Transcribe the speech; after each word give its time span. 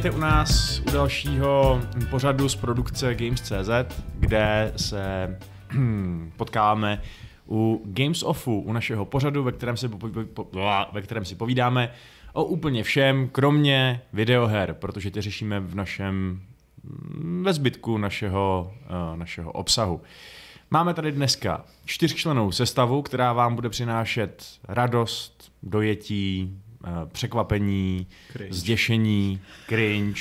Vítejte 0.00 0.16
u 0.16 0.20
nás 0.20 0.82
u 0.88 0.90
dalšího 0.90 1.80
pořadu 2.10 2.48
z 2.48 2.56
produkce 2.56 3.14
Games.cz, 3.14 4.02
kde 4.18 4.72
se 4.76 5.38
potkáváme 6.36 7.02
u 7.48 7.82
Games 7.84 8.22
Offu, 8.22 8.60
u 8.60 8.72
našeho 8.72 9.04
pořadu, 9.04 9.42
ve 9.42 9.52
kterém, 9.52 9.76
se 9.76 9.88
po, 9.88 9.98
po, 10.34 10.48
ve 10.92 11.02
kterém 11.02 11.24
si 11.24 11.34
povídáme 11.34 11.92
o 12.32 12.44
úplně 12.44 12.82
všem, 12.82 13.28
kromě 13.28 14.02
videoher, 14.12 14.74
protože 14.74 15.10
ty 15.10 15.20
řešíme 15.20 15.60
v 15.60 15.74
našem 15.74 16.42
ve 17.42 17.52
zbytku 17.52 17.98
našeho, 17.98 18.72
uh, 19.12 19.18
našeho 19.18 19.52
obsahu. 19.52 20.00
Máme 20.70 20.94
tady 20.94 21.12
dneska 21.12 21.64
čtyřčlenou 21.84 22.52
sestavu, 22.52 23.02
která 23.02 23.32
vám 23.32 23.54
bude 23.54 23.68
přinášet 23.68 24.44
radost, 24.68 25.52
dojetí, 25.62 26.60
překvapení, 27.12 28.06
cringe. 28.32 28.54
zděšení, 28.54 29.40
cringe, 29.68 30.20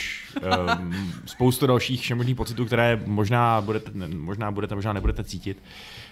um, 0.80 1.14
spoustu 1.26 1.68
dalších 1.68 2.02
všemožných 2.02 2.36
pocitů, 2.36 2.66
které 2.66 3.02
možná 3.06 3.62
budete, 3.62 3.92
možná 4.08 4.52
budete, 4.52 4.76
možná 4.76 4.94
nebudete 4.94 5.24
cítit. 5.24 5.64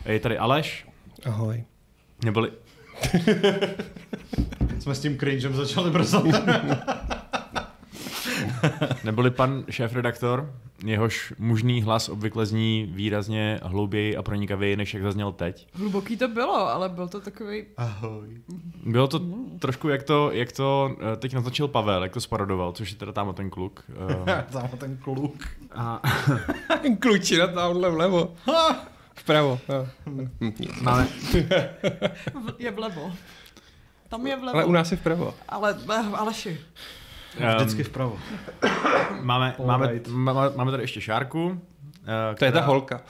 Je 0.06 0.20
tady 0.20 0.38
Aleš. 0.38 0.88
Ahoj. 1.26 1.64
Neboli... 2.26 2.52
Jsme 4.80 4.96
s 4.96 5.00
tím 5.00 5.18
cringem 5.18 5.56
začali 5.56 5.92
brzo. 5.92 6.24
Neboli 9.04 9.32
pan 9.32 9.64
šéf-redaktor, 9.70 10.54
jehož 10.86 11.34
mužný 11.38 11.82
hlas 11.82 12.10
obvykle 12.10 12.46
zní 12.46 12.90
výrazně 12.92 13.60
hlouběji 13.64 14.18
a 14.18 14.22
pronikavěji, 14.22 14.76
než 14.76 14.94
jak 14.94 15.04
zazněl 15.04 15.32
teď. 15.32 15.68
Hluboký 15.74 16.18
to 16.18 16.28
bylo, 16.28 16.70
ale 16.70 16.90
byl 16.90 17.08
to 17.08 17.20
takový. 17.20 17.66
Ahoj. 17.78 18.42
Bylo 18.86 19.08
to 19.08 19.22
trošku, 19.60 19.90
jak 19.90 20.04
to, 20.04 20.32
jak 20.32 20.52
to 20.52 20.96
eh, 21.14 21.16
teď 21.16 21.34
naznačil 21.34 21.68
Pavel, 21.68 22.04
jak 22.04 22.14
to 22.14 22.22
sparodoval, 22.22 22.72
což 22.72 22.92
je 22.92 22.98
teda 22.98 23.12
tam 23.12 23.34
ten 23.34 23.50
kluk. 23.50 23.84
Eh. 24.28 24.46
tam 24.52 24.70
ten 24.78 24.98
kluk. 24.98 25.44
A... 25.72 26.02
ten 26.82 26.98
klučina 27.02 27.48
tamhle 27.48 27.90
vlevo. 27.90 28.34
Vpravo. 29.16 29.60
No. 29.68 29.88
Máme... 30.82 31.08
je 32.58 32.72
vlevo. 32.72 33.12
Tam 34.10 34.28
je 34.28 34.36
vlevo. 34.36 34.56
Ale 34.58 34.66
u 34.66 34.72
nás 34.72 34.92
je 34.92 34.98
vpravo. 34.98 35.34
Ale, 35.50 35.78
eh, 35.90 36.16
Aleši. 36.16 36.58
Vždycky 37.56 37.84
vpravo. 37.84 38.20
Máme, 39.22 39.56
máme, 39.66 40.00
máme, 40.10 40.50
máme 40.56 40.72
tady 40.72 40.84
ještě 40.84 41.02
Šárku. 41.02 41.62
Která... 42.02 42.36
To 42.36 42.46
je 42.46 42.52
ta 42.52 42.62
holka. 42.62 43.02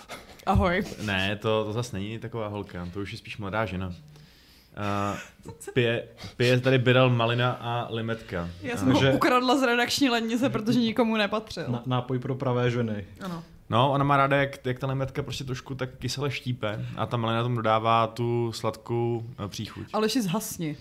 Ahoj. 0.46 0.84
Ne, 1.06 1.36
to, 1.36 1.66
to 1.66 1.74
zase 1.74 1.96
není 1.96 2.20
taková 2.20 2.48
holka, 2.48 2.88
to 2.94 3.00
už 3.00 3.12
je 3.12 3.18
spíš 3.18 3.38
mladá 3.38 3.66
žena. 3.66 3.88
Uh, 3.88 5.54
pije, 5.74 6.04
pije 6.38 6.60
tady 6.60 6.78
Biral 6.78 7.10
Malina 7.10 7.52
a 7.52 7.88
Limetka. 7.90 8.50
Já 8.62 8.78
jsem 8.78 8.88
Takže... 8.88 9.10
ho 9.10 9.16
ukradla 9.16 9.58
z 9.58 9.64
redakční 9.64 10.10
lednice, 10.10 10.50
protože 10.50 10.80
nikomu 10.80 11.18
nepatřil. 11.18 11.66
Na, 11.68 11.84
nápoj 11.86 12.20
pro 12.20 12.36
pravé 12.36 12.72
ženy. 12.72 13.06
Ano. 13.22 13.44
No, 13.70 13.92
ona 13.92 14.04
má 14.04 14.18
ráda, 14.18 14.38
jak, 14.38 14.66
jak 14.66 14.80
ta 14.80 14.88
limetka 14.88 15.24
prostě 15.24 15.44
trošku 15.44 15.76
tak 15.76 15.90
kysele 15.98 16.32
štípe 16.32 16.86
a 16.98 17.06
ta 17.06 17.18
malina 17.18 17.44
tomu 17.44 17.56
dodává 17.56 18.08
tu 18.08 18.52
sladkou 18.52 19.24
příchuť. 19.48 19.88
Ale 19.94 20.10
si 20.10 20.22
zhasni. 20.22 20.78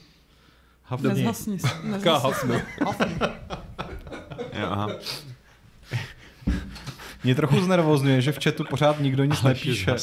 Hafni. 0.89 1.09
Nezhasni. 1.09 1.59
Nezhasni. 1.83 2.55
jo, 4.53 4.67
aha. 4.71 4.89
Mě 7.25 7.35
trochu 7.35 7.61
znervozňuje, 7.61 8.21
že 8.21 8.33
v 8.33 8.39
chatu 8.45 8.65
pořád 8.65 9.01
nikdo 9.01 9.25
nic 9.25 9.45
Ale 9.45 9.51
nepíše. 9.55 9.95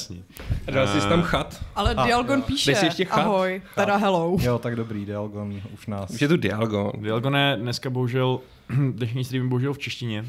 Dal 0.71 0.87
jsi 0.87 0.99
tam 0.99 1.21
chat. 1.21 1.63
Ale 1.75 1.95
a, 1.95 2.05
Dialgon 2.05 2.39
jo. 2.39 2.45
píše. 2.47 2.75
Jsi 2.75 2.85
ještě 2.85 3.05
chat? 3.05 3.19
Ahoj, 3.19 3.61
chat. 3.65 3.85
teda 3.85 3.95
hello. 3.97 4.37
Jo, 4.41 4.59
tak 4.59 4.75
dobrý, 4.75 5.05
Dialgon 5.05 5.61
už 5.73 5.87
nás. 5.87 6.09
Už 6.09 6.21
je 6.21 6.27
tu 6.27 6.37
Dialgon. 6.37 6.91
Dialgon 7.01 7.35
je 7.35 7.57
dneska 7.59 7.89
bohužel, 7.89 8.39
dnešní 8.91 9.23
stream 9.23 9.49
bohužel 9.49 9.73
v 9.73 9.77
češtině. 9.77 10.25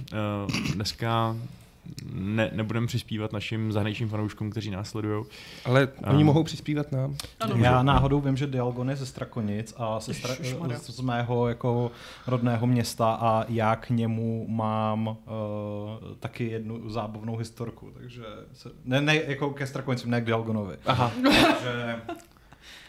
Uh, 0.46 0.72
dneska 0.74 1.36
ne, 2.12 2.50
nebudeme 2.52 2.86
přispívat 2.86 3.32
našim 3.32 3.72
zahraničním 3.72 4.08
fanouškům, 4.08 4.50
kteří 4.50 4.70
nás 4.70 4.88
sledují. 4.90 5.24
Ale 5.64 5.88
oni 6.06 6.18
um, 6.18 6.24
mohou 6.24 6.44
přispívat 6.44 6.92
nám. 6.92 7.16
Ano, 7.40 7.56
Já 7.56 7.82
náhodou 7.82 8.20
vím, 8.20 8.36
že 8.36 8.46
Dialgon 8.46 8.90
je 8.90 8.96
ze 8.96 9.06
Strakonic 9.06 9.74
a 9.76 10.00
ze 10.00 10.12
stra- 10.12 10.76
z, 10.76 10.90
z 10.90 11.00
mého 11.00 11.48
jako 11.48 11.90
rodného 12.26 12.66
města 12.66 13.12
a 13.20 13.44
já 13.48 13.76
k 13.76 13.90
němu 13.90 14.46
mám 14.48 15.06
uh, 15.08 15.16
taky 16.20 16.44
jednu 16.44 16.90
zábavnou 16.90 17.36
historku, 17.36 17.90
takže 17.94 18.22
se, 18.52 18.68
ne, 18.84 19.00
ne 19.00 19.16
jako 19.26 19.50
ke 19.50 19.66
Strakonicím, 19.66 20.10
ne 20.10 20.20
k 20.20 20.24
Dialgonovi. 20.24 20.76
Aha. 20.86 21.12
takže 21.22 21.96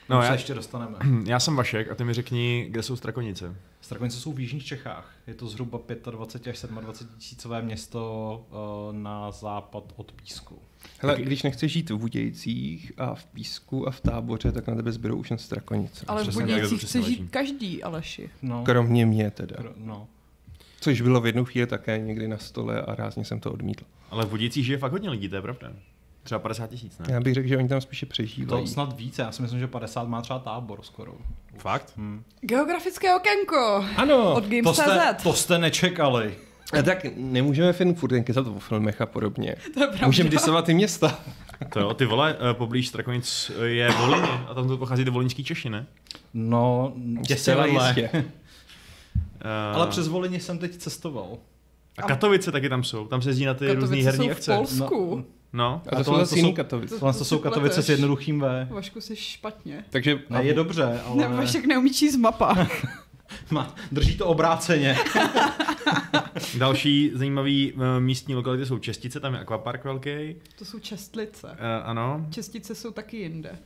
No, 0.10 0.22
já, 0.22 0.28
se 0.28 0.34
ještě 0.34 0.54
dostaneme. 0.54 0.98
Já 1.26 1.40
jsem 1.40 1.56
Vašek 1.56 1.92
a 1.92 1.96
ty 1.96 2.04
mi 2.04 2.14
řekni, 2.14 2.66
kde 2.70 2.84
jsou 2.84 2.96
Strakonice. 2.96 3.56
Strakonice 3.82 4.18
jsou 4.18 4.34
v 4.34 4.40
Jižních 4.40 4.66
Čechách. 4.66 5.14
Je 5.28 5.34
to 5.34 5.48
zhruba 5.48 5.80
25 6.12 6.52
až 6.52 6.62
27 6.70 7.10
tisícové 7.18 7.62
město 7.62 8.46
uh, 8.50 8.96
na 8.96 9.32
západ 9.32 9.94
od 9.96 10.12
Písku. 10.12 10.60
Hele, 11.00 11.22
když 11.22 11.44
nechceš 11.44 11.72
žít 11.72 11.90
v 11.90 11.98
Budějcích 11.98 12.92
a 12.98 13.16
v 13.16 13.26
Písku 13.26 13.88
a 13.88 13.92
v 13.92 14.02
táboře, 14.02 14.52
tak 14.52 14.68
na 14.68 14.76
tebe 14.76 14.92
zbydou 14.92 15.16
už 15.16 15.30
jen 15.30 15.38
Strakonice. 15.38 16.06
Ale 16.08 16.24
v 16.24 16.34
Budějcích 16.34 16.82
chce 16.82 17.02
žít 17.02 17.28
každý, 17.32 17.84
Aleši. 17.84 18.30
No. 18.42 18.64
Kromě 18.64 19.06
mě 19.06 19.32
teda. 19.32 19.56
No. 19.76 20.08
Což 20.82 21.02
bylo 21.02 21.22
v 21.22 21.26
jednu 21.26 21.46
chvíli 21.46 21.68
také 21.68 21.98
někdy 21.98 22.28
na 22.28 22.38
stole 22.38 22.82
a 22.82 22.96
rázně 22.96 23.26
jsem 23.26 23.40
to 23.40 23.52
odmítl. 23.52 23.84
Ale 24.10 24.26
v 24.26 24.30
Budějcích 24.30 24.66
žije 24.66 24.78
fakt 24.78 24.92
hodně 24.92 25.10
lidí, 25.10 25.30
to 25.30 25.36
je 25.36 25.42
pravda. 25.42 25.74
Třeba 26.26 26.40
50 26.40 26.70
tisíc, 26.70 26.98
ne? 26.98 27.06
Já 27.10 27.20
bych 27.20 27.34
řekl, 27.34 27.48
že 27.48 27.58
oni 27.58 27.68
tam 27.68 27.82
spíše 27.82 28.06
přežívají. 28.06 28.64
To 28.64 28.70
snad 28.70 28.98
více, 28.98 29.22
já 29.22 29.32
si 29.32 29.42
myslím, 29.42 29.60
že 29.60 29.68
50 29.68 30.08
má 30.08 30.22
třeba 30.22 30.40
tábor 30.40 30.80
skoro. 30.82 31.14
Fakt? 31.58 31.94
Hmm. 31.98 32.24
Geografické 32.42 33.16
okénko. 33.16 33.86
Ano. 33.96 34.34
Od 34.34 34.44
Games 34.44 34.64
to 34.64 34.74
jste, 34.74 35.16
to 35.24 35.34
jste 35.34 35.58
nečekali. 35.58 36.36
A 36.80 36.82
tak 36.82 37.06
nemůžeme 37.16 37.74
film 37.74 37.96
furt 37.96 38.12
jen 38.12 38.24
kecat 38.24 38.48
o 38.48 38.60
filmech 38.60 39.02
a 39.02 39.06
podobně. 39.06 39.56
To 39.74 39.80
je 39.80 39.88
pravda. 39.88 40.08
Můžeme 40.08 40.30
disovat 40.30 40.70
i 40.70 40.74
města. 40.74 41.20
To 41.74 41.80
jo, 41.80 41.94
ty 41.94 42.06
vole, 42.06 42.38
eh, 42.52 42.54
poblíž 42.54 42.88
Strakonic 42.88 43.52
je 43.64 43.92
Volíně 43.92 44.30
a 44.48 44.54
tam 44.54 44.68
to 44.68 44.78
pochází 44.78 45.06
do 45.06 45.12
volínský 45.12 45.44
Češi, 45.44 45.70
ne? 45.70 45.86
No, 46.34 46.94
těsně 47.28 47.56
jistě. 47.68 48.10
uh... 48.14 48.22
Ale 49.74 49.88
přes 49.88 50.08
Volině 50.08 50.40
jsem 50.40 50.58
teď 50.58 50.76
cestoval. 50.78 51.38
A 51.98 52.02
Katovice 52.02 52.52
taky 52.52 52.70
tam 52.70 52.84
jsou, 52.84 53.08
tam 53.08 53.22
se 53.22 53.30
jezdí 53.30 53.46
na 53.46 53.54
ty 53.54 53.74
různé 53.74 53.98
herní 53.98 54.32
akce. 54.32 54.54
v 54.54 54.56
Polsku. 54.56 55.16
No, 55.16 55.24
No. 55.56 55.82
A 55.88 55.90
to, 55.90 55.98
a 55.98 56.04
jsou 56.04 56.16
zase 56.16 56.38
jiný 56.38 56.54
Katovice. 56.54 57.00
Tohle 57.00 57.14
to 57.14 57.26
jsou 57.26 57.40
Katovice 57.40 57.84
s 57.84 57.90
jednoduchým 57.90 58.40
V. 58.40 58.68
Vašku 58.70 59.02
si 59.02 59.16
špatně. 59.16 59.86
Takže 59.90 60.20
ne, 60.30 60.44
je 60.44 60.54
dobře, 60.54 61.02
ale... 61.06 61.30
Ne, 61.30 61.36
Vašek 61.36 61.66
neumí 61.66 61.94
číst 61.94 62.16
mapa. 62.16 62.68
Má, 63.52 63.76
drží 63.92 64.18
to 64.18 64.26
obráceně. 64.26 64.98
Další 66.58 67.12
zajímavý 67.14 67.74
uh, 67.74 67.82
místní 68.00 68.36
lokality 68.36 68.66
jsou 68.66 68.78
Čestice, 68.80 69.20
tam 69.20 69.34
je 69.34 69.40
akvapark 69.40 69.84
velký. 69.84 70.36
To 70.58 70.66
jsou 70.66 70.80
Čestlice. 70.80 71.48
Uh, 71.48 71.56
ano. 71.84 72.28
Čestice 72.30 72.76
jsou 72.76 72.92
taky 72.92 73.18
jinde. 73.18 73.60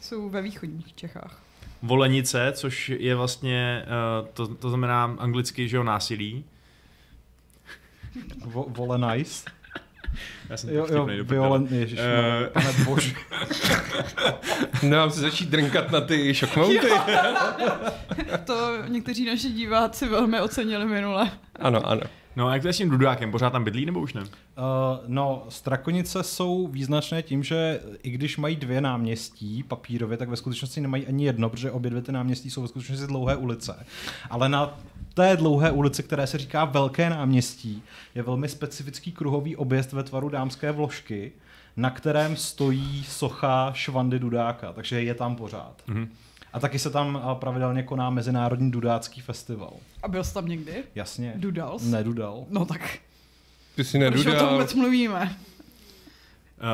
Jsou 0.00 0.28
ve 0.28 0.42
východních 0.42 0.94
Čechách. 0.94 1.42
Volenice, 1.82 2.52
což 2.54 2.88
je 2.88 3.14
vlastně, 3.14 3.84
uh, 4.22 4.28
to, 4.28 4.54
to 4.54 4.68
znamená 4.68 5.16
anglicky, 5.18 5.68
že 5.68 5.76
jo, 5.76 5.82
násilí. 5.82 6.44
Vo, 8.44 8.66
vole 8.68 8.98
nice. 8.98 9.44
Já 10.50 10.56
jsem 10.56 10.70
jo, 10.70 10.86
jo, 10.90 11.08
violent, 11.22 11.72
ježiš, 11.72 11.98
uh, 11.98 12.04
no, 12.42 12.50
pane 12.52 12.72
bož. 12.84 13.14
Nemám 14.82 15.10
se 15.10 15.20
začít 15.20 15.48
drnkat 15.48 15.90
na 15.90 16.00
ty 16.00 16.34
šokmouty. 16.34 16.88
to 18.44 18.82
někteří 18.88 19.26
naši 19.26 19.48
diváci 19.48 20.08
velmi 20.08 20.40
ocenili 20.40 20.86
minule. 20.86 21.30
Ano, 21.60 21.86
ano. 21.86 22.02
No 22.36 22.48
a 22.48 22.52
jak 22.52 22.62
to 22.62 22.68
je 22.68 22.72
s 22.72 22.76
tím 22.76 22.90
Dudákem? 22.90 23.30
Pořád 23.30 23.50
tam 23.50 23.64
bydlí 23.64 23.86
nebo 23.86 24.00
už 24.00 24.12
ne? 24.12 24.20
Uh, 24.20 24.28
no, 25.06 25.46
Strakonice 25.48 26.22
jsou 26.22 26.66
význačné 26.66 27.22
tím, 27.22 27.42
že 27.42 27.80
i 28.02 28.10
když 28.10 28.36
mají 28.36 28.56
dvě 28.56 28.80
náměstí 28.80 29.62
papírově, 29.62 30.16
tak 30.16 30.28
ve 30.28 30.36
skutečnosti 30.36 30.80
nemají 30.80 31.06
ani 31.06 31.24
jedno, 31.24 31.50
protože 31.50 31.70
obě 31.70 31.90
dvě 31.90 32.02
ty 32.02 32.12
náměstí 32.12 32.50
jsou 32.50 32.62
ve 32.62 32.68
skutečnosti 32.68 33.06
dlouhé 33.06 33.36
ulice. 33.36 33.86
Ale 34.30 34.48
na 34.48 34.78
té 35.14 35.36
dlouhé 35.36 35.70
ulici, 35.70 36.02
které 36.02 36.26
se 36.26 36.38
říká 36.38 36.64
Velké 36.64 37.10
náměstí, 37.10 37.82
je 38.14 38.22
velmi 38.22 38.48
specifický 38.48 39.12
kruhový 39.12 39.56
objezd 39.56 39.92
ve 39.92 40.02
tvaru 40.02 40.28
dámské 40.28 40.72
vložky, 40.72 41.32
na 41.76 41.90
kterém 41.90 42.36
stojí 42.36 43.04
socha 43.04 43.72
Švandy 43.74 44.18
Dudáka, 44.18 44.72
takže 44.72 45.02
je 45.02 45.14
tam 45.14 45.36
pořád. 45.36 45.82
Mm-hmm. 45.88 46.08
A 46.52 46.60
taky 46.60 46.78
se 46.78 46.90
tam 46.90 47.22
pravidelně 47.34 47.82
koná 47.82 48.10
Mezinárodní 48.10 48.70
dudácký 48.70 49.20
festival. 49.20 49.72
A 50.02 50.08
byl 50.08 50.24
jsi 50.24 50.34
tam 50.34 50.46
někdy? 50.46 50.84
Jasně. 50.94 51.32
Dudal 51.36 51.78
jsi? 51.78 51.86
Nedudal. 51.86 52.44
No 52.50 52.64
tak. 52.64 52.98
Ty 53.76 53.84
jsi 53.84 53.98
nedudal. 53.98 54.24
Proč 54.24 54.36
o 54.36 54.38
tom 54.38 54.52
vůbec 54.52 54.74
mluvíme? 54.74 55.36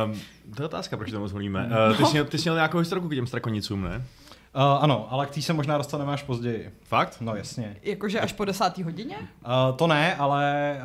Um, 0.05 0.21
to 0.57 0.63
je 0.63 0.67
otázka, 0.67 0.97
proč 0.97 1.11
to 1.11 1.21
moc 1.21 1.33
mluvíme. 1.33 1.71
Uh, 1.91 1.97
ty, 1.97 2.05
jsi 2.05 2.13
měl, 2.13 2.25
ty 2.25 2.39
jsi 2.39 2.43
měl 2.45 2.55
nějakou 2.55 2.79
historiku 2.79 3.09
k 3.09 3.15
těm 3.15 3.27
strakonicům, 3.27 3.83
ne? 3.83 4.05
Uh, 4.55 4.63
ano, 4.63 5.07
ale 5.11 5.27
k 5.27 5.31
tý 5.31 5.43
se 5.43 5.53
možná 5.53 5.79
dostaneme 5.79 6.13
až 6.13 6.23
později. 6.23 6.71
Fakt? 6.83 7.17
No 7.21 7.37
jasně. 7.37 7.77
Jakože 7.83 8.21
až 8.21 8.33
po 8.33 8.45
desátý 8.45 8.83
hodině? 8.83 9.17
Uh, 9.17 9.77
to 9.77 9.87
ne, 9.87 10.17
ale 10.17 10.77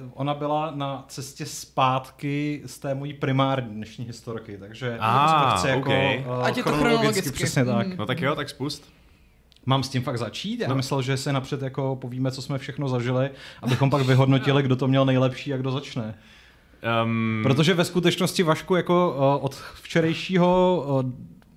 uh, 0.00 0.08
ona 0.14 0.34
byla 0.34 0.72
na 0.74 1.04
cestě 1.08 1.46
zpátky 1.46 2.62
z 2.66 2.78
té 2.78 2.94
mojí 2.94 3.14
primární 3.14 3.74
dnešní 3.74 4.04
historky, 4.04 4.58
takže 4.58 4.96
ah, 5.00 5.62
to 5.62 5.68
jako 5.68 5.80
okay. 5.80 6.24
uh, 6.26 6.46
Ať 6.46 6.56
je 6.56 6.64
to 6.64 6.72
chronologicky. 6.72 7.30
Přesně 7.30 7.64
tak. 7.64 7.86
Mm. 7.86 7.96
No 7.96 8.06
tak 8.06 8.20
jo, 8.20 8.34
tak 8.34 8.48
spust. 8.48 8.92
Mám 9.66 9.82
s 9.82 9.88
tím 9.88 10.02
fakt 10.02 10.18
začít? 10.18 10.60
Já 10.60 10.68
no. 10.68 10.74
myslel, 10.74 11.02
že 11.02 11.16
se 11.16 11.32
napřed 11.32 11.62
jako 11.62 11.96
povíme, 11.96 12.30
co 12.30 12.42
jsme 12.42 12.58
všechno 12.58 12.88
zažili, 12.88 13.30
abychom 13.62 13.90
pak 13.90 14.02
vyhodnotili, 14.02 14.62
kdo 14.62 14.76
to 14.76 14.88
měl 14.88 15.04
nejlepší 15.04 15.54
a 15.54 15.56
kdo 15.56 15.70
začne. 15.70 16.14
Um... 17.04 17.40
Protože 17.42 17.74
ve 17.74 17.84
skutečnosti 17.84 18.42
Vašku 18.42 18.76
jako 18.76 19.14
uh, 19.16 19.44
od 19.44 19.54
včerejšího 19.54 20.84
uh, 20.86 21.10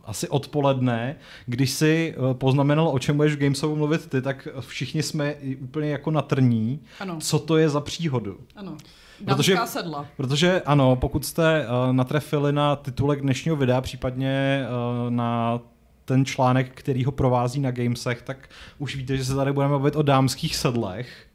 asi 0.07 0.29
odpoledne, 0.29 1.15
když 1.45 1.71
si 1.71 2.15
uh, 2.17 2.33
poznamenal, 2.33 2.87
o 2.87 2.99
čem 2.99 3.17
budeš 3.17 3.35
v 3.35 3.39
Gamesovu 3.39 3.75
mluvit 3.75 4.09
ty, 4.09 4.21
tak 4.21 4.47
všichni 4.59 5.03
jsme 5.03 5.35
úplně 5.61 5.89
jako 5.89 6.11
na 6.11 6.21
trní, 6.21 6.79
ano. 6.99 7.17
co 7.19 7.39
to 7.39 7.57
je 7.57 7.69
za 7.69 7.81
příhodu. 7.81 8.37
Ano. 8.55 8.77
Protože, 9.25 9.57
sedla. 9.65 10.05
protože 10.17 10.61
ano, 10.61 10.95
pokud 10.95 11.25
jste 11.25 11.67
uh, 11.67 11.93
natrefili 11.93 12.53
na 12.53 12.75
titulek 12.75 13.21
dnešního 13.21 13.55
videa, 13.55 13.81
případně 13.81 14.65
uh, 14.69 15.09
na 15.11 15.59
ten 16.05 16.25
článek, 16.25 16.71
který 16.73 17.03
ho 17.03 17.11
provází 17.11 17.59
na 17.59 17.71
Gamesech, 17.71 18.21
tak 18.21 18.49
už 18.77 18.95
víte, 18.95 19.17
že 19.17 19.25
se 19.25 19.35
tady 19.35 19.53
budeme 19.53 19.71
bavit 19.71 19.95
o 19.95 20.01
dámských 20.01 20.55
sedlech. 20.55 21.27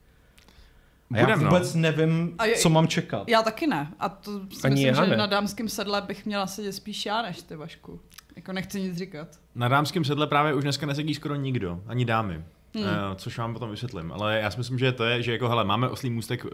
A 1.12 1.16
já 1.16 1.24
Budem, 1.24 1.40
vůbec 1.40 1.74
no. 1.74 1.80
nevím, 1.80 2.34
a 2.38 2.44
je, 2.44 2.56
co 2.56 2.68
mám 2.68 2.88
čekat. 2.88 3.28
Já 3.28 3.42
taky 3.42 3.66
ne. 3.66 3.92
A 4.00 4.08
to 4.08 4.40
si 4.50 4.62
Ani 4.64 4.86
myslím, 4.86 5.04
že 5.04 5.10
ne. 5.10 5.16
na 5.16 5.26
dámském 5.26 5.68
sedle 5.68 6.02
bych 6.02 6.26
měla 6.26 6.46
sedět 6.46 6.72
spíš 6.72 7.06
já 7.06 7.22
než 7.22 7.42
ty, 7.42 7.56
Vašku. 7.56 8.00
Jako 8.36 8.52
nechci 8.52 8.80
nic 8.80 8.96
říkat. 8.96 9.40
Na 9.54 9.68
dámském 9.68 10.04
sedle 10.04 10.26
právě 10.26 10.54
už 10.54 10.62
dneska 10.62 10.86
nesedí 10.86 11.14
skoro 11.14 11.34
nikdo, 11.34 11.82
ani 11.86 12.04
dámy. 12.04 12.44
Hmm. 12.74 12.84
Uh, 12.84 12.90
což 13.16 13.38
vám 13.38 13.52
potom 13.52 13.70
vysvětlím. 13.70 14.12
Ale 14.12 14.38
já 14.38 14.50
si 14.50 14.58
myslím, 14.58 14.78
že 14.78 14.92
to 14.92 15.04
je, 15.04 15.22
že 15.22 15.32
jako 15.32 15.48
hele, 15.48 15.64
máme 15.64 15.88
oslý 15.88 16.10
můstek 16.10 16.44
uh, 16.44 16.50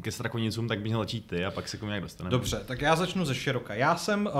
ke 0.00 0.12
strakonicům, 0.12 0.68
tak 0.68 0.78
bych 0.78 0.86
měl 0.86 1.00
začít 1.00 1.26
ty 1.26 1.44
a 1.44 1.50
pak 1.50 1.68
se 1.68 1.76
k 1.76 1.82
nějak 1.82 2.02
dostaneme. 2.02 2.30
Dobře, 2.30 2.62
tak 2.66 2.80
já 2.80 2.96
začnu 2.96 3.24
ze 3.24 3.34
široka. 3.34 3.74
Já 3.74 3.96
jsem 3.96 4.26
uh, 4.26 4.32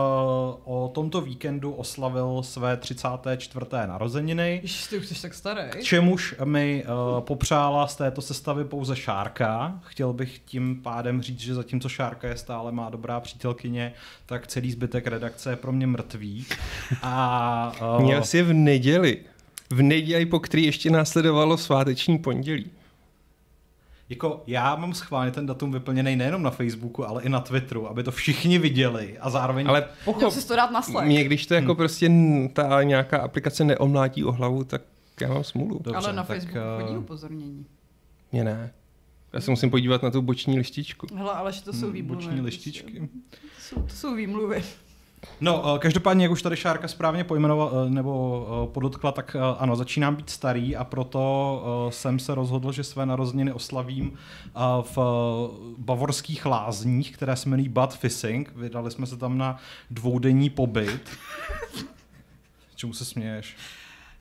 o 0.65 0.91
tomto 0.95 1.21
víkendu 1.21 1.73
oslavil 1.73 2.43
své 2.43 2.77
34. 2.77 3.67
narozeniny. 3.87 4.61
Ježiš, 4.63 4.87
ty 4.87 4.99
už 4.99 5.07
jsi 5.07 5.23
tak 5.23 5.35
starý. 5.35 5.71
K 5.71 5.83
čemuž 5.83 6.35
mi 6.45 6.85
uh, 6.85 7.21
popřála 7.21 7.87
z 7.87 7.97
této 7.97 8.23
sestavy 8.23 8.65
pouze 8.65 8.97
Šárka. 8.97 9.81
Chtěl 9.83 10.13
bych 10.13 10.39
tím 10.39 10.83
pádem 10.83 11.23
říct, 11.23 11.41
že 11.41 11.55
zatímco 11.55 11.89
Šárka 11.89 12.29
je 12.29 12.37
stále 12.37 12.73
má 12.73 12.91
dobrá 12.91 13.21
přítelkyně, 13.21 13.93
tak 14.27 14.47
celý 14.47 14.73
zbytek 14.73 15.07
redakce 15.07 15.51
je 15.51 15.57
pro 15.57 15.73
mě 15.73 15.87
mrtvý. 15.87 16.47
A, 17.03 17.73
uh, 17.97 18.03
Měl 18.03 18.25
jsi 18.25 18.43
v 18.43 18.53
neděli 18.53 19.25
v 19.73 19.83
neděli, 19.83 20.27
po 20.27 20.41
který 20.41 20.65
ještě 20.65 20.91
následovalo 20.91 21.59
sváteční 21.59 22.19
pondělí. 22.19 22.71
Jako 24.09 24.43
já 24.47 24.77
mám 24.77 24.95
schválně 24.95 25.33
ten 25.33 25.47
datum 25.47 25.73
vyplněný 25.73 26.17
nejenom 26.17 26.43
na 26.43 26.51
Facebooku, 26.51 27.09
ale 27.09 27.23
i 27.23 27.29
na 27.29 27.41
Twitteru, 27.41 27.89
aby 27.89 28.03
to 28.03 28.11
všichni 28.11 28.59
viděli 28.59 29.19
a 29.19 29.31
zároveň... 29.31 29.69
Ale 29.69 29.89
pochop, 30.05 30.33
si 30.33 30.49
to 30.49 30.57
dát 30.57 30.71
na 30.71 30.83
Slack. 30.83 31.07
Mě, 31.07 31.25
když 31.25 31.47
to 31.47 31.55
jako 31.55 31.67
hmm. 31.67 31.77
prostě 31.77 32.11
ta 32.53 32.83
nějaká 32.83 33.19
aplikace 33.19 33.65
neomlátí 33.65 34.25
o 34.25 34.33
hlavu, 34.33 34.65
tak 34.65 34.83
já 35.21 35.29
mám 35.29 35.45
smůlu. 35.45 35.81
Dobře, 35.85 36.07
ale 36.07 36.13
na 36.13 36.25
tak, 36.25 36.37
Facebooku 36.37 36.59
uh... 36.59 36.87
chodí 36.87 36.99
upozornění. 36.99 37.67
Mě 38.33 38.45
ne. 38.45 38.73
Já 39.33 39.41
se 39.41 39.51
musím 39.51 39.71
podívat 39.71 40.03
na 40.03 40.11
tu 40.11 40.23
boční 40.23 40.59
lištičku. 40.59 41.07
Hele, 41.17 41.33
ale 41.33 41.53
že 41.53 41.63
to 41.63 41.73
jsou 41.73 41.85
hmm, 41.87 41.93
výmluvy. 41.93 42.25
Boční 42.25 42.41
lištičky. 42.41 43.09
To 43.31 43.61
jsou, 43.61 43.83
to 43.83 43.95
jsou 43.95 44.15
výmluvy. 44.15 44.63
No, 45.41 45.75
eh, 45.75 45.79
každopádně, 45.79 46.25
jak 46.25 46.33
už 46.33 46.43
tady 46.43 46.57
Šárka 46.57 46.89
správně 46.89 47.25
pojmenoval 47.25 47.73
eh, 47.73 47.91
nebo 47.91 48.47
eh, 48.69 48.73
podotkla, 48.73 49.13
tak 49.13 49.37
ano, 49.59 49.77
začínám 49.77 50.17
být 50.17 50.31
starý 50.31 50.77
a 50.77 50.85
proto 50.85 51.91
jsem 51.91 52.19
se 52.19 52.35
rozhodl, 52.35 52.73
že 52.73 52.85
své 52.85 53.07
narozeniny 53.07 53.53
oslavím 53.53 54.19
v 54.83 54.99
bavorských 55.79 56.47
lázních, 56.47 57.13
které 57.13 57.37
se 57.37 57.49
jmenují 57.49 57.69
Bad 57.69 57.99
Fishing. 57.99 58.53
Vydali 58.57 58.91
jsme 58.91 59.07
se 59.07 59.17
tam 59.17 59.39
na 59.39 59.57
dvoudenní 59.91 60.51
pobyt. 60.51 61.11
Čemu 62.77 62.93
se 62.93 63.05
směješ? 63.05 63.57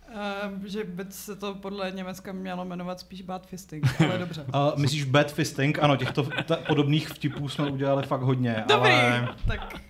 Uh, 0.10 0.66
že 0.66 0.84
by 0.84 1.06
se 1.10 1.36
to 1.36 1.56
podle 1.56 1.92
Německa 1.92 2.32
mělo 2.32 2.66
jmenovat 2.66 3.00
spíš 3.00 3.22
bad 3.22 3.48
fisting, 3.48 4.02
ale 4.02 4.18
dobře. 4.20 4.42
Uh, 4.42 4.80
myslíš 4.80 5.04
bad 5.04 5.32
fisting? 5.32 5.80
Ano, 5.80 5.98
těchto 5.98 6.24
t- 6.24 6.56
podobných 6.68 7.10
vtipů 7.10 7.50
jsme 7.50 7.70
udělali 7.70 8.08
fakt 8.08 8.22
hodně. 8.22 8.64
Dobrý, 8.68 8.92
ale... 8.92 9.36
tak 9.48 9.82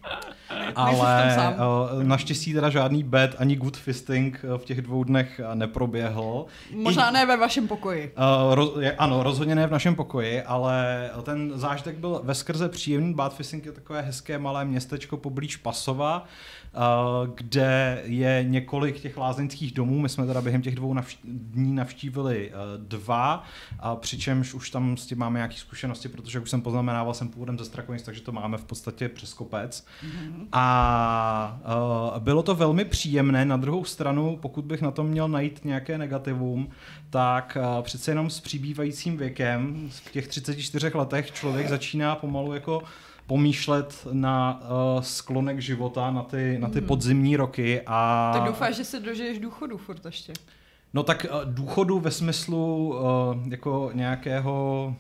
ale 0.76 1.38
uh, 1.94 2.04
naštěstí 2.04 2.54
teda 2.54 2.70
žádný 2.70 3.04
bad 3.04 3.30
ani 3.38 3.56
good 3.56 3.78
fisting 3.78 4.46
v 4.58 4.66
těch 4.66 4.82
dvou 4.82 5.04
dnech 5.04 5.42
neproběhl. 5.54 6.46
Možná 6.76 7.10
I, 7.10 7.14
ne 7.14 7.26
ve 7.26 7.38
vašem 7.38 7.68
pokoji. 7.68 8.14
Uh, 8.48 8.56
roz, 8.56 8.72
je, 8.80 8.92
ano, 8.92 9.24
rozhodně 9.24 9.56
ne 9.56 9.68
v 9.68 9.72
našem 9.72 9.96
pokoji, 9.96 10.42
ale 10.42 11.10
ten 11.24 11.52
zážitek 11.56 11.98
byl 11.98 12.22
ve 12.24 12.36
skrze 12.36 12.70
příjemný. 12.70 13.14
Bad 13.14 13.36
fisting 13.36 13.66
je 13.66 13.72
takové 13.72 14.02
hezké 14.02 14.38
malé 14.38 14.66
městečko 14.66 15.18
poblíž 15.18 15.56
Pasova, 15.56 16.26
uh, 16.76 16.82
kde 17.36 18.02
je 18.06 18.46
několik 18.48 19.00
těch 19.00 19.18
lázeňských 19.18 19.74
domů. 19.74 20.00
My 20.00 20.10
jsme 20.10 20.26
teda 20.26 20.42
během 20.42 20.62
těch 20.62 20.76
dvou 20.76 20.94
navš- 20.94 21.18
dní 21.24 21.76
navštívili 21.76 22.52
uh, 22.52 22.56
dva, 22.88 23.44
uh, 23.86 24.00
přičemž 24.00 24.54
už 24.54 24.70
tam 24.70 24.98
s 24.98 25.06
tím 25.06 25.18
máme 25.18 25.40
nějaké 25.40 25.56
zkušenosti, 25.56 26.10
protože 26.10 26.40
už 26.40 26.50
jsem 26.50 26.62
poznamenával, 26.62 27.14
jsem 27.14 27.28
původem 27.28 27.60
ze 27.60 27.66
Strakonic, 27.66 28.04
takže 28.04 28.22
to 28.22 28.32
máme 28.32 28.58
v 28.58 28.64
podstatě 28.64 29.10
přes 29.10 29.34
kopec. 29.34 29.86
Mm-hmm. 30.04 30.39
A 30.52 31.60
uh, 32.14 32.20
bylo 32.20 32.44
to 32.44 32.56
velmi 32.56 32.86
příjemné. 32.86 33.46
Na 33.46 33.58
druhou 33.58 33.86
stranu, 33.86 34.38
pokud 34.42 34.66
bych 34.66 34.82
na 34.82 34.92
tom 34.92 35.08
měl 35.08 35.28
najít 35.28 35.66
nějaké 35.66 35.98
negativum, 35.98 36.70
tak 37.10 37.58
uh, 37.78 37.84
přece 37.84 38.12
jenom 38.12 38.30
s 38.30 38.40
přibývajícím 38.40 39.18
věkem, 39.18 39.90
v 39.90 40.12
těch 40.12 40.28
34 40.28 40.92
letech 40.94 41.32
člověk 41.32 41.70
začíná 41.70 42.16
pomalu 42.16 42.54
jako 42.54 42.82
pomýšlet 43.28 44.08
na 44.12 44.62
uh, 44.62 45.02
sklonek 45.02 45.60
života, 45.60 46.12
na 46.12 46.24
ty, 46.24 46.58
na 46.60 46.70
ty 46.70 46.80
mhm. 46.80 46.88
podzimní 46.88 47.36
roky 47.36 47.82
a... 47.86 48.32
Tak 48.34 48.44
doufáš, 48.44 48.76
že 48.76 48.84
se 48.84 49.00
dožiješ 49.00 49.40
důchodu 49.40 49.78
furt 49.78 50.06
ještě. 50.06 50.34
No 50.94 51.04
tak 51.04 51.26
uh, 51.32 51.54
důchodu 51.54 52.00
ve 52.00 52.12
smyslu 52.12 52.88
uh, 52.88 53.52
jako 53.52 53.92
nějakého, 53.94 54.96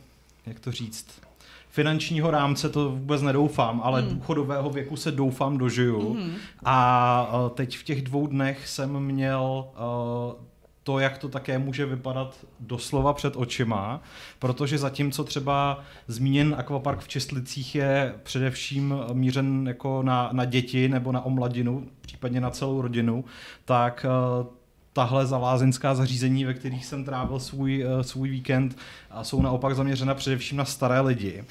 jak 0.46 0.60
to 0.60 0.72
říct, 0.72 1.22
finančního 1.70 2.32
rámce 2.32 2.70
to 2.70 2.92
vůbec 2.92 3.22
nedoufám, 3.22 3.82
ale 3.84 4.02
mm. 4.02 4.10
důchodového 4.10 4.70
věku 4.70 4.96
se 4.96 5.12
doufám 5.12 5.58
dožiju. 5.58 6.14
Mm. 6.14 6.34
A 6.64 7.30
uh, 7.34 7.50
teď 7.50 7.78
v 7.78 7.84
těch 7.84 8.02
dvou 8.02 8.28
dnech 8.28 8.68
jsem 8.68 9.00
měl 9.00 9.66
uh, 9.68 10.46
to, 10.84 11.00
jak 11.00 11.18
to 11.18 11.30
také 11.30 11.60
může 11.60 11.86
vypadat 11.86 12.46
doslova 12.60 13.14
před 13.14 13.36
očima, 13.36 14.02
protože 14.40 14.78
zatímco 14.78 15.24
třeba 15.24 15.80
zmíněn 16.08 16.56
akvapark 16.58 17.00
v 17.00 17.08
Čestlicích 17.08 17.76
je 17.76 18.14
především 18.24 18.96
mířen 19.14 19.68
jako 19.68 20.04
na, 20.04 20.30
na 20.32 20.46
děti 20.46 20.90
nebo 20.90 21.12
na 21.12 21.26
omladinu, 21.26 21.88
případně 22.02 22.42
na 22.42 22.50
celou 22.50 22.82
rodinu, 22.82 23.26
tak 23.66 24.06
uh, 24.42 24.48
tahle 24.94 25.26
zalázeňská 25.26 25.96
zařízení, 25.96 26.46
ve 26.46 26.54
kterých 26.54 26.86
jsem 26.86 27.06
trávil 27.06 27.40
svůj, 27.40 27.86
uh, 27.86 28.02
svůj 28.02 28.30
víkend, 28.30 28.78
uh, 29.16 29.22
jsou 29.22 29.42
naopak 29.42 29.76
zaměřena 29.76 30.16
především 30.16 30.58
na 30.58 30.66
staré 30.66 31.00
lidi. 31.02 31.44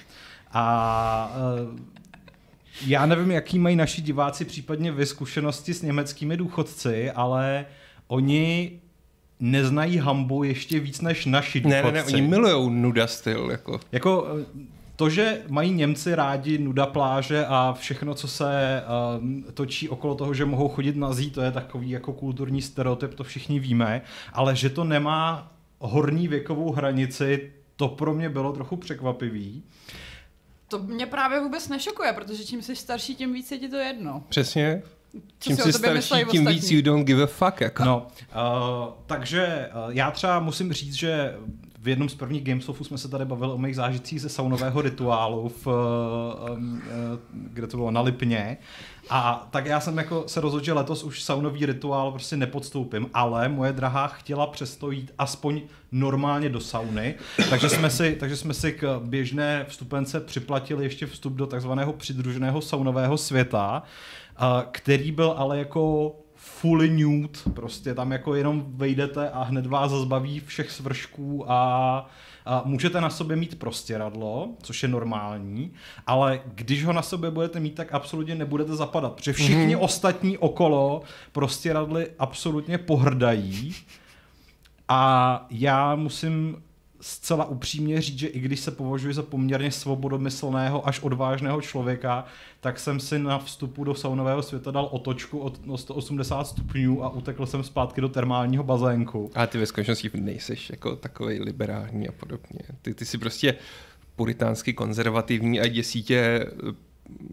A 0.53 1.37
uh, 1.71 1.79
já 2.87 3.07
nevím, 3.07 3.31
jaký 3.31 3.59
mají 3.59 3.77
naši 3.77 4.03
diváci 4.03 4.45
případně 4.45 4.93
vy 4.93 5.07
zkušenosti 5.07 5.75
s 5.75 5.83
německými 5.83 6.37
důchodci, 6.37 7.11
ale 7.11 7.67
oni 8.07 8.81
neznají 9.41 9.99
hambu 9.99 10.45
ještě 10.45 10.81
víc 10.81 11.01
než 11.01 11.27
naši 11.27 11.61
důchodci. 11.61 11.83
Ne, 11.85 11.93
ne, 11.93 11.99
ne, 11.99 12.05
oni 12.05 12.23
milujou 12.23 12.71
nuda 12.71 13.07
styl. 13.07 13.49
Jako. 13.51 13.81
jako 13.93 14.27
to, 14.99 15.11
že 15.11 15.43
mají 15.49 15.73
Němci 15.73 16.15
rádi 16.15 16.59
nuda 16.59 16.87
pláže 16.87 17.47
a 17.49 17.73
všechno, 17.73 18.15
co 18.15 18.29
se 18.29 18.83
uh, 18.83 19.51
točí 19.55 19.89
okolo 19.89 20.15
toho, 20.15 20.35
že 20.35 20.45
mohou 20.45 20.69
chodit 20.69 20.97
na 20.97 21.13
zí, 21.13 21.31
to 21.31 21.41
je 21.41 21.53
takový 21.53 21.91
jako 21.91 22.13
kulturní 22.13 22.63
stereotyp, 22.63 23.15
to 23.15 23.25
všichni 23.25 23.61
víme, 23.61 24.03
ale 24.33 24.57
že 24.57 24.71
to 24.71 24.85
nemá 24.85 25.53
horní 25.79 26.29
věkovou 26.29 26.73
hranici, 26.73 27.53
to 27.77 27.89
pro 27.89 28.15
mě 28.15 28.29
bylo 28.29 28.53
trochu 28.53 28.77
překvapivý. 28.77 29.63
To 30.69 30.79
mě 30.79 31.07
právě 31.07 31.41
vůbec 31.41 31.69
nešokuje, 31.69 32.13
protože 32.13 32.45
čím 32.45 32.63
jsi 32.63 32.77
starší, 32.77 33.15
tím 33.15 33.33
víc 33.33 33.51
je 33.51 33.59
ti 33.59 33.69
to 33.69 33.77
jedno. 33.77 34.23
Přesně. 34.29 34.83
Čím 35.39 35.57
jsi 35.57 35.73
starší, 35.73 36.15
tím 36.31 36.47
víc 36.47 36.71
you 36.71 36.83
don't 36.83 37.07
give 37.07 37.23
a 37.23 37.27
fuck. 37.27 37.61
Jako. 37.61 37.85
No, 37.85 38.07
uh, 38.07 38.93
takže 39.07 39.69
uh, 39.87 39.93
já 39.93 40.11
třeba 40.11 40.41
musím 40.41 40.73
říct, 40.73 40.95
že 40.95 41.35
v 41.81 41.89
jednom 41.89 42.09
z 42.09 42.15
prvních 42.15 42.45
Gamesofů 42.45 42.85
jsme 42.85 42.99
se 42.99 43.09
tady 43.09 43.25
bavili 43.25 43.53
o 43.53 43.59
mých 43.59 43.77
zážitcích 43.77 44.21
ze 44.21 44.29
saunového 44.29 44.83
rituálu, 44.83 45.53
v, 45.65 45.67
um, 46.51 46.83
kde 47.33 47.67
to 47.67 47.77
bylo 47.77 47.91
na 47.91 48.01
Lipně. 48.01 48.59
A 49.11 49.49
tak 49.51 49.67
já 49.67 49.81
jsem 49.81 49.99
jako 49.99 50.25
se 50.27 50.41
rozhodl, 50.41 50.65
že 50.65 50.73
letos 50.73 51.05
už 51.05 51.23
saunový 51.23 51.67
rituál 51.67 52.11
prostě 52.13 52.37
nepodstoupím, 52.37 53.11
ale 53.15 53.49
moje 53.49 53.73
drahá 53.73 54.07
chtěla 54.07 54.47
přesto 54.47 54.91
jít 54.91 55.13
aspoň 55.19 55.61
normálně 55.93 56.49
do 56.49 56.61
sauny, 56.61 57.15
takže 57.51 57.69
jsme 57.69 57.91
si, 57.91 58.17
takže 58.21 58.37
jsme 58.37 58.55
si 58.55 58.73
k 58.73 59.01
běžné 59.05 59.65
vstupence 59.69 60.21
připlatili 60.21 60.85
ještě 60.85 61.07
vstup 61.07 61.33
do 61.33 61.47
takzvaného 61.47 61.93
přidruženého 61.93 62.61
saunového 62.61 63.19
světa, 63.19 63.83
který 64.71 65.13
byl 65.13 65.35
ale 65.37 65.59
jako 65.59 66.15
fully 66.35 66.91
nude, 66.91 67.39
prostě 67.55 67.95
tam 67.95 68.13
jako 68.13 68.35
jenom 68.35 68.65
vejdete 68.69 69.31
a 69.31 69.43
hned 69.43 69.67
vás 69.67 69.91
zbaví 69.91 70.41
všech 70.41 70.71
svršků 70.71 71.53
a, 71.53 72.11
a 72.47 72.63
můžete 72.65 73.01
na 73.01 73.11
sobě 73.11 73.37
mít 73.37 73.59
prostěradlo, 73.59 74.49
což 74.63 74.83
je 74.83 74.89
normální, 74.89 75.73
ale 76.07 76.41
když 76.55 76.85
ho 76.85 76.93
na 76.93 77.03
sobě 77.03 77.31
budete 77.31 77.61
mít, 77.61 77.75
tak 77.75 77.95
absolutně 77.95 78.35
nebudete 78.35 78.77
zapadat, 78.77 79.13
protože 79.13 79.33
všichni 79.33 79.77
mm-hmm. 79.77 79.85
ostatní 79.85 80.39
okolo 80.39 81.03
prostěradly 81.33 82.11
absolutně 82.19 82.79
pohrdají 82.79 83.75
a 84.89 85.47
já 85.51 85.95
musím 85.95 86.63
zcela 87.01 87.45
upřímně 87.45 88.01
říct, 88.01 88.19
že 88.19 88.27
i 88.27 88.41
když 88.41 88.61
se 88.61 88.71
považuji 88.71 89.15
za 89.15 89.23
poměrně 89.23 89.71
svobodomyslného 89.71 90.89
až 90.89 91.01
odvážného 91.01 91.61
člověka, 91.61 92.25
tak 92.61 92.79
jsem 92.79 93.01
si 93.01 93.19
na 93.19 93.39
vstupu 93.39 93.85
do 93.85 93.95
saunového 93.95 94.43
světa 94.43 94.71
dal 94.71 94.89
otočku 94.93 95.39
od, 95.39 95.61
o 95.69 95.79
180 95.79 96.45
stupňů 96.45 97.05
a 97.05 97.09
utekl 97.09 97.47
jsem 97.47 97.63
zpátky 97.63 98.01
do 98.01 98.09
termálního 98.09 98.65
bazénku. 98.65 99.31
A 99.35 99.47
ty 99.47 99.59
ve 99.59 99.67
skutečnosti 99.67 100.11
nejseš 100.15 100.71
jako 100.71 100.97
takový 100.97 101.41
liberální 101.41 102.09
a 102.09 102.13
podobně. 102.13 102.61
Ty, 102.83 102.95
ty 102.95 103.05
jsi 103.05 103.19
prostě 103.19 103.55
puritánsky 104.17 104.73
konzervativní 104.73 105.61
a 105.61 105.67
děsí 105.67 106.03
tě 106.03 106.47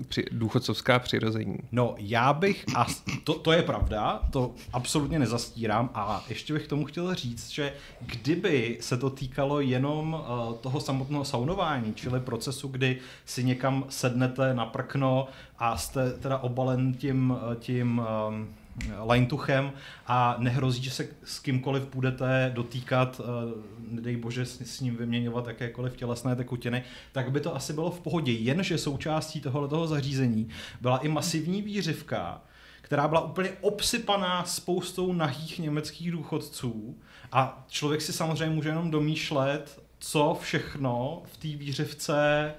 při, 0.08 0.26
důchodcovská 0.32 1.00
přirození. 1.00 1.58
No, 1.72 1.96
já 1.98 2.34
bych, 2.34 2.66
a 2.76 2.88
to, 3.24 3.34
to 3.34 3.52
je 3.52 3.64
pravda, 3.64 4.22
to 4.32 4.52
absolutně 4.74 5.20
nezastírám 5.20 5.90
a 5.94 6.26
ještě 6.30 6.54
bych 6.54 6.68
tomu 6.68 6.86
chtěl 6.86 7.16
říct, 7.16 7.50
že 7.50 7.74
kdyby 8.02 8.78
se 8.82 8.98
to 8.98 9.10
týkalo 9.10 9.60
jenom 9.60 10.14
uh, 10.14 10.56
toho 10.56 10.80
samotného 10.80 11.26
saunování, 11.26 11.94
čili 11.94 12.20
procesu, 12.20 12.68
kdy 12.68 13.00
si 13.26 13.44
někam 13.44 13.86
sednete 13.90 14.54
na 14.54 14.66
prkno 14.66 15.28
a 15.60 15.78
jste 15.78 16.12
teda 16.12 16.38
obalen 16.38 16.94
tím, 16.94 17.36
eh, 17.52 17.56
tím 17.56 18.02
um, 18.28 18.48
lajntuchem 19.04 19.72
a 20.08 20.36
nehrozí, 20.40 20.84
že 20.84 20.92
se 20.92 21.08
s 21.24 21.40
kýmkoliv 21.40 21.88
budete 21.94 22.52
dotýkat, 22.54 23.22
eh, 23.24 23.54
nedej 23.92 24.16
bože 24.16 24.46
s 24.46 24.80
ním 24.82 24.96
vyměňovat 24.96 25.48
jakékoliv 25.48 25.96
tělesné 25.96 26.36
tekutiny, 26.36 26.84
tak 27.12 27.32
by 27.32 27.40
to 27.40 27.56
asi 27.56 27.74
bylo 27.74 27.92
v 27.92 28.02
pohodě. 28.02 28.32
Jenže 28.32 28.78
součástí 28.78 29.42
tohoto 29.42 29.88
zařízení 29.88 30.50
byla 30.82 30.98
i 30.98 31.08
masivní 31.08 31.62
výřivka, 31.62 32.42
která 32.82 33.08
byla 33.08 33.22
úplně 33.22 33.50
obsypaná 33.62 34.44
spoustou 34.46 35.14
nahých 35.14 35.60
německých 35.60 36.12
důchodců 36.12 36.98
a 37.32 37.66
člověk 37.68 38.02
si 38.02 38.14
samozřejmě 38.14 38.56
může 38.56 38.70
jenom 38.70 38.92
domýšlet, 38.92 39.82
co 40.00 40.38
všechno 40.42 41.24
v 41.26 41.38
té 41.38 41.48
výřivce 41.48 42.54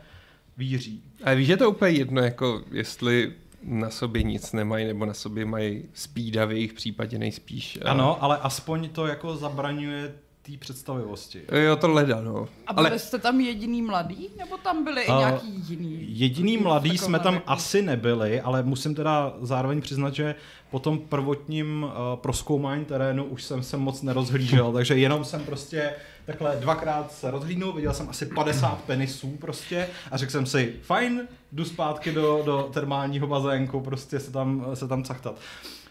víří. 0.56 1.02
A 1.25 1.35
víš, 1.35 1.46
že 1.46 1.56
to 1.56 1.70
úplně 1.70 1.92
jedno, 1.92 2.23
jako 2.23 2.62
jestli 2.73 3.32
na 3.66 3.90
sobě 3.90 4.23
nic 4.23 4.52
nemají, 4.52 4.87
nebo 4.87 5.06
na 5.06 5.14
sobě 5.14 5.44
mají 5.44 5.85
spída 5.94 6.44
v 6.44 6.52
jejich 6.52 6.73
případě 6.73 7.18
nejspíš. 7.18 7.78
Ano, 7.85 8.25
ale 8.25 8.38
aspoň 8.38 8.88
to 8.88 9.06
jako 9.06 9.37
zabraňuje 9.37 10.14
té 10.42 10.52
představivosti. 10.58 11.42
Jo, 11.66 11.76
to 11.76 11.88
leda, 11.88 12.20
no. 12.20 12.49
A 12.66 12.73
byli 12.73 12.88
ale... 12.88 12.99
jste 12.99 13.18
tam 13.18 13.40
jediný 13.40 13.82
mladý, 13.82 14.28
nebo 14.38 14.56
tam 14.56 14.85
byli 14.85 15.06
uh, 15.06 15.14
i 15.14 15.18
nějaký 15.18 15.64
jiný? 15.68 16.06
Jediný 16.08 16.56
mladý 16.56 16.99
jsme 16.99 17.18
tam 17.18 17.42
asi 17.46 17.82
nebyli, 17.82 18.40
ale 18.40 18.62
musím 18.62 18.94
teda 18.94 19.35
zároveň 19.40 19.80
přiznat, 19.80 20.14
že 20.14 20.35
po 20.70 20.78
tom 20.78 20.99
prvotním 20.99 21.82
uh, 21.82 21.90
proskoumání 22.16 22.85
terénu 22.85 23.25
už 23.25 23.42
jsem 23.42 23.62
se 23.62 23.76
moc 23.76 24.02
nerozhlížel, 24.02 24.73
takže 24.73 24.96
jenom 24.96 25.25
jsem 25.25 25.44
prostě 25.44 25.92
takhle 26.26 26.56
dvakrát 26.61 27.12
se 27.12 27.30
rozhlídnul, 27.30 27.73
viděl 27.73 27.95
jsem 27.95 28.09
asi 28.09 28.26
50 28.26 28.80
penisů 28.85 29.37
prostě 29.40 29.88
a 30.11 30.16
řekl 30.16 30.33
jsem 30.33 30.47
si, 30.47 30.75
fajn, 30.83 31.28
jdu 31.52 31.64
zpátky 31.64 32.12
do, 32.12 32.42
do 32.45 32.71
termálního 32.73 33.26
bazénku, 33.26 33.80
prostě 33.80 34.21
se 34.21 34.33
tam, 34.33 34.66
se 34.75 34.88
tam 34.88 35.04
cachtat. 35.04 35.38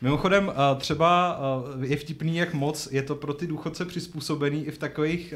Mimochodem, 0.02 0.52
eh, 0.52 0.80
třeba 0.80 1.40
eh, 1.82 1.88
je 1.88 1.98
vtipný, 1.98 2.38
jak 2.38 2.54
moc 2.54 2.88
je 2.92 3.04
to 3.04 3.16
pro 3.16 3.34
ty 3.34 3.48
důchodce 3.48 3.86
přizpůsobený 3.86 4.66
i 4.66 4.72
v 4.72 4.78
takových 4.78 5.34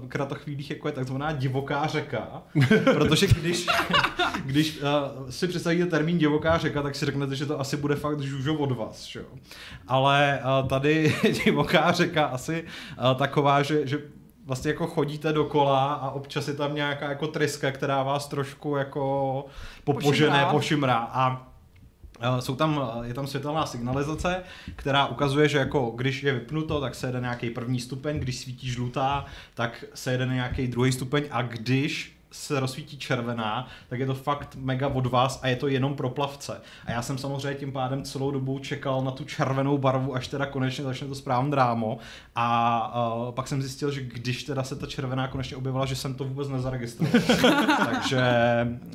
uh, 0.00 0.08
kratochvílích, 0.08 0.70
jako 0.70 0.88
je 0.88 0.92
takzvaná 0.92 1.32
divoká 1.32 1.86
řeka. 1.86 2.42
Protože 2.84 3.26
když, 3.26 3.66
když 4.44 4.80
si 5.30 5.48
představíte 5.48 5.86
termín 5.86 6.18
divoká 6.18 6.58
řeka, 6.58 6.82
tak 6.82 6.94
si 6.94 7.06
řeknete, 7.06 7.36
že 7.36 7.46
to 7.46 7.60
asi 7.60 7.76
bude 7.76 7.96
fakt 7.96 8.20
žužo 8.20 8.54
od 8.54 8.72
vás. 8.72 9.04
Čo? 9.04 9.20
Ale 9.88 10.40
tady 10.68 11.14
divoká 11.44 11.92
řeka 11.92 12.24
asi 12.24 12.64
taková, 13.16 13.62
že, 13.62 13.86
že 13.86 13.98
vlastně 14.46 14.70
jako 14.70 14.86
chodíte 14.86 15.32
dokola 15.32 15.92
a 15.94 16.10
občas 16.10 16.48
je 16.48 16.54
tam 16.54 16.74
nějaká 16.74 17.08
jako 17.08 17.26
tryska, 17.26 17.70
která 17.70 18.02
vás 18.02 18.28
trošku 18.28 18.76
jako 18.76 19.44
popožené, 19.84 20.46
pošimrá. 20.50 20.96
A 21.12 21.48
jsou 22.40 22.56
tam, 22.56 22.90
je 23.02 23.14
tam 23.14 23.26
světelná 23.26 23.66
signalizace, 23.66 24.42
která 24.76 25.06
ukazuje, 25.06 25.48
že 25.48 25.58
jako 25.58 25.92
když 25.96 26.22
je 26.22 26.32
vypnuto, 26.32 26.80
tak 26.80 26.94
se 26.94 27.06
jede 27.06 27.20
nějaký 27.20 27.50
první 27.50 27.80
stupeň, 27.80 28.18
když 28.18 28.38
svítí 28.38 28.70
žlutá, 28.70 29.26
tak 29.54 29.84
se 29.94 30.12
jede 30.12 30.26
nějaký 30.26 30.68
druhý 30.68 30.92
stupeň 30.92 31.24
a 31.30 31.42
když 31.42 32.21
se 32.32 32.60
rozsvítí 32.60 32.98
červená, 32.98 33.68
tak 33.88 34.00
je 34.00 34.06
to 34.06 34.14
fakt 34.14 34.56
mega 34.60 34.88
od 34.88 35.06
vás 35.06 35.40
a 35.42 35.48
je 35.48 35.56
to 35.56 35.68
jenom 35.68 35.94
pro 35.94 36.10
plavce. 36.10 36.60
A 36.86 36.92
já 36.92 37.02
jsem 37.02 37.18
samozřejmě 37.18 37.54
tím 37.54 37.72
pádem 37.72 38.02
celou 38.02 38.30
dobu 38.30 38.58
čekal 38.58 39.02
na 39.04 39.10
tu 39.10 39.24
červenou 39.24 39.78
barvu, 39.78 40.14
až 40.14 40.28
teda 40.28 40.46
konečně 40.46 40.84
začne 40.84 41.08
to 41.08 41.14
správný 41.14 41.50
drámo. 41.50 41.98
A 42.34 43.22
uh, 43.26 43.34
pak 43.34 43.48
jsem 43.48 43.62
zjistil, 43.62 43.90
že 43.90 44.00
když 44.00 44.44
teda 44.44 44.62
se 44.62 44.76
ta 44.76 44.86
červená 44.86 45.28
konečně 45.28 45.56
objevila, 45.56 45.86
že 45.86 45.96
jsem 45.96 46.14
to 46.14 46.24
vůbec 46.24 46.48
nezaregistroval. 46.48 47.20
Takže 47.84 48.22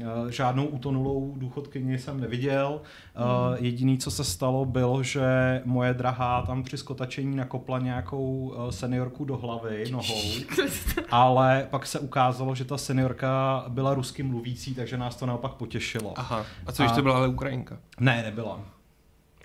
uh, 0.01 0.27
žádnou 0.29 0.65
utonulou 0.65 1.34
důchodkyni 1.38 2.00
jsem 2.00 2.20
neviděl. 2.20 2.82
Uh, 3.17 3.56
jediný, 3.60 3.98
co 3.98 4.12
se 4.12 4.24
stalo, 4.24 4.65
bylo, 4.65 5.03
že 5.03 5.62
moje 5.65 5.94
drahá 5.94 6.41
tam 6.41 6.63
při 6.63 6.77
skotačení 6.77 7.36
nakopla 7.36 7.79
nějakou 7.79 8.53
seniorku 8.70 9.25
do 9.25 9.38
hlavy 9.38 9.84
nohou, 9.91 10.22
ale 11.12 11.67
pak 11.70 11.88
se 11.88 12.00
ukázalo, 12.00 12.56
že 12.56 12.65
ta 12.65 12.77
seniorka 12.77 13.26
Ukrajinka 13.27 13.65
byla 13.69 13.93
rusky 13.93 14.24
mluvící, 14.24 14.75
takže 14.75 14.98
nás 14.98 15.15
to 15.15 15.25
naopak 15.25 15.51
potěšilo. 15.51 16.13
Aha. 16.15 16.46
A 16.65 16.72
co, 16.72 16.84
když 16.84 16.91
to 16.91 17.01
byla 17.01 17.15
ale 17.15 17.27
Ukrajinka? 17.27 17.77
Ne, 18.00 18.24
nebyla. 18.24 18.60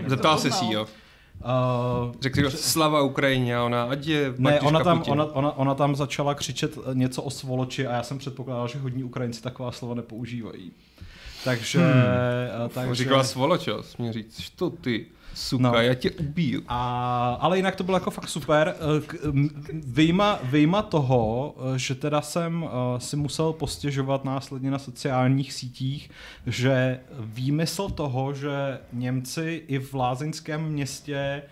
Zeptal 0.07 0.39
se 0.39 0.51
si, 0.51 0.65
jo? 0.73 0.87
Uh, 1.41 2.15
Řekl 2.21 2.51
že 2.51 2.51
slava 2.51 3.03
Ukrajině 3.03 3.57
a 3.57 3.63
ona, 3.63 3.83
ať 3.83 4.07
je 4.07 4.35
Ne, 4.39 4.61
ona 4.61 4.81
tam, 4.85 5.03
ona, 5.09 5.25
ona, 5.25 5.57
ona 5.57 5.75
tam 5.75 5.97
začala 5.97 6.35
křičet 6.35 6.79
něco 6.93 7.23
o 7.23 7.31
svoloči 7.31 7.87
a 7.87 7.93
já 7.93 8.03
jsem 8.03 8.19
předpokládal, 8.19 8.69
že 8.69 8.79
hodní 8.79 9.05
Ukrajinci 9.05 9.43
taková 9.43 9.73
slova 9.73 9.95
nepoužívají. 9.95 10.73
Takže... 11.45 11.79
Hmm. 11.79 12.69
takže... 12.69 12.95
Říkala 12.95 13.25
svoloč, 13.25 13.67
jo, 13.67 13.83
smě 13.83 14.13
říct, 14.13 14.41
što 14.41 14.71
ty? 14.71 15.07
Suka, 15.35 15.63
no. 15.63 15.75
já 15.75 15.95
tě 15.95 16.11
ubiju. 16.11 16.63
A, 16.69 17.39
ale 17.41 17.57
jinak 17.57 17.77
to 17.77 17.85
bylo 17.85 17.97
jako 17.97 18.11
fakt 18.11 18.29
super. 18.29 18.75
Vyjma, 19.73 20.39
vyjma 20.43 20.83
toho, 20.83 21.55
že 21.77 21.95
teda 21.95 22.21
jsem 22.21 22.69
si 22.99 23.17
musel 23.17 23.53
postěžovat 23.53 24.25
následně 24.25 24.71
na 24.71 24.79
sociálních 24.79 25.53
sítích, 25.53 26.11
že 26.47 27.01
výmysl 27.21 27.89
toho, 27.89 28.35
že 28.35 28.79
Němci 28.93 29.63
i 29.67 29.79
v 29.79 29.95
lázeňském 29.95 30.63
městě 30.65 31.43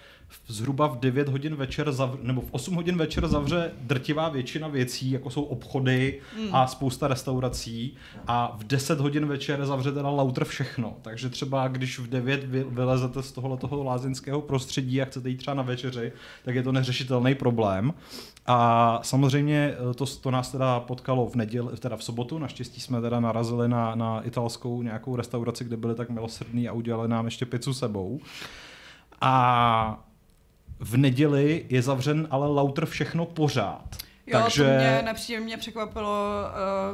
zhruba 0.46 0.86
v 0.86 0.98
9 0.98 1.28
hodin 1.28 1.56
večer, 1.56 1.92
zavře, 1.92 2.18
nebo 2.22 2.40
v 2.40 2.48
8 2.50 2.74
hodin 2.74 2.96
večer 2.96 3.28
zavře 3.28 3.72
drtivá 3.80 4.28
většina 4.28 4.68
věcí, 4.68 5.10
jako 5.10 5.30
jsou 5.30 5.42
obchody 5.42 6.20
mm. 6.38 6.54
a 6.54 6.66
spousta 6.66 7.08
restaurací 7.08 7.96
a 8.26 8.56
v 8.58 8.64
10 8.64 9.00
hodin 9.00 9.26
večer 9.26 9.66
zavře 9.66 9.92
teda 9.92 10.08
lauter 10.08 10.44
všechno. 10.44 10.96
Takže 11.02 11.28
třeba 11.28 11.68
když 11.68 11.98
v 11.98 12.06
9 12.06 12.44
vy, 12.44 12.64
vylezete 12.68 13.22
z 13.22 13.32
tohohle 13.32 13.56
toho 13.56 13.84
lázeňského 13.84 14.40
prostředí 14.40 15.02
a 15.02 15.04
chcete 15.04 15.28
jít 15.28 15.36
třeba 15.36 15.54
na 15.54 15.62
večeři, 15.62 16.12
tak 16.44 16.54
je 16.54 16.62
to 16.62 16.72
neřešitelný 16.72 17.34
problém. 17.34 17.94
A 18.46 19.00
samozřejmě 19.02 19.74
eh, 19.90 19.94
to, 19.94 20.06
to 20.06 20.30
nás 20.30 20.52
teda 20.52 20.80
potkalo 20.80 21.26
v 21.26 21.34
neděli, 21.34 21.76
teda 21.76 21.96
v 21.96 22.04
sobotu, 22.04 22.38
naštěstí 22.38 22.80
jsme 22.80 23.00
teda 23.00 23.20
narazili 23.20 23.68
na, 23.68 23.94
na 23.94 24.22
italskou 24.22 24.82
nějakou 24.82 25.16
restauraci, 25.16 25.64
kde 25.64 25.76
byli 25.76 25.94
tak 25.94 26.10
milosrdní 26.10 26.68
a 26.68 26.72
udělali 26.72 27.08
nám 27.08 27.24
ještě 27.24 27.46
pizzu 27.46 27.74
sebou. 27.74 28.20
A 29.20 30.09
v 30.80 30.96
neděli 30.96 31.66
je 31.68 31.82
zavřen 31.82 32.28
ale 32.30 32.48
Lauter 32.48 32.86
všechno 32.86 33.26
pořád. 33.26 33.96
Jo, 34.26 34.40
Takže... 34.42 34.64
to 34.64 34.70
mě 34.70 35.02
nepříjemně 35.04 35.56
překvapilo 35.56 36.26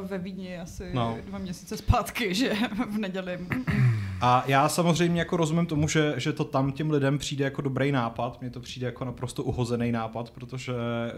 uh, 0.01 0.07
ve 0.07 0.17
Vídni 0.17 0.59
asi 0.59 0.83
no. 0.93 1.17
dva 1.25 1.37
měsíce 1.37 1.77
zpátky, 1.77 2.33
že 2.35 2.53
v 2.89 2.97
neděli. 2.97 3.39
A 4.21 4.43
já 4.47 4.69
samozřejmě 4.69 5.21
jako 5.21 5.37
rozumím 5.37 5.65
tomu, 5.65 5.87
že, 5.87 6.13
že 6.17 6.33
to 6.33 6.43
tam 6.43 6.71
těm 6.71 6.91
lidem 6.91 7.17
přijde 7.17 7.45
jako 7.45 7.61
dobrý 7.61 7.91
nápad, 7.91 8.41
mně 8.41 8.49
to 8.49 8.59
přijde 8.59 8.85
jako 8.85 9.05
naprosto 9.05 9.43
uhozený 9.43 9.91
nápad, 9.91 10.31
protože 10.31 10.73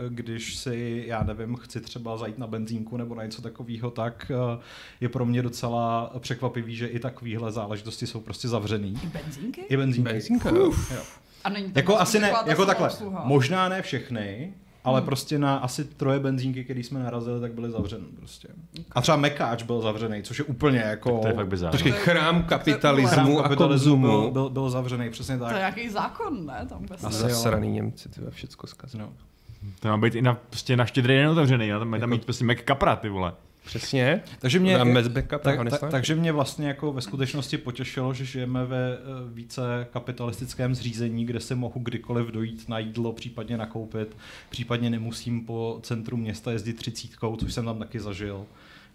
když 0.10 0.56
si, 0.56 1.04
já 1.08 1.24
nevím, 1.24 1.56
chci 1.56 1.82
třeba 1.82 2.18
zajít 2.18 2.38
na 2.38 2.48
benzínku 2.48 2.98
nebo 2.98 3.16
na 3.16 3.24
něco 3.24 3.42
takového, 3.42 3.92
tak 3.92 4.32
uh, 4.56 4.62
je 5.02 5.10
pro 5.10 5.26
mě 5.26 5.42
docela 5.42 6.14
překvapivý, 6.20 6.76
že 6.76 6.88
i 6.88 7.00
takovéhle 7.00 7.52
záležitosti 7.52 8.08
jsou 8.08 8.20
prostě 8.20 8.48
zavřený. 8.48 8.94
I 9.04 9.08
benzínky? 9.08 9.62
I 9.62 9.78
benzínky. 9.78 10.12
Benzínka, 10.12 10.50
jo. 10.50 10.74
A 11.44 11.50
není 11.50 11.72
jako 11.76 11.98
asi 12.00 12.20
ne, 12.20 12.34
jako 12.46 12.66
takhle, 12.66 12.88
obsluha. 12.88 13.22
možná 13.26 13.70
ne 13.70 13.82
všechny, 13.82 14.54
ale 14.84 15.02
prostě 15.02 15.40
na 15.40 15.58
asi 15.58 15.84
troje 15.86 16.20
benzínky, 16.20 16.64
které 16.64 16.80
jsme 16.80 17.00
narazili, 17.00 17.40
tak 17.42 17.54
byly 17.54 17.72
zavřený 17.72 18.06
prostě. 18.16 18.48
A 18.92 19.02
třeba 19.02 19.18
Mekáč 19.18 19.64
byl 19.64 19.82
zavřený, 19.82 20.24
což 20.24 20.40
je 20.40 20.46
úplně 20.46 20.80
jako... 20.80 21.12
Tak 21.12 21.22
to 21.22 21.28
je 21.28 21.34
fakt 21.34 21.48
bizár. 21.48 21.72
Počkej, 21.72 21.92
chrám 21.92 22.44
kapitalismu 22.44 23.10
Chrám 23.10 23.38
a 23.38 23.44
kapitalismu 23.44 23.98
byl, 24.02 24.10
konzumu. 24.12 24.32
byl, 24.32 24.50
byl 24.50 24.70
zavřený, 24.70 25.10
přesně 25.10 25.38
To 25.38 25.44
je 25.44 25.50
tak. 25.50 25.58
nějaký 25.58 25.90
zákon, 25.90 26.46
ne? 26.46 26.66
Tam 26.70 26.86
bez 26.86 27.04
Asi. 27.04 27.18
Zasraný 27.22 27.72
Němci, 27.72 28.10
ty 28.10 28.22
všecko 28.30 28.68
zkazili. 28.68 29.04
No. 29.04 29.10
To 29.80 29.88
má 29.88 29.98
být 29.98 30.16
i 30.16 30.22
na, 30.22 30.34
prostě 30.50 30.78
na 30.78 30.86
štědrý 30.86 31.16
den 31.16 31.30
otevřený, 31.30 31.74
a 31.74 31.80
tam 31.80 31.88
mají 31.88 32.00
tam 32.02 32.10
Jako- 32.10 32.18
mít 32.20 32.26
prostě 32.26 32.46
Mac 32.46 32.58
Capra, 32.68 32.96
ty 32.96 33.10
vole. 33.10 33.34
Přesně. 33.66 34.22
Takže 34.40 34.60
mě, 34.60 34.78
tak, 35.14 35.42
tak, 35.42 35.92
takže 35.92 36.16
mě 36.16 36.32
vlastně 36.32 36.68
jako 36.68 36.94
ve 36.94 37.02
skutečnosti 37.02 37.58
potěšilo, 37.58 38.14
že 38.14 38.26
žijeme 38.26 38.66
ve 38.66 38.94
eh, 38.94 39.00
více 39.34 39.88
kapitalistickém 39.94 40.76
zřízení, 40.76 41.26
kde 41.26 41.40
si 41.40 41.56
mohu 41.56 41.80
kdykoliv 41.84 42.28
dojít 42.28 42.70
na 42.70 42.80
jídlo, 42.80 43.14
případně 43.14 43.58
nakoupit, 43.58 44.18
případně 44.50 44.90
nemusím 44.90 45.46
po 45.46 45.80
centru 45.84 46.18
města 46.18 46.52
jezdit 46.52 46.74
třicítkou, 46.74 47.36
což 47.36 47.54
jsem 47.54 47.66
tam 47.66 47.80
taky 47.80 48.00
zažil. 48.00 48.46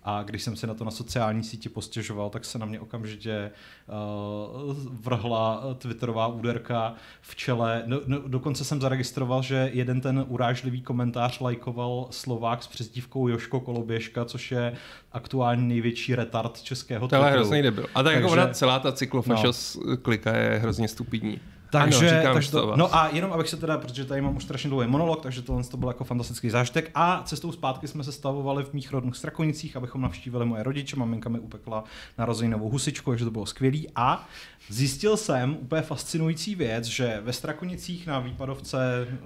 A 0.04 0.22
když 0.22 0.42
jsem 0.42 0.56
si 0.56 0.66
na 0.66 0.74
to 0.74 0.84
na 0.84 0.90
sociální 0.90 1.44
síti 1.44 1.68
postěžoval, 1.68 2.30
tak 2.30 2.44
se 2.44 2.58
na 2.58 2.66
mě 2.66 2.80
okamžitě 2.80 3.50
uh, 3.88 4.74
vrhla 5.00 5.74
twitterová 5.78 6.26
úderka 6.26 6.94
v 7.20 7.36
čele. 7.36 7.82
No, 7.86 8.00
no, 8.06 8.18
dokonce 8.26 8.64
jsem 8.64 8.80
zaregistroval, 8.80 9.42
že 9.42 9.70
jeden 9.72 10.00
ten 10.00 10.24
urážlivý 10.28 10.82
komentář 10.82 11.40
lajkoval 11.40 12.06
Slovák 12.10 12.62
s 12.62 12.66
přezdívkou 12.66 13.28
Joško 13.28 13.60
Koloběžka, 13.60 14.24
což 14.24 14.52
je 14.52 14.72
aktuální 15.12 15.68
největší 15.68 16.14
retard 16.14 16.62
českého 16.62 17.08
To 17.08 17.16
je 17.16 17.22
hrozný 17.22 17.62
debil. 17.62 17.86
A 17.94 18.02
tak 18.02 18.14
jako 18.14 18.28
Takže- 18.28 18.42
ona 18.42 18.52
celá 18.54 18.78
ta 18.78 18.92
cyklofašos 18.92 19.78
klika 20.02 20.36
je 20.36 20.58
hrozně 20.58 20.88
stupidní. 20.88 21.40
Takže, 21.78 22.10
ano, 22.10 22.18
říkám 22.18 22.34
takže 22.34 22.50
to, 22.50 22.76
no 22.76 22.94
a 22.96 23.08
jenom 23.12 23.32
abych 23.32 23.48
se 23.48 23.56
teda, 23.56 23.78
protože 23.78 24.04
tady 24.04 24.20
mám 24.20 24.36
už 24.36 24.44
strašně 24.44 24.70
dlouhý 24.70 24.88
monolog, 24.88 25.22
takže 25.22 25.42
tohle 25.42 25.64
to 25.64 25.76
byl 25.76 25.88
jako 25.88 26.04
fantastický 26.04 26.50
zážitek 26.50 26.90
a 26.94 27.22
cestou 27.24 27.52
zpátky 27.52 27.88
jsme 27.88 28.04
se 28.04 28.12
stavovali 28.12 28.64
v 28.64 28.72
mých 28.72 28.92
rodných 28.92 29.16
Strakonicích, 29.16 29.76
abychom 29.76 30.00
navštívili 30.00 30.46
moje 30.46 30.62
rodiče, 30.62 30.96
maminka 30.96 31.28
mi 31.28 31.38
upekla 31.38 31.84
narozeninovou 32.18 32.68
husičku, 32.68 33.10
takže 33.10 33.24
to 33.24 33.30
bylo 33.30 33.46
skvělý 33.46 33.88
a 33.96 34.28
zjistil 34.68 35.16
jsem 35.16 35.56
úplně 35.60 35.82
fascinující 35.82 36.54
věc, 36.54 36.84
že 36.84 37.20
ve 37.24 37.32
Strakonicích 37.32 38.06
na 38.06 38.18
výpadovce 38.18 39.08
eh, 39.10 39.16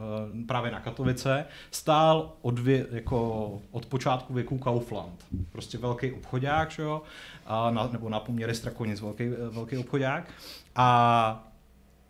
právě 0.47 0.71
na 0.71 0.81
Katovice 0.81 1.45
stál 1.71 2.33
od, 2.43 2.59
vě, 2.59 2.87
jako 2.91 3.53
od 3.71 3.87
počátku 3.87 4.35
věku 4.35 4.59
Kaufland. 4.59 5.25
Prostě 5.53 5.79
velký 5.79 6.13
obchodák, 6.13 6.71
že 6.71 6.83
jo? 6.83 7.03
A 7.47 7.71
na, 7.71 7.89
nebo 7.93 8.09
na 8.09 8.21
poměry 8.21 8.55
Strakonic 8.55 9.01
velký, 9.01 9.29
velký 9.51 9.79
obchodák. 9.79 10.31
A 10.77 11.48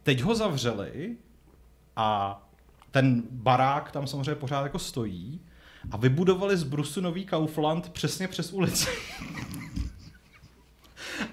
teď 0.09 0.23
ho 0.23 0.35
zavřeli 0.35 1.17
a 1.97 2.41
ten 2.91 3.23
barák 3.31 3.93
tam 3.93 4.07
samozřejmě 4.07 4.35
pořád 4.35 4.62
jako 4.62 4.79
stojí 4.79 5.41
a 5.91 5.97
vybudovali 5.97 6.57
z 6.57 6.62
Brusu 6.62 7.00
nový 7.00 7.25
Kaufland 7.25 7.88
přesně 7.88 8.29
přes 8.29 8.53
ulici. 8.53 8.88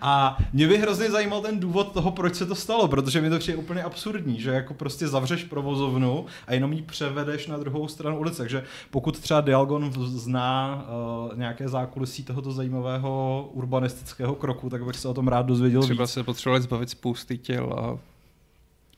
A 0.02 0.38
mě 0.54 0.68
by 0.68 0.78
hrozně 0.78 1.12
zajímal 1.12 1.42
ten 1.42 1.60
důvod 1.60 1.92
toho, 1.92 2.12
proč 2.12 2.36
se 2.36 2.46
to 2.46 2.56
stalo, 2.56 2.88
protože 2.88 3.22
mi 3.22 3.30
to 3.30 3.40
přijde 3.40 3.58
úplně 3.58 3.84
absurdní, 3.84 4.42
že 4.42 4.52
jako 4.52 4.74
prostě 4.74 5.08
zavřeš 5.08 5.44
provozovnu 5.44 6.26
a 6.48 6.54
jenom 6.54 6.74
ji 6.74 6.82
převedeš 6.82 7.48
na 7.48 7.58
druhou 7.58 7.88
stranu 7.88 8.20
ulice. 8.20 8.38
Takže 8.38 8.64
pokud 8.90 9.20
třeba 9.20 9.42
Dialgon 9.42 9.92
zná 9.98 10.86
uh, 11.32 11.38
nějaké 11.38 11.70
zákulisí 11.70 12.24
tohoto 12.24 12.52
zajímavého 12.52 13.50
urbanistického 13.54 14.36
kroku, 14.36 14.70
tak 14.70 14.86
bych 14.86 14.96
se 14.96 15.08
o 15.08 15.14
tom 15.14 15.28
rád 15.28 15.46
dozvěděl 15.46 15.82
Třeba 15.82 16.04
víc. 16.04 16.12
se 16.12 16.24
potřebovali 16.24 16.62
zbavit 16.62 16.90
spousty 16.90 17.38
těl 17.38 17.74
a 17.74 18.15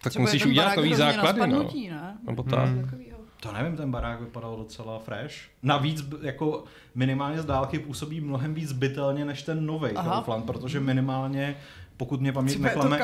tak 0.07 0.11
Třeba 0.11 0.21
musíš 0.23 0.45
udělat 0.45 0.75
nový 0.75 0.93
základy, 0.93 1.39
no. 1.39 1.45
spadnutí, 1.45 1.89
ne? 1.89 2.17
Nebo 2.27 2.43
tak. 2.43 2.69
Hmm. 2.69 2.89
To 3.39 3.51
nevím, 3.51 3.77
ten 3.77 3.91
barák 3.91 4.21
vypadal 4.21 4.57
docela 4.57 4.99
fresh. 4.99 5.35
Navíc 5.63 6.05
jako 6.21 6.63
minimálně 6.95 7.41
z 7.41 7.45
dálky 7.45 7.79
působí 7.79 8.21
mnohem 8.21 8.53
víc 8.53 8.71
bytelně 8.71 9.25
než 9.25 9.41
ten 9.43 9.65
nový 9.65 9.91
Aha. 9.95 10.15
Kaufland, 10.15 10.45
protože 10.45 10.79
minimálně, 10.79 11.55
pokud 11.97 12.21
mě 12.21 12.33
paměť 12.33 12.59
neklame, 12.59 12.99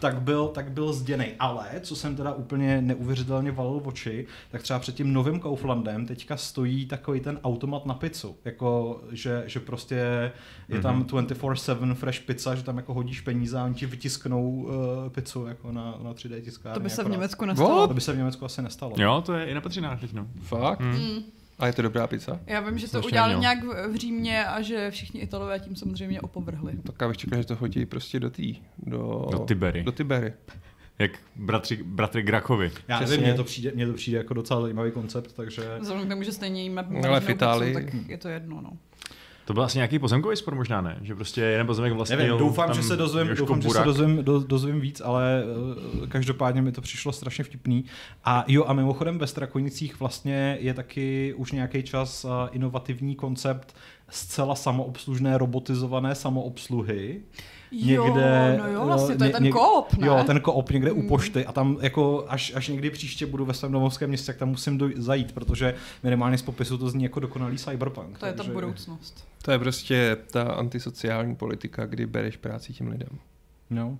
tak 0.00 0.22
byl, 0.22 0.48
tak 0.48 0.70
byl 0.72 0.92
zděnej. 0.92 1.34
Ale, 1.38 1.66
co 1.80 1.96
jsem 1.96 2.16
teda 2.16 2.32
úplně 2.32 2.82
neuvěřitelně 2.82 3.52
valil 3.52 3.80
v 3.80 3.88
oči, 3.88 4.26
tak 4.50 4.62
třeba 4.62 4.78
před 4.78 4.94
tím 4.94 5.12
novým 5.12 5.40
Kauflandem 5.40 6.06
teďka 6.06 6.36
stojí 6.36 6.86
takový 6.86 7.20
ten 7.20 7.40
automat 7.44 7.86
na 7.86 7.94
pizzu. 7.94 8.36
Jako, 8.44 9.00
že, 9.10 9.42
že 9.46 9.60
prostě 9.60 10.32
je 10.68 10.80
tam 10.80 11.02
24-7 11.02 11.94
fresh 11.94 12.20
pizza, 12.20 12.54
že 12.54 12.62
tam 12.62 12.76
jako 12.76 12.94
hodíš 12.94 13.20
peníze 13.20 13.58
a 13.58 13.64
oni 13.64 13.74
ti 13.74 13.86
vytisknou 13.86 14.50
uh, 14.50 14.72
pizzu 15.08 15.46
jako 15.46 15.72
na, 15.72 15.94
na 16.02 16.12
3D 16.12 16.40
tiskárně. 16.40 16.74
To 16.74 16.80
by 16.80 16.90
se 16.90 16.96
v 16.96 17.00
akorát. 17.00 17.12
Německu 17.12 17.44
nestalo. 17.44 17.76
What? 17.76 17.88
To 17.88 17.94
by 17.94 18.00
se 18.00 18.12
v 18.12 18.16
Německu 18.16 18.44
asi 18.44 18.62
nestalo. 18.62 18.94
Jo, 18.98 19.22
to 19.26 19.32
je 19.34 19.46
i 19.46 19.54
na 19.54 19.60
Petřinách 19.60 20.00
teď, 20.00 20.12
no. 20.12 20.26
Fakt? 20.42 20.80
Mm. 20.80 21.22
A 21.60 21.66
je 21.66 21.72
to 21.72 21.82
dobrá 21.82 22.06
pizza? 22.06 22.40
Já 22.46 22.60
vím, 22.60 22.78
že 22.78 22.84
to 22.84 22.88
Strašně 22.88 23.06
udělali 23.08 23.32
jo. 23.34 23.40
nějak 23.40 23.58
v 23.64 23.94
Římě 23.96 24.44
a 24.44 24.62
že 24.62 24.90
všichni 24.90 25.20
Italové 25.20 25.58
tím 25.60 25.76
samozřejmě 25.76 26.20
opovrhli. 26.20 26.72
Tak 26.86 26.94
já 27.00 27.08
bych 27.08 27.16
čekal, 27.16 27.38
že 27.38 27.44
to 27.48 27.56
hodí 27.56 27.86
prostě 27.86 28.20
do 28.20 28.30
tý, 28.30 28.56
do, 28.78 29.26
Do 29.30 29.38
Tibery. 29.38 29.82
Do 29.82 29.92
Tibery. 29.92 30.32
Jak 30.98 31.10
bratři, 31.36 31.82
bratry 31.84 32.22
Grakovi. 32.22 32.70
Já 32.88 32.96
Přesně. 32.96 33.16
nevím, 33.16 33.28
mně 33.28 33.34
to, 33.36 33.44
přijde, 33.44 33.72
mně 33.74 33.86
to 33.86 33.92
přijde 33.92 34.18
jako 34.18 34.34
docela 34.34 34.60
zajímavý 34.60 34.90
koncept, 34.90 35.32
takže... 35.32 35.62
Vzhledem 35.80 36.06
k 36.06 36.10
tomu, 36.10 36.22
že 36.22 36.32
stejně 36.32 36.62
jíme 36.62 36.86
Ale 37.08 37.20
v 37.20 37.28
Itálii- 37.28 37.74
pizzu, 37.74 37.98
tak 38.00 38.08
je 38.08 38.18
to 38.18 38.28
jedno, 38.28 38.60
no. 38.60 38.70
To 39.50 39.54
byl 39.54 39.62
asi 39.62 39.78
nějaký 39.78 39.98
pozemkový 39.98 40.36
spor 40.36 40.54
možná, 40.54 40.80
ne? 40.80 40.98
Že 41.02 41.14
prostě 41.14 41.40
jeden 41.40 41.66
pozemek 41.66 41.92
vlastně 41.92 42.16
Nevím, 42.16 42.38
doufám, 42.38 42.74
že 42.74 42.82
se 42.82 42.96
dozvím, 42.96 43.34
doufám, 43.34 43.62
že 43.62 43.68
se 43.70 43.84
dozvím, 43.84 44.24
do, 44.24 44.40
dozvím 44.40 44.80
víc, 44.80 45.02
ale 45.04 45.44
uh, 46.00 46.06
každopádně 46.06 46.62
mi 46.62 46.72
to 46.72 46.80
přišlo 46.80 47.12
strašně 47.12 47.44
vtipný. 47.44 47.84
A 48.24 48.44
jo, 48.48 48.64
a 48.66 48.72
mimochodem 48.72 49.18
ve 49.18 49.26
Strakonicích 49.26 50.00
vlastně 50.00 50.58
je 50.60 50.74
taky 50.74 51.34
už 51.36 51.52
nějaký 51.52 51.82
čas 51.82 52.24
uh, 52.24 52.30
inovativní 52.52 53.14
koncept 53.14 53.76
zcela 54.08 54.54
samoobslužné 54.54 55.38
robotizované 55.38 56.14
samoobsluhy. 56.14 57.20
Jo, 57.72 58.14
no 58.58 58.68
jo, 58.72 58.86
vlastně 58.86 59.16
to 59.16 59.24
je 59.24 59.30
ten 59.30 59.50
koop, 59.50 59.94
ne? 59.96 60.06
Jo, 60.06 60.22
ten 60.26 60.40
koop 60.40 60.70
někde 60.70 60.92
u 60.92 61.02
Mm. 61.02 61.08
pošty 61.08 61.46
a 61.46 61.52
tam 61.52 61.76
jako 61.80 62.24
až, 62.28 62.52
až 62.54 62.68
někdy 62.68 62.90
příště 62.90 63.26
budu 63.26 63.44
ve 63.44 63.54
svém 63.54 63.72
domovském 63.72 64.08
městě, 64.08 64.26
tak 64.26 64.36
tam 64.36 64.48
musím 64.48 64.78
doj- 64.78 64.94
zajít, 64.96 65.32
protože 65.32 65.74
minimálně 66.02 66.38
z 66.38 66.42
popisu 66.42 66.78
to 66.78 66.88
zní 66.90 67.02
jako 67.04 67.20
dokonalý 67.20 67.56
cyberpunk. 67.58 68.18
To 68.18 68.26
je 68.26 68.32
ta 68.32 68.44
budoucnost. 68.44 69.24
To 69.42 69.50
je 69.52 69.58
prostě 69.58 70.16
ta 70.30 70.42
antisociální 70.42 71.36
politika, 71.36 71.86
kdy 71.86 72.06
bereš 72.06 72.36
práci 72.36 72.72
těm 72.72 72.88
lidem. 72.88 73.08
No. 73.70 73.98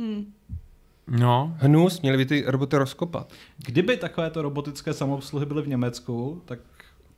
Hm. 0.00 0.32
No, 1.08 1.54
Hnus, 1.58 2.00
měli 2.00 2.16
by 2.16 2.26
ty 2.26 2.44
roboty 2.46 2.76
rozkopat. 2.76 3.32
Kdyby 3.66 3.96
takovéto 3.96 4.42
robotické 4.42 4.92
samoobsluhy 4.92 5.46
byly 5.46 5.62
v 5.62 5.68
Německu, 5.68 6.42
tak 6.44 6.58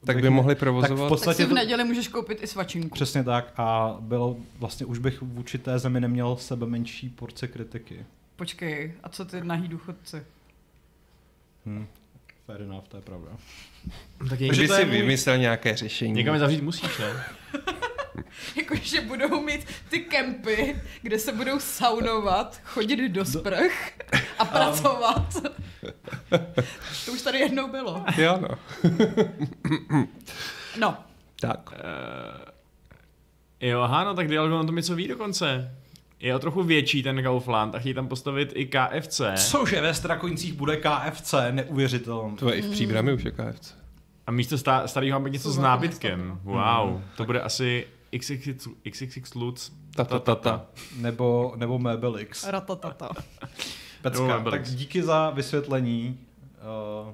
Tak 0.04 0.20
by 0.20 0.30
mohli 0.30 0.54
tak 0.54 0.58
v 0.58 0.60
provozovat. 0.60 0.98
Tak 0.98 1.08
podstatě 1.08 1.36
si 1.36 1.44
v 1.44 1.52
neděli 1.52 1.84
můžeš 1.84 2.08
koupit 2.08 2.42
i 2.42 2.46
svačinku. 2.46 2.88
přesně 2.94 3.24
tak 3.24 3.52
a 3.56 3.96
bylo 4.00 4.36
vlastně 4.58 4.86
už 4.86 4.98
bych 4.98 5.22
vůči 5.22 5.58
té 5.58 5.78
zemi 5.78 6.00
neměl 6.00 6.36
sebe 6.36 6.66
menší 6.66 7.08
porce 7.08 7.48
kritiky. 7.48 8.06
Počkej, 8.36 8.92
a 9.02 9.08
co 9.08 9.24
ty 9.24 9.40
nahý 9.44 9.68
důchodci? 9.68 10.22
Hm. 11.66 11.86
Fair 12.46 12.62
enough, 12.62 12.84
to 12.88 12.96
je 12.96 13.02
pravda. 13.02 13.30
tak 14.18 14.28
Takže 14.28 14.46
Kdyby 14.48 14.68
to 14.68 14.74
si 14.74 14.80
je 14.80 14.86
můj- 14.86 14.90
vymyslel 14.90 15.38
nějaké 15.38 15.76
řešení. 15.76 16.12
někam 16.12 16.34
je 16.34 16.40
zavřít 16.40 16.62
musíš, 16.62 16.98
ne? 16.98 17.24
Jakože 18.56 19.00
budou 19.00 19.40
mít 19.42 19.66
ty 19.88 20.00
kempy, 20.00 20.76
kde 21.02 21.18
se 21.18 21.32
budou 21.32 21.60
saunovat, 21.60 22.60
chodit 22.64 23.08
do 23.08 23.24
sprch 23.24 23.92
a 24.38 24.44
pracovat. 24.44 25.36
to 27.04 27.12
už 27.12 27.22
tady 27.22 27.38
jednou 27.38 27.68
bylo. 27.68 28.04
Jo, 28.16 28.38
no. 28.40 28.48
No, 30.78 30.96
Tak. 31.40 31.70
Uh, 31.72 31.78
jo, 33.60 33.80
aha, 33.80 34.04
no 34.04 34.14
tak 34.14 34.28
Dialgo 34.28 34.56
na 34.56 34.64
tom 34.64 34.76
něco 34.76 34.94
ví 34.94 35.08
dokonce. 35.08 35.74
Je 36.20 36.34
o 36.34 36.38
trochu 36.38 36.62
větší 36.62 37.02
ten 37.02 37.22
Kaufland 37.22 37.74
a 37.74 37.78
chtějí 37.78 37.94
tam 37.94 38.08
postavit 38.08 38.52
i 38.54 38.66
KFC. 38.66 39.20
Cože 39.36 39.80
ve 39.80 39.94
Strakonicích 39.94 40.52
bude 40.52 40.76
KFC, 40.76 41.34
neuvěřitelné. 41.50 42.36
To 42.36 42.48
je 42.48 42.54
i 42.54 42.62
v 42.62 42.70
příbrami 42.70 43.12
už 43.12 43.24
je 43.24 43.30
KFC. 43.30 43.74
A 44.26 44.30
místo 44.30 44.58
starého 44.86 45.20
má 45.20 45.24
být 45.24 45.32
něco 45.32 45.52
s 45.52 45.58
nábytkem. 45.58 46.40
Wow, 46.42 47.02
to 47.16 47.24
bude 47.24 47.40
asi 47.40 47.86
XXX, 48.18 48.68
XXX 48.90 49.34
Lutz. 49.34 49.70
Ta, 49.96 50.04
ta, 50.04 50.18
ta, 50.18 50.34
ta. 50.34 50.66
Nebo, 50.96 51.52
nebo 51.56 51.78
Mebelix. 51.78 52.44
ratatata. 52.48 53.08
Pecka, 54.02 54.36
Nebo 54.38 54.50
tak 54.50 54.62
díky 54.68 55.02
za 55.02 55.30
vysvětlení. 55.30 56.18
Uh, 57.06 57.12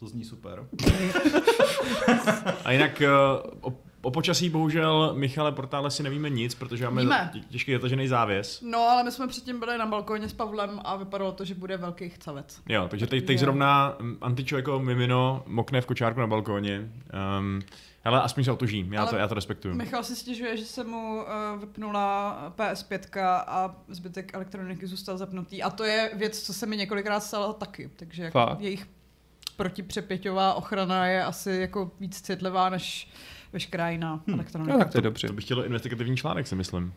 to 0.00 0.06
zní 0.08 0.24
super. 0.24 0.66
A 2.64 2.72
jinak 2.72 3.02
uh, 3.02 3.70
o, 3.72 3.74
o 4.02 4.10
počasí 4.10 4.48
bohužel 4.50 5.12
Michale 5.16 5.52
Portále 5.52 5.90
si 5.90 6.02
nevíme 6.02 6.30
nic, 6.30 6.54
protože 6.54 6.84
máme 6.84 7.02
Víme. 7.02 7.30
tě- 7.32 7.40
těžký 7.48 7.72
zatažený 7.72 8.08
závěs. 8.08 8.60
No, 8.70 8.78
ale 8.78 9.04
my 9.04 9.12
jsme 9.12 9.26
předtím 9.28 9.60
byli 9.60 9.78
na 9.78 9.86
balkóně 9.86 10.28
s 10.28 10.32
Pavlem 10.32 10.80
a 10.84 10.96
vypadalo 10.96 11.32
to, 11.32 11.44
že 11.44 11.54
bude 11.54 11.76
velký 11.76 12.08
chcavec. 12.08 12.60
Jo, 12.68 12.86
takže 12.88 13.06
teď, 13.06 13.24
teď 13.26 13.38
zrovna 13.38 13.96
mm, 14.00 14.16
antičoveko 14.20 14.78
mimino 14.78 15.42
mokne 15.46 15.80
v 15.80 15.86
kočárku 15.86 16.20
na 16.20 16.26
balkóně. 16.26 16.90
Um, 17.38 17.60
ale 18.04 18.22
aspoň 18.22 18.44
se 18.44 18.52
otužím, 18.52 18.92
já, 18.92 19.00
Ale 19.00 19.10
to, 19.10 19.16
já 19.16 19.28
to 19.28 19.34
respektuju. 19.34 19.74
Michal 19.74 20.04
si 20.04 20.16
stěžuje, 20.16 20.56
že 20.56 20.64
se 20.64 20.84
mu 20.84 21.16
uh, 21.22 21.60
vypnula 21.60 22.36
PS5 22.56 23.20
a 23.46 23.76
zbytek 23.88 24.34
elektroniky 24.34 24.86
zůstal 24.86 25.18
zapnutý. 25.18 25.62
A 25.62 25.70
to 25.70 25.84
je 25.84 26.10
věc, 26.14 26.42
co 26.42 26.54
se 26.54 26.66
mi 26.66 26.76
několikrát 26.76 27.20
stalo 27.20 27.52
taky. 27.52 27.90
Takže 27.96 28.22
jako 28.22 28.38
Fakt? 28.38 28.60
jejich 28.60 28.86
protipřepěťová 29.56 30.54
ochrana 30.54 31.06
je 31.06 31.24
asi 31.24 31.50
jako 31.50 31.90
víc 32.00 32.20
citlivá 32.20 32.68
než 32.70 33.08
veškerá 33.52 33.90
jiná 33.90 34.20
Hm. 34.26 34.32
elektronika. 34.34 34.72
No, 34.72 34.78
tak 34.78 34.92
to 34.92 34.98
je 34.98 35.02
dobře. 35.02 35.26
To 35.26 35.32
bych 35.32 35.44
chtěl 35.44 35.64
investigativní 35.64 36.16
článek, 36.16 36.46
si 36.46 36.54
myslím. 36.56 36.92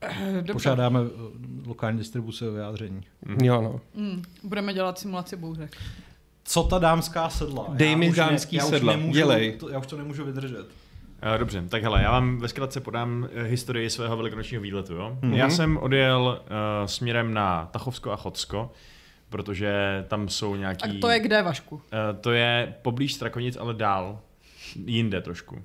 Eh, 0.00 0.32
Dobře. 0.34 0.52
Požádáme 0.52 1.00
eh, 1.00 1.08
lokální 1.66 1.98
distribuci 1.98 2.48
o 2.48 2.52
vyjádření. 2.52 3.00
Jo, 3.42 3.62
no. 3.62 3.80
Mm, 3.94 4.22
budeme 4.44 4.74
dělat 4.74 4.98
simulaci 4.98 5.36
bouřek. 5.36 5.76
Co 6.48 6.62
ta 6.62 6.78
dámská 6.78 7.28
sedla? 7.30 7.66
Dej 7.68 7.90
Já 7.90 7.96
mi 7.96 8.10
už 8.10 8.16
ne- 8.16 8.24
dámský 8.24 8.56
já 8.56 8.64
sedla, 8.64 8.92
nemůžu- 8.92 9.12
dělej. 9.18 9.52
To, 9.52 9.68
já 9.68 9.78
už 9.78 9.86
to 9.86 9.96
nemůžu 9.96 10.24
vydržet. 10.24 10.58
Uh, 10.58 11.38
dobře, 11.38 11.62
tak 11.68 11.82
hele, 11.82 12.02
já 12.02 12.10
vám 12.10 12.38
ve 12.38 12.48
zkratce 12.48 12.80
podám 12.80 13.28
eh, 13.32 13.42
historii 13.42 13.90
svého 13.90 14.16
velikonočního 14.16 14.62
výletu. 14.62 14.94
Jo? 14.94 15.18
Mhm. 15.22 15.34
Já 15.34 15.50
jsem 15.50 15.76
odjel 15.76 16.40
uh, 16.40 16.86
směrem 16.86 17.34
na 17.34 17.68
Tachovsko 17.72 18.10
a 18.12 18.16
Chodsko, 18.16 18.72
protože 19.28 20.04
tam 20.08 20.28
jsou 20.28 20.56
nějaký... 20.56 20.98
A 20.98 21.00
to 21.00 21.08
je 21.08 21.20
kde, 21.20 21.42
Vašku? 21.42 21.74
Uh, 21.74 21.80
to 22.20 22.32
je 22.32 22.74
poblíž 22.82 23.14
Strakonic, 23.14 23.56
ale 23.56 23.74
dál. 23.74 24.20
Jinde 24.86 25.20
trošku. 25.20 25.62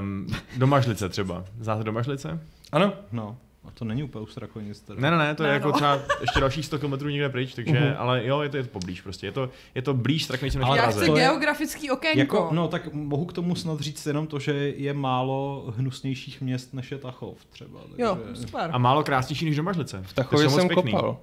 Um, 0.00 0.26
do 0.56 0.66
Mažlice 0.66 1.08
třeba. 1.08 1.44
Znáte 1.60 1.84
do 1.84 1.92
Mažlice? 1.92 2.40
Ano, 2.72 2.92
No, 3.12 3.36
a 3.66 3.70
to 3.74 3.84
není 3.84 4.02
úplně 4.02 4.22
ústrakonic. 4.22 4.80
teda. 4.80 5.00
Ne, 5.00 5.10
ne, 5.10 5.16
ne, 5.18 5.34
to 5.34 5.42
je 5.42 5.48
Ne, 5.48 5.54
jako 5.54 5.68
no. 5.68 5.72
třeba 5.74 5.98
ještě 6.20 6.40
dalších 6.40 6.66
100 6.66 6.78
km 6.78 7.08
někde 7.08 7.28
pryč, 7.28 7.54
takže, 7.54 7.80
Mhm. 7.80 7.94
ale 7.98 8.26
jo, 8.26 8.40
je 8.40 8.48
to, 8.48 8.56
je 8.56 8.62
to 8.62 8.68
poblíž 8.68 9.00
prostě. 9.00 9.26
Je 9.26 9.32
to, 9.32 9.50
je 9.74 9.82
to 9.82 9.94
blíž 9.94 10.24
Strakonice 10.24 10.58
než 10.58 10.68
Ale 10.68 10.78
Já 10.78 10.86
chci 10.90 11.04
je- 11.04 11.10
geografický 11.14 11.90
okénko. 11.90 12.18
Jako, 12.18 12.48
no 12.52 12.68
tak 12.68 12.92
mohu 12.92 13.24
k 13.24 13.32
tomu 13.32 13.54
snad 13.54 13.80
říct 13.80 14.06
jenom 14.06 14.26
to, 14.26 14.38
že 14.38 14.52
je 14.76 14.94
málo 14.94 15.64
hnusnějších 15.76 16.40
měst 16.40 16.74
než 16.74 16.90
je 16.92 16.98
Tachov 16.98 17.44
třeba. 17.50 17.80
Takže... 17.80 18.02
Jo, 18.02 18.18
super. 18.34 18.70
A 18.72 18.78
málo 18.78 19.02
krásnější 19.04 19.44
než 19.44 19.56
do 19.56 19.62
Mažlice. 19.62 20.02
v 20.06 20.12
Tachově 20.12 20.44
To 20.44 20.50
jsou 20.50 20.56
moc 20.56 20.60
jsem 20.60 20.68
pěkný. 20.68 20.92
kopal. 20.92 21.18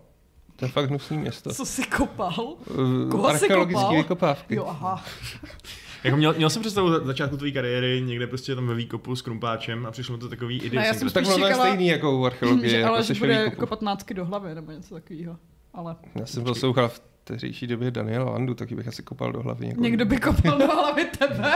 To 0.64 0.68
je 0.68 0.72
fakt 0.72 0.90
hnusný 0.90 1.18
město. 1.18 1.54
Co 1.54 1.66
jsi 1.66 1.84
kopal? 1.84 2.44
Uh, 2.44 3.10
Koho 3.12 3.30
jsi 3.30 3.34
Archeologické 3.42 3.82
kopal? 3.84 3.96
vykopávky. 3.98 4.56
Jo, 4.56 4.66
aha. 4.70 5.04
Jako 6.04 6.18
měl, 6.18 6.34
měl 6.34 6.50
jsem 6.50 6.62
představu 6.62 6.90
za 6.92 7.00
začátku 7.00 7.38
tvé 7.38 7.52
kariéry 7.52 8.02
někde 8.06 8.28
prostě 8.28 8.56
tam 8.56 8.68
ve 8.68 8.76
výkopu 8.76 9.16
s 9.16 9.22
krumpáčem 9.22 9.86
a 9.86 9.92
přišlo 9.92 10.14
mi 10.16 10.20
to 10.22 10.30
takový 10.30 10.62
Ne, 10.74 10.88
já 10.88 10.94
jsem. 10.94 11.10
Tak 11.10 11.26
čekala- 11.26 11.66
stejný 11.66 11.88
jako 11.88 12.20
u 12.20 12.26
archeologie, 12.26 12.70
že, 12.70 12.78
jako 12.80 12.90
ale 12.94 13.02
že 13.04 13.08
seš 13.08 13.22
ve 13.22 13.28
bude 13.28 13.44
výkopu. 13.44 13.60
kopat 13.60 13.82
nácky 13.82 14.14
do 14.14 14.26
hlavy 14.26 14.56
nebo 14.56 14.72
něco 14.72 14.94
takového. 14.96 15.38
Ale 15.74 15.96
Já 16.16 16.26
jsem 16.26 16.44
poslouchal 16.44 16.88
v 16.90 17.02
teřejší 17.24 17.68
době 17.68 17.92
Daniela 17.92 18.32
Landu, 18.32 18.54
taky 18.54 18.76
bych 18.76 18.88
asi 18.88 19.04
kopal 19.04 19.32
do 19.32 19.42
hlavy 19.42 19.68
někoho. 19.68 19.84
někdo 19.84 20.06
by 20.06 20.18
kopal 20.18 20.58
do 20.60 20.68
hlavy 20.74 21.06
tebe. 21.20 21.54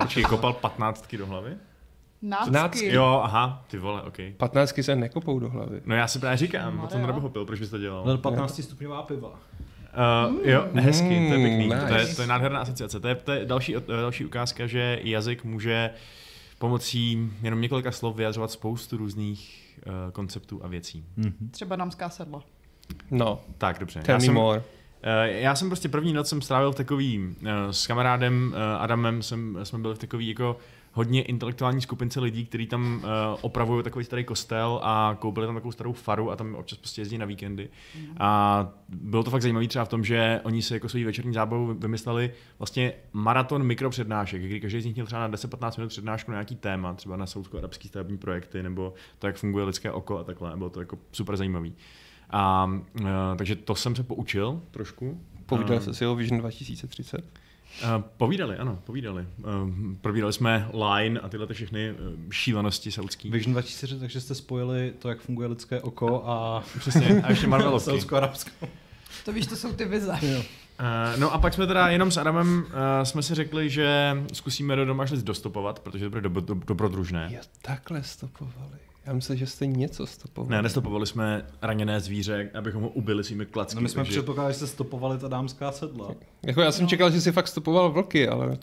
Počkej, 0.00 0.24
kopal 0.24 0.52
patnáctky 0.52 1.16
do 1.16 1.26
hlavy? 1.26 1.50
Nácky. 2.22 2.50
Nácky. 2.50 2.86
Jo, 2.94 3.20
aha, 3.24 3.64
ty 3.70 3.78
vole, 3.78 4.02
ok. 4.02 4.16
Patnáctky 4.36 4.82
se 4.82 4.96
nekopou 4.96 5.38
do 5.38 5.50
hlavy. 5.50 5.80
No 5.84 5.94
já 5.94 6.08
si 6.08 6.18
právě 6.18 6.36
říkám, 6.36 6.80
o 6.80 6.86
tom 6.86 7.00
Maria. 7.00 7.06
nepochopil, 7.06 7.44
proč 7.46 7.60
bys 7.60 7.70
to 7.70 7.78
dělal. 7.78 8.02
Ale 8.02 8.18
15 8.18 8.62
stupňová 8.62 9.02
piva. 9.02 9.28
Uh, 9.28 10.36
jo, 10.48 10.66
hezky, 10.74 11.08
to 11.28 11.34
je 11.34 11.38
pěkný. 11.48 11.64
Mm, 11.66 11.70
To, 11.88 11.94
je, 11.94 12.00
nice. 12.00 12.16
to 12.16 12.22
je 12.22 12.28
nádherná 12.28 12.60
asociace. 12.60 13.00
To 13.00 13.08
je, 13.08 13.14
to 13.14 13.32
je 13.32 13.44
další, 13.44 13.76
eh, 13.76 13.80
další 13.86 14.24
ukázka, 14.24 14.66
že 14.66 14.98
jazyk 15.02 15.44
může 15.44 15.90
pomocí 16.58 17.30
jenom 17.42 17.60
několika 17.60 17.92
slov 17.92 18.16
vyjadřovat 18.16 18.50
spoustu 18.50 18.96
různých 18.96 19.72
uh, 19.86 19.92
konceptů 20.12 20.60
a 20.64 20.68
věcí. 20.68 21.04
Mhm. 21.16 21.48
Třeba 21.50 21.76
dámská 21.76 22.08
sedla. 22.10 22.42
No, 23.10 23.40
Tak, 23.58 23.78
dobře. 23.78 24.00
tell 24.00 24.14
já 24.14 24.18
me 24.18 24.24
jsem, 24.24 24.34
more. 24.34 24.62
Eh, 25.02 25.30
Já 25.40 25.54
jsem 25.54 25.68
prostě 25.68 25.88
první 25.88 26.12
noc 26.12 26.28
jsem 26.28 26.42
strávil 26.42 26.72
v 26.72 26.74
takový, 26.74 27.34
eh, 27.46 27.72
s 27.72 27.86
kamarádem 27.86 28.54
Adamem 28.78 29.22
jsem, 29.22 29.58
jsme 29.62 29.78
byli 29.78 29.94
v 29.94 29.98
takový 29.98 30.28
jako 30.28 30.56
hodně 30.96 31.22
intelektuální 31.22 31.80
skupince 31.80 32.20
lidí, 32.20 32.46
kteří 32.46 32.66
tam 32.66 33.02
eh, 33.04 33.08
opravují 33.40 33.84
takový 33.84 34.04
starý 34.04 34.24
kostel 34.24 34.80
a 34.82 35.16
koupili 35.20 35.46
tam 35.46 35.54
takovou 35.54 35.72
starou 35.72 35.92
faru 35.92 36.30
a 36.30 36.36
tam 36.36 36.54
občas 36.54 36.78
prostě 36.78 37.00
jezdí 37.00 37.18
na 37.18 37.26
víkendy. 37.26 37.68
A 38.18 38.68
bylo 38.88 39.24
to 39.24 39.30
fakt 39.30 39.42
zajímavé 39.42 39.68
třeba 39.68 39.84
v 39.84 39.88
tom, 39.88 40.04
že 40.04 40.40
oni 40.44 40.62
si 40.62 40.74
jako 40.74 40.88
svou 40.88 41.04
večerní 41.04 41.32
zábavu 41.32 41.74
vymysleli 41.74 42.32
vlastně 42.58 42.92
maraton 43.12 43.62
mikropřednášek, 43.62 44.42
kdy 44.42 44.60
každý 44.60 44.80
z 44.80 44.84
nich 44.84 44.94
měl 44.94 45.06
třeba 45.06 45.28
na 45.28 45.36
10-15 45.36 45.78
minut 45.78 45.88
přednášku 45.88 46.30
na 46.30 46.34
nějaký 46.34 46.56
téma, 46.56 46.94
třeba 46.94 47.16
na 47.16 47.26
saudsko-arabský 47.26 47.88
stavební 47.88 48.18
projekty 48.18 48.62
nebo 48.62 48.94
to, 49.18 49.26
jak 49.26 49.36
funguje 49.36 49.64
lidské 49.64 49.92
oko 49.92 50.18
a 50.18 50.24
takhle. 50.24 50.56
Bylo 50.56 50.70
to 50.70 50.80
jako 50.80 50.98
super 51.12 51.36
zajímavý. 51.36 51.74
A, 52.30 52.70
uh, 53.00 53.08
takže 53.36 53.56
to 53.56 53.74
jsem 53.74 53.96
se 53.96 54.02
poučil 54.02 54.62
trošku. 54.70 55.20
Povídal 55.46 55.76
Eh, 55.76 55.80
jsi 55.80 55.94
si 55.94 56.06
o 56.06 56.14
Vision 56.14 56.40
2030? 56.40 57.45
Uh, 57.82 58.02
povídali, 58.16 58.56
ano, 58.56 58.78
povídali. 58.84 59.26
Uh, 59.38 59.70
probírali 60.00 60.32
jsme 60.32 60.68
line 60.72 61.20
a 61.20 61.28
tyhle 61.28 61.46
ty 61.46 61.54
všechny 61.54 61.90
uh, 61.90 61.96
šílenosti 62.30 62.92
saudský. 62.92 63.30
Vision 63.30 63.52
2003, 63.52 64.00
takže 64.00 64.20
jste 64.20 64.34
spojili 64.34 64.92
to, 64.98 65.08
jak 65.08 65.20
funguje 65.20 65.48
lidské 65.48 65.80
oko 65.80 66.22
a 66.26 66.64
Přesně, 66.78 67.22
a 67.22 67.30
ještě 67.30 67.46
Marvelovský. 67.46 67.90
Saudsko-Arabsko. 67.90 68.50
To 69.24 69.32
víš, 69.32 69.46
to 69.46 69.56
jsou 69.56 69.72
ty 69.72 69.84
vize. 69.84 70.18
Jo. 70.22 70.38
Uh, 70.38 70.44
no 71.20 71.32
a 71.32 71.38
pak 71.38 71.54
jsme 71.54 71.66
teda 71.66 71.88
jenom 71.88 72.10
s 72.10 72.16
Adamem 72.16 72.64
uh, 72.66 72.72
jsme 73.02 73.22
si 73.22 73.34
řekli, 73.34 73.70
že 73.70 74.16
zkusíme 74.32 74.76
do 74.76 74.84
Domažlic 74.84 75.22
dostopovat, 75.22 75.78
protože 75.78 76.04
to 76.04 76.10
bude 76.10 76.20
do, 76.20 76.40
do, 76.40 76.54
dobrodružné. 76.54 77.28
Jo, 77.32 77.40
takhle 77.62 78.02
stopovali. 78.02 78.78
Já 79.06 79.12
myslím, 79.12 79.36
že 79.36 79.46
jste 79.46 79.66
něco 79.66 80.06
stopovali. 80.06 80.50
Ne, 80.56 80.62
nestopovali 80.62 81.06
jsme 81.06 81.46
raněné 81.62 82.00
zvíře, 82.00 82.50
abychom 82.58 82.82
ho 82.82 82.88
ubili 82.88 83.24
svými 83.24 83.46
klacky. 83.46 83.74
No 83.76 83.80
my 83.82 83.88
jsme 83.88 84.00
takže... 84.00 84.12
předpokládali, 84.12 84.52
že 84.54 84.58
jste 84.58 84.66
stopovali 84.66 85.18
ta 85.18 85.28
dámská 85.28 85.72
sedla. 85.72 86.10
Jako 86.46 86.60
já 86.60 86.72
jsem 86.72 86.82
No. 86.84 86.88
čekal, 86.88 87.10
že 87.10 87.20
si 87.20 87.32
fakt 87.32 87.48
stopoval 87.48 87.90
vlky, 87.92 88.28
ale 88.28 88.58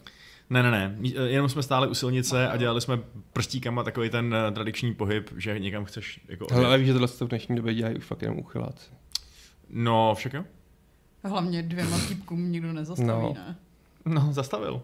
Ne, 0.49 0.63
ne, 0.63 0.71
ne, 0.71 0.97
jenom 1.27 1.49
jsme 1.49 1.63
stáli 1.63 1.88
u 1.88 1.93
silnice 1.93 2.49
a 2.49 2.58
dělali 2.58 2.82
jsme 2.82 2.99
prstíkama 3.34 3.84
takový 3.84 4.10
ten 4.10 4.25
uh, 4.47 4.53
tradiční 4.53 4.93
pohyb, 4.93 5.29
že 5.38 5.60
někam 5.60 5.86
chceš 5.86 6.19
jako 6.27 6.47
hele, 6.51 6.65
ale 6.65 6.77
víš, 6.77 6.88
že 6.88 6.93
tohle 6.93 7.08
se 7.08 7.25
v 7.25 7.27
dnešní 7.27 7.56
době 7.56 7.73
dělají 7.73 7.95
už 7.97 8.03
fakt 8.06 8.21
jenom 8.21 8.39
uchyláci. 8.39 8.91
No, 9.69 10.15
však 10.15 10.34
jo. 10.34 10.43
Hlavně 11.23 11.63
dvěma 11.63 11.97
týpkům 12.08 12.51
nikdo 12.51 12.73
nezastaví, 12.73 13.10
No. 13.10 13.34
ne? 13.34 13.56
No, 14.06 14.34
zastavil. 14.34 14.82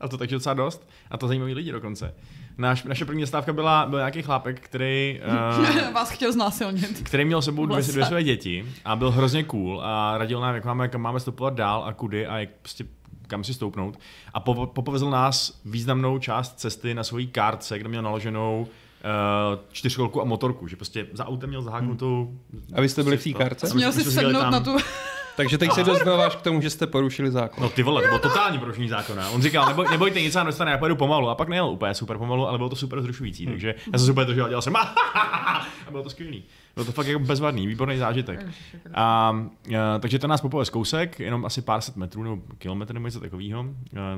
A 0.00 0.08
to 0.08 0.18
takže 0.18 0.36
docela 0.36 0.54
dost. 0.54 0.88
A 1.10 1.16
to 1.16 1.28
zajímaví 1.28 1.54
lidi 1.54 1.72
dokonce. 1.72 2.14
Náš, 2.60 2.82
naše 2.82 3.04
první 3.04 3.26
stávka 3.26 3.52
byla, 3.52 3.86
byl 3.86 3.98
nějaký 3.98 4.22
chlápek, 4.22 4.60
který, 4.60 5.20
uh, 5.58 5.92
Vás 5.94 6.10
chtěl 6.10 6.32
znásilnit. 6.32 7.00
který 7.02 7.24
měl 7.24 7.42
s 7.42 7.44
sebou 7.44 7.66
dvě, 7.66 7.82
dvě 7.82 8.06
své 8.06 8.22
děti 8.22 8.66
a 8.84 8.96
byl 8.96 9.10
hrozně 9.10 9.44
cool 9.44 9.80
a 9.84 10.18
radil 10.18 10.40
nám, 10.40 10.54
jak 10.54 10.64
máme, 10.64 10.88
kam 10.88 11.00
máme 11.00 11.20
stopovat 11.20 11.54
dál 11.54 11.84
a 11.86 11.92
kudy 11.92 12.26
a 12.26 12.38
jak 12.38 12.50
prostě 12.62 12.84
kam 13.26 13.44
si 13.44 13.54
stoupnout. 13.54 13.98
A 14.34 14.40
po, 14.40 14.66
popovezl 14.66 15.10
nás 15.10 15.60
významnou 15.64 16.18
část 16.18 16.58
cesty 16.58 16.94
na 16.94 17.04
svojí 17.04 17.26
kártce, 17.26 17.78
kde 17.78 17.88
měl 17.88 18.02
naloženou 18.02 18.60
uh, 18.60 19.60
čtyřkolku 19.72 20.20
a 20.20 20.24
motorku, 20.24 20.68
že 20.68 20.76
prostě 20.76 21.06
za 21.12 21.26
autem 21.26 21.48
měl 21.48 21.62
zaháknutou... 21.62 22.38
A 22.72 22.80
vy 22.80 22.88
jste 22.88 23.02
byli 23.02 23.16
v 23.16 23.24
té 23.24 23.32
kárce? 23.32 23.66
A 23.66 23.68
my 23.68 23.74
Měl 23.74 23.92
si 23.92 24.04
sednout 24.04 24.50
na 24.50 24.60
tu... 24.60 24.76
Takže 25.40 25.58
teď 25.58 25.72
se 25.72 25.84
doznáváš 25.84 26.36
k 26.36 26.42
tomu, 26.42 26.60
že 26.60 26.70
jste 26.70 26.86
porušili 26.86 27.30
zákon. 27.30 27.62
No 27.62 27.70
ty 27.70 27.82
vole, 27.82 28.02
to 28.02 28.08
bylo 28.08 28.18
totální 28.18 28.58
porušení 28.58 28.88
zákona. 28.88 29.30
On 29.30 29.42
říkal, 29.42 29.66
neboj, 29.66 29.86
nebojte, 29.90 30.20
nic 30.20 30.34
vám 30.34 30.46
dostane, 30.46 30.70
já 30.70 30.78
pojedu 30.78 30.96
pomalu. 30.96 31.28
A 31.28 31.34
pak 31.34 31.48
nejel 31.48 31.68
úplně 31.68 31.94
super 31.94 32.18
pomalu, 32.18 32.48
ale 32.48 32.58
bylo 32.58 32.68
to 32.68 32.76
super 32.76 33.02
zrušující. 33.02 33.46
Takže 33.46 33.74
já 33.92 33.98
jsem 33.98 34.06
super 34.06 34.26
držel, 34.26 34.48
dělal 34.48 34.62
jsem 34.62 34.76
a 34.76 34.96
bylo 35.90 36.02
to 36.02 36.10
skvělý. 36.10 36.44
Bylo 36.74 36.84
to 36.86 36.92
fakt 36.92 37.06
jako 37.06 37.18
bezvadný, 37.18 37.66
výborný 37.66 37.98
zážitek. 37.98 38.46
A, 38.94 39.36
a 39.78 39.98
takže 39.98 40.18
to 40.18 40.26
nás 40.26 40.40
popové 40.40 40.64
kousek, 40.70 41.20
jenom 41.20 41.44
asi 41.44 41.62
pár 41.62 41.80
set 41.80 41.96
metrů 41.96 42.22
nebo 42.22 42.42
kilometr 42.58 42.94
nebo 42.94 43.06
něco 43.06 43.20
takového, 43.20 43.64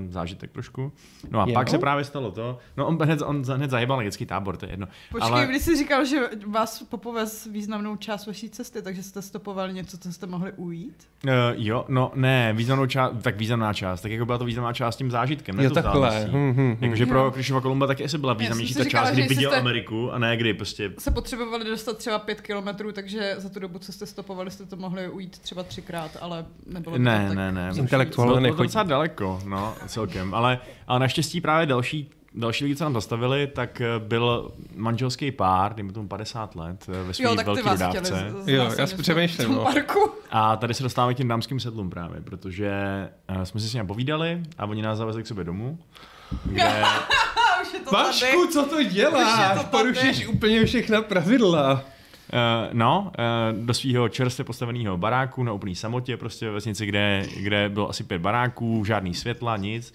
zážitek 0.09 0.51
trošku. 0.51 0.93
No 1.31 1.41
a 1.41 1.45
Jo? 1.49 1.55
pak 1.55 1.69
se 1.69 1.79
právě 1.79 2.05
stalo 2.05 2.31
to, 2.31 2.59
no 2.77 2.87
on 2.87 2.99
hned, 3.03 3.23
on 3.23 3.43
hned 3.55 3.71
zajebal 3.71 3.97
na 3.97 4.03
dětský 4.05 4.27
tábor, 4.27 4.57
to 4.57 4.67
je 4.67 4.71
jedno. 4.73 4.87
Počkej, 5.11 5.31
ale, 5.33 5.47
když 5.47 5.63
jsi 5.63 5.77
říkal, 5.77 6.05
že 6.05 6.21
vás 6.47 6.83
popovez 6.83 7.47
významnou 7.53 7.97
část 7.97 8.27
vaší 8.27 8.51
cesty, 8.51 8.83
takže 8.83 9.03
jste 9.03 9.23
stopovali 9.23 9.73
něco, 9.73 9.99
co 9.99 10.13
jste 10.13 10.27
mohli 10.27 10.53
ujít? 10.53 11.09
Uh, 11.25 11.31
jo, 11.55 11.85
no 11.89 12.13
ne, 12.15 12.53
významnou 12.53 12.87
část, 12.87 13.13
tak 13.23 13.37
významná 13.37 13.73
část, 13.73 14.01
tak 14.01 14.11
jako 14.13 14.27
byla 14.27 14.39
to 14.39 14.45
významná 14.45 14.73
část 14.73 14.97
tím 14.97 15.11
zážitkem, 15.11 15.57
ne 15.57 15.65
Jo, 15.65 15.71
tou 15.71 15.75
takhle. 15.75 15.93
vzdáleností. 16.09 16.37
Hm, 16.37 16.53
hm, 16.57 16.77
hm. 16.81 16.85
Jakože 16.85 17.07
pro 17.07 17.31
Krišova 17.31 17.61
Kolumba 17.61 17.87
taky 17.87 18.05
asi 18.05 18.19
byla 18.19 18.33
významnější 18.33 18.75
ta 18.75 18.85
říkala, 18.85 19.05
část, 19.07 19.15
kdy 19.15 19.29
viděl 19.29 19.51
jste- 19.51 19.61
Ameriku 19.61 20.13
a 20.13 20.19
ne 20.19 20.37
kdy 20.37 20.55
prostě 20.55 20.93
Se 20.99 21.11
potřebovali 21.11 21.65
dostat 21.65 21.97
třeba 21.99 22.19
pět 22.19 22.41
kilometrů, 22.43 22.93
takže 22.93 23.35
za 23.39 23.49
tu 23.49 23.61
dobu, 23.61 23.79
co 23.79 23.93
jste 23.93 24.07
stopovali, 24.07 24.51
jste 24.51 24.67
to 24.67 24.77
mohli 24.77 25.09
ujít 25.09 25.39
třeba 25.39 25.63
třikrát, 25.63 26.11
ale 26.21 26.47
nebylo 26.67 26.97
to 26.97 27.03
Ne, 27.03 27.25
tak. 27.29 27.37
ne, 27.37 27.53
ne. 27.53 27.71
Bylo 28.17 28.35
to 28.35 28.41
nechodí. 28.41 28.63
docela 28.63 28.85
daleko, 28.85 29.41
no, 29.47 29.75
celkem. 29.87 30.35
Ale, 30.35 30.59
ale 30.87 31.01
naštěstí 31.01 31.41
právě 31.41 31.67
další, 31.67 32.11
další 32.35 32.65
lidi, 32.65 32.77
co 32.77 32.85
nám 32.85 32.95
zastavili, 32.95 33.47
tak 33.47 33.81
eh, 33.81 33.87
byl 33.99 34.53
manželský 34.77 35.31
pár, 35.31 35.75
dejme 35.75 35.93
tomu 35.93 36.09
50 36.09 36.55
let, 36.57 36.87
eh, 36.89 37.03
ve 37.03 37.15
své 37.15 37.29
ty 37.29 37.45
velké 37.45 37.63
vás 37.63 37.79
dodávce. 37.79 37.99
chtěli 38.01 38.31
z- 38.43 38.45
z- 38.45 38.49
Jo, 38.49 38.71
já 38.79 38.87
si 38.87 38.97
přemýšlím, 38.97 39.53
no. 39.53 39.65
parku. 39.65 40.11
A 40.31 40.57
tady 40.57 40.75
se 40.75 40.83
dostáváme 40.83 41.15
k 41.15 41.17
těm 41.17 41.29
dámským 41.29 41.61
sedlům 41.61 41.91
právě, 41.91 42.21
protože 42.21 42.71
uh, 43.37 43.43
jsme 43.43 43.61
si 43.61 43.69
s 43.69 43.75
nimi 43.75 43.87
povídali 43.87 44.43
a 44.59 44.65
oni 44.67 44.83
nás 44.83 44.99
zavezli 44.99 45.23
k 45.23 45.27
sobě 45.27 45.45
domů, 45.45 45.79
kde, 46.45 46.83
to. 47.85 47.91
Vašku, 47.91 48.47
co 48.53 48.65
to 48.67 48.83
děláš? 48.83 49.59
to. 49.61 49.65
Porušíš 49.79 50.27
úplně 50.27 50.65
všechna 50.65 51.03
pravidla. 51.03 51.83
Uh, 52.33 52.69
no, 52.73 53.13
uh, 53.19 53.67
do 53.67 53.75
svého 53.75 54.09
čerstvě 54.09 54.45
postaveného 54.45 54.97
baráku 54.97 55.43
na 55.43 55.53
úplný 55.53 55.75
samotě, 55.75 56.17
prostě 56.17 56.47
ve 56.47 56.53
vesnici, 56.53 56.87
kde, 56.87 57.27
kde 57.37 57.69
bylo 57.69 57.89
asi 57.91 58.05
pět 58.05 58.19
baráků, 58.19 58.85
žádný 58.85 59.15
světla, 59.15 59.57
nic. 59.57 59.95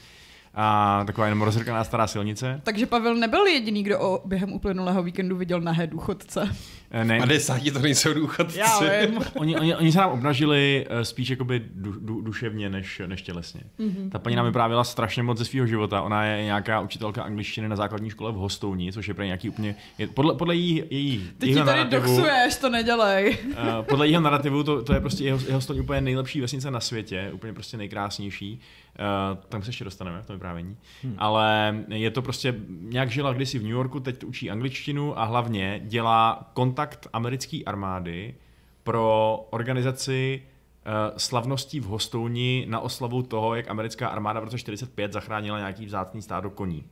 A 0.59 1.03
taková 1.05 1.27
jenom 1.27 1.41
rozhrkaná 1.41 1.83
stará 1.83 2.07
silnice. 2.07 2.61
Takže 2.63 2.85
Pavel 2.85 3.15
nebyl 3.15 3.45
jediný, 3.45 3.83
kdo 3.83 3.99
o, 3.99 4.21
během 4.27 4.53
uplynulého 4.53 5.03
víkendu 5.03 5.37
viděl 5.37 5.61
nahé 5.61 5.87
důchodce. 5.87 6.49
Eh, 6.91 7.05
Ne, 7.05 7.17
50 7.19 7.71
to 7.73 7.79
nejsou 7.79 8.13
důchodci. 8.13 8.59
Já 8.59 8.79
vím. 8.79 9.19
oni, 9.35 9.57
oni, 9.57 9.75
oni 9.75 9.91
se 9.91 9.97
nám 9.97 10.11
obnažili 10.11 10.85
eh, 10.89 11.05
spíš 11.05 11.29
jakoby 11.29 11.61
du, 11.75 11.91
du, 11.99 12.21
duševně 12.21 12.69
než, 12.69 13.01
než 13.05 13.21
tělesně. 13.21 13.61
Mm-hmm. 13.79 14.09
Ta 14.09 14.19
paní 14.19 14.35
nám 14.35 14.45
vyprávěla 14.45 14.83
strašně 14.83 15.23
moc 15.23 15.37
ze 15.37 15.45
svého 15.45 15.67
života. 15.67 16.01
Ona 16.01 16.25
je 16.25 16.43
nějaká 16.43 16.79
učitelka 16.79 17.23
angličtiny 17.23 17.69
na 17.69 17.75
základní 17.75 18.09
škole 18.09 18.31
v 18.31 18.35
Hostouni, 18.35 18.93
což 18.93 19.07
je 19.07 19.13
pro 19.13 19.23
nějaký 19.23 19.49
úplně... 19.49 19.75
Je, 19.97 20.07
podle, 20.07 20.33
podle 20.35 20.55
její, 20.55 20.83
její, 20.89 21.17
Ty 21.37 21.45
ti 21.45 21.51
jejího 21.51 21.65
tady 21.65 21.81
narrativu- 21.81 21.89
doxuješ, 21.89 22.55
to 22.55 22.69
nedělej. 22.69 23.37
Uh, 23.47 23.85
podle 23.85 24.07
jeho 24.07 24.21
narrativu 24.21 24.63
to, 24.63 24.83
to 24.83 24.93
je 24.93 24.99
prostě 24.99 25.23
jeho, 25.23 25.39
jeho 25.47 25.61
stoň 25.61 25.79
úplně 25.79 26.01
nejlepší 26.01 26.41
vesnice 26.41 26.71
na 26.71 26.79
světě, 26.79 27.29
úplně 27.33 27.53
prostě 27.53 27.77
nejkrásnější. 27.77 28.59
Uh, 28.99 29.37
tam 29.49 29.63
se 29.63 29.69
ještě 29.69 29.83
dostaneme 29.83 30.21
v 30.21 30.25
tom 30.25 30.35
vyprávění. 30.35 30.77
Hmm. 31.03 31.15
Ale 31.17 31.75
je 31.87 32.11
to 32.11 32.21
prostě, 32.21 32.55
nějak 32.69 33.11
žila 33.11 33.33
kdysi 33.33 33.59
v 33.59 33.63
New 33.63 33.71
Yorku, 33.71 33.99
teď 33.99 34.23
učí 34.23 34.51
angličtinu 34.51 35.19
a 35.19 35.23
hlavně 35.23 35.81
dělá 35.83 36.51
kontakt 36.53 37.07
americké 37.13 37.59
armády 37.65 38.35
pro 38.83 39.35
organizaci 39.49 40.41
uh, 40.41 41.17
slavností 41.17 41.79
v 41.79 41.85
Hostouni 41.85 42.65
na 42.69 42.79
oslavu 42.79 43.23
toho, 43.23 43.55
jak 43.55 43.69
americká 43.69 44.07
armáda 44.07 44.39
v 44.39 44.43
roce 44.43 44.57
45 44.57 45.13
zachránila 45.13 45.57
nějaký 45.57 45.85
vzácný 45.85 46.21
stádo 46.21 46.49
koní. 46.49 46.83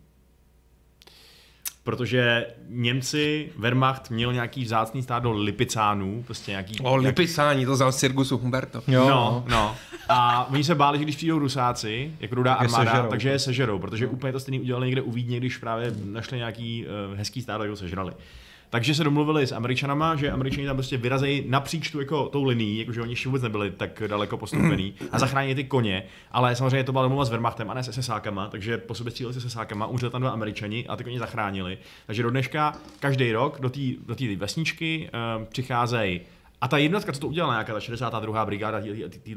Protože 1.86 2.46
Němci, 2.70 3.50
Wehrmacht 3.58 4.10
měl 4.10 4.34
nějaký 4.34 4.64
vzácný 4.64 5.04
stádo 5.04 5.32
lipicánů, 5.32 6.24
prostě 6.26 6.52
nějaký... 6.52 6.80
O, 6.80 6.96
lipisání, 6.96 7.66
to 7.66 7.76
znal 7.76 7.92
z 7.92 7.98
Cirgusu 7.98 8.38
Humberto. 8.38 8.82
Jo, 8.88 9.10
No, 9.10 9.46
no. 9.50 9.76
A 10.10 10.48
oni 10.52 10.64
se 10.64 10.76
báli, 10.76 10.98
že 10.98 11.04
když 11.04 11.16
přijdou 11.16 11.40
Rusáci, 11.40 12.12
jako 12.20 12.36
rudá 12.36 12.56
Tak 12.56 12.62
je 12.62 12.66
armáda, 12.68 12.92
sežerou. 12.92 13.10
takže 13.10 13.30
je 13.30 13.40
sežerou, 13.40 13.80
protože 13.80 14.08
úplně 14.08 14.34
to 14.34 14.40
stejný 14.40 14.60
udělali 14.62 14.86
někde 14.86 15.02
u 15.02 15.12
Vídně, 15.12 15.38
když 15.38 15.58
právě 15.58 15.94
našli 16.06 16.38
nějaký 16.38 16.86
uh, 17.12 17.18
hezký 17.18 17.42
stádo, 17.42 17.64
jak 17.64 17.70
ho 17.72 17.78
sežrali. 17.78 18.14
Takže 18.76 18.96
se 18.96 19.04
domluvili 19.04 19.48
s 19.48 19.52
Američanama, 19.52 20.16
že 20.16 20.32
Američani 20.32 20.68
tam 20.68 20.76
prostě 20.76 20.98
vyrazejí 20.98 21.44
napříč 21.48 21.92
tu 21.92 22.00
jako 22.00 22.30
tou 22.30 22.44
linií, 22.44 22.80
jakože 22.80 23.02
oni 23.02 23.12
ještě 23.12 23.30
vůbec 23.30 23.42
nebyli 23.42 23.72
tak 23.72 24.04
daleko 24.08 24.38
postoupený 24.38 24.94
a 25.12 25.20
zachránili 25.20 25.56
ty 25.56 25.64
koně, 25.64 26.04
ale 26.32 26.56
samozřejmě 26.56 26.84
to 26.84 26.92
byla 26.92 27.04
domluva 27.04 27.26
s 27.26 27.30
Wehrmachtem 27.30 27.70
a 27.70 27.74
ne 27.74 27.84
s 27.84 28.02
SSákama, 28.02 28.50
takže 28.50 28.78
po 28.78 28.96
sobě 28.96 29.12
stříleli 29.12 29.34
s 29.34 29.48
SSákama, 29.48 29.88
umřeli 29.88 30.12
tam 30.12 30.22
dva 30.22 30.32
Američani 30.32 30.88
a 30.88 30.96
ty 30.96 31.04
koně 31.04 31.20
zachránili. 31.20 31.78
Takže 32.06 32.24
do 32.24 32.30
dneška 32.30 32.74
každý 33.00 33.32
rok 33.32 33.60
do 33.62 33.70
té 33.70 33.80
do 34.06 34.16
vesničky 34.38 35.10
uh, 35.38 35.46
přicházejí 35.46 36.22
a 36.62 36.68
ta 36.68 36.78
jednotka, 36.78 37.12
co 37.12 37.20
to 37.20 37.28
udělala, 37.28 37.54
nějaká 37.54 37.74
ta 37.74 37.80
62. 37.80 38.46
brigáda 38.46 38.82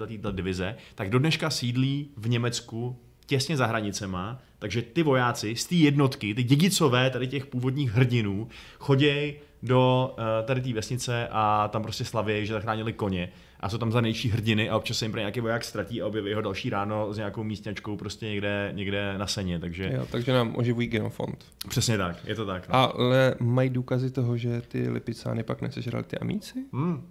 této 0.07 0.33
divize, 0.33 0.77
tak 0.95 1.11
do 1.11 1.19
dneška 1.19 1.51
sídlí 1.51 2.11
v 2.17 2.29
Německu 2.29 2.97
těsně 3.29 3.57
za 3.57 3.67
hranicema, 3.67 4.39
takže 4.59 4.83
ty 4.83 5.03
vojáci 5.03 5.57
z 5.57 5.67
té 5.67 5.75
jednotky, 5.75 6.35
ty 6.35 6.43
dědicové 6.43 7.11
tady 7.11 7.27
těch 7.27 7.47
původních 7.47 7.93
hrdinů, 7.93 8.49
chodějí 8.79 9.35
do 9.63 10.15
uh, 10.19 10.25
tady 10.45 10.61
té 10.61 10.73
vesnice 10.73 11.29
a 11.31 11.69
tam 11.69 11.83
prostě 11.83 12.05
slaví, 12.05 12.47
že 12.47 12.53
zachránili 12.53 12.93
koně 12.93 13.33
a 13.61 13.69
jsou 13.69 13.79
tam 13.79 13.93
za 13.93 14.01
nejčí 14.01 14.29
hrdiny 14.29 14.71
a 14.71 14.77
občas 14.77 14.99
se 14.99 15.05
jim 15.05 15.13
pro 15.13 15.19
nějaký 15.21 15.41
voják 15.41 15.65
ztratí 15.65 16.03
a 16.03 16.07
objeví 16.07 16.35
ho 16.35 16.41
další 16.43 16.71
ráno 16.71 17.13
s 17.13 17.17
nějakou 17.17 17.45
místňačkou 17.45 17.97
prostě 17.97 18.27
někde, 18.27 18.73
někde 18.75 19.19
na 19.19 19.27
seně, 19.27 19.59
takže 19.59 19.91
Jo, 19.95 20.07
takže 20.11 20.33
nám 20.33 20.57
oživují 20.57 20.89
genofond. 20.89 21.45
přesně 21.69 21.99
tak, 21.99 22.17
je 22.25 22.35
to 22.35 22.47
tak. 22.47 22.69
No. 22.69 22.75
Ale 22.75 23.35
mají 23.41 23.71
důkazy 23.71 24.11
toho, 24.11 24.37
že 24.37 24.63
ty 24.69 24.89
lipicány 24.89 25.43
pak 25.43 25.63
nesežrali 25.63 26.05
ty 26.05 26.19
amíci? 26.19 26.65
Hmm. 26.73 27.07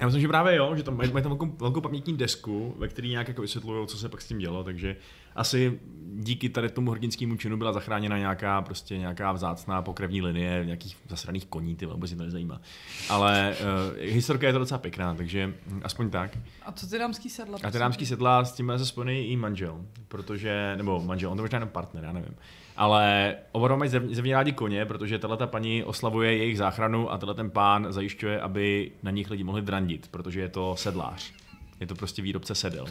Já 0.00 0.06
myslím, 0.06 0.22
že 0.22 0.28
právě 0.28 0.56
jo, 0.56 0.76
že 0.76 0.82
tam 0.82 0.96
mají, 0.96 1.12
mají 1.12 1.22
tam 1.22 1.32
velkou, 1.32 1.56
velkou 1.58 1.80
pamětní 1.80 2.16
desku, 2.16 2.74
ve 2.78 2.88
které 2.88 3.08
nějak 3.08 3.28
jako 3.28 3.42
vysvětlují, 3.42 3.86
co 3.86 3.98
se 3.98 4.08
pak 4.08 4.22
s 4.22 4.28
tím 4.28 4.38
dělo, 4.38 4.64
takže 4.64 4.96
asi 5.36 5.80
díky 6.18 6.48
tady 6.48 6.68
tomu 6.68 6.90
hrdinskému 6.90 7.36
činu 7.36 7.56
byla 7.56 7.72
zachráněna 7.72 8.18
nějaká 8.18 8.62
prostě 8.62 8.98
nějaká 8.98 9.32
vzácná 9.32 9.82
pokrevní 9.82 10.22
linie 10.22 10.62
nějakých 10.64 10.96
zasraných 11.08 11.46
koní, 11.46 11.76
ty 11.76 11.86
vůbec 11.86 12.10
mě 12.10 12.18
to 12.18 12.24
nezajímá. 12.24 12.60
Ale 13.08 13.56
uh, 13.60 14.00
historka 14.00 14.46
je 14.46 14.52
to 14.52 14.58
docela 14.58 14.78
pěkná, 14.78 15.14
takže 15.14 15.54
aspoň 15.82 16.10
tak. 16.10 16.38
A 16.62 16.72
co 16.72 16.86
ty 16.86 16.98
dámský 16.98 17.30
sedla? 17.30 17.58
A 17.62 17.70
ty 17.70 17.78
dámský 17.78 18.06
sedla 18.06 18.44
s 18.44 18.52
tím 18.52 18.72
se 18.76 18.86
spojený 18.86 19.26
i 19.26 19.36
manžel, 19.36 19.80
protože, 20.08 20.74
nebo 20.76 21.00
manžel, 21.00 21.30
on 21.30 21.36
to 21.36 21.42
možná 21.42 21.56
jenom 21.56 21.68
partner, 21.68 22.04
já 22.04 22.12
nevím. 22.12 22.34
Ale 22.76 23.34
oba 23.52 23.68
dva 23.68 23.76
mají 23.76 23.90
zev- 23.90 24.14
zevně 24.14 24.34
rádi 24.34 24.52
koně, 24.52 24.84
protože 24.84 25.18
tahle 25.18 25.36
ta 25.36 25.46
paní 25.46 25.84
oslavuje 25.84 26.36
jejich 26.36 26.58
záchranu 26.58 27.12
a 27.12 27.18
tenhle 27.18 27.34
ten 27.34 27.50
pán 27.50 27.86
zajišťuje, 27.90 28.40
aby 28.40 28.92
na 29.02 29.10
nich 29.10 29.30
lidi 29.30 29.44
mohli 29.44 29.62
drandit, 29.62 30.08
protože 30.10 30.40
je 30.40 30.48
to 30.48 30.76
sedlář. 30.76 31.32
Je 31.80 31.86
to 31.86 31.94
prostě 31.94 32.22
výrobce 32.22 32.54
sedel. 32.54 32.86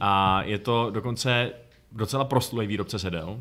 A 0.00 0.42
je 0.42 0.58
to 0.58 0.90
dokonce 0.90 1.50
docela 1.92 2.24
proslulý 2.24 2.66
výrobce 2.66 2.98
sedel. 2.98 3.40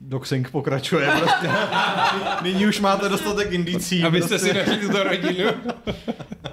Doxing 0.00 0.50
pokračuje 0.50 1.10
prostě. 1.18 1.50
Nyní 2.42 2.66
už 2.66 2.80
máte 2.80 3.08
dostatek 3.08 3.52
indicí. 3.52 4.04
Abyste 4.04 4.28
prostě. 4.28 4.48
si 4.48 4.58
našli 4.58 4.76
tuto 4.76 5.04
rodinu. 5.04 5.44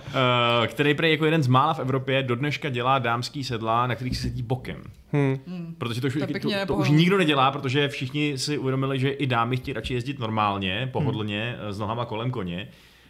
Uh, 0.07 0.67
který 0.67 0.93
prý 0.93 1.11
jako 1.11 1.25
jeden 1.25 1.43
z 1.43 1.47
mála 1.47 1.73
v 1.73 1.79
Evropě 1.79 2.23
do 2.23 2.35
dneška 2.35 2.69
dělá 2.69 2.99
dámský 2.99 3.43
sedla, 3.43 3.87
na 3.87 3.95
kterých 3.95 4.17
se 4.17 4.21
sedí 4.21 4.43
bokem. 4.43 4.83
Hmm. 5.11 5.75
Protože 5.77 6.01
to 6.01 6.07
už, 6.07 6.13
To 6.13 6.39
to, 6.39 6.65
to, 6.67 6.75
už 6.75 6.89
nikdo 6.89 7.17
nedělá, 7.17 7.51
protože 7.51 7.87
všichni 7.87 8.37
si 8.37 8.57
uvědomili, 8.57 8.99
že 8.99 9.09
i 9.09 9.27
dámy 9.27 9.57
chtějí 9.57 9.73
radši 9.73 9.93
jezdit 9.93 10.19
normálně, 10.19 10.89
pohodlně, 10.93 11.55
hmm. 11.61 11.73
s 11.73 11.79
nohama 11.79 12.05
kolem 12.05 12.31
koně, 12.31 12.67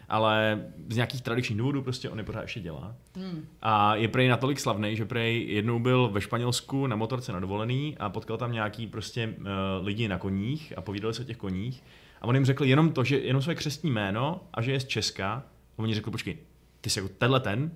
ale 0.08 0.64
z 0.88 0.94
nějakých 0.94 1.22
tradičních 1.22 1.58
důvodů 1.58 1.82
prostě 1.82 2.10
on 2.10 2.18
je 2.18 2.24
pořád 2.24 2.42
ještě 2.42 2.60
dělá. 2.60 2.94
Hmm. 3.16 3.46
A 3.62 3.94
je 3.94 4.08
prej 4.08 4.28
natolik 4.28 4.60
slavný, 4.60 4.96
že 4.96 5.04
prej 5.04 5.46
jednou 5.48 5.78
byl 5.78 6.08
ve 6.08 6.20
Španělsku 6.20 6.86
na 6.86 6.96
motorce 6.96 7.32
na 7.32 7.40
dovolený 7.40 7.96
a 7.98 8.08
potkal 8.08 8.36
tam 8.36 8.52
nějaký 8.52 8.86
prostě 8.86 9.34
uh, 9.38 9.46
lidi 9.86 10.08
na 10.08 10.18
koních 10.18 10.72
a 10.76 10.80
povídali 10.80 11.14
se 11.14 11.22
o 11.22 11.24
těch 11.24 11.36
koních. 11.36 11.82
A 12.20 12.24
on 12.24 12.34
jim 12.34 12.44
řekl 12.44 12.64
jenom 12.64 12.92
to, 12.92 13.04
že 13.04 13.18
jenom 13.18 13.42
své 13.42 13.54
křestní 13.54 13.90
jméno 13.90 14.40
a 14.54 14.62
že 14.62 14.72
je 14.72 14.80
z 14.80 14.84
Česka. 14.84 15.32
A 15.78 15.82
oni 15.82 15.94
řekli, 15.94 16.10
počkej, 16.10 16.38
ty 16.80 16.90
jsi 16.90 16.98
jako 16.98 17.10
tenhle 17.18 17.40
ten, 17.40 17.70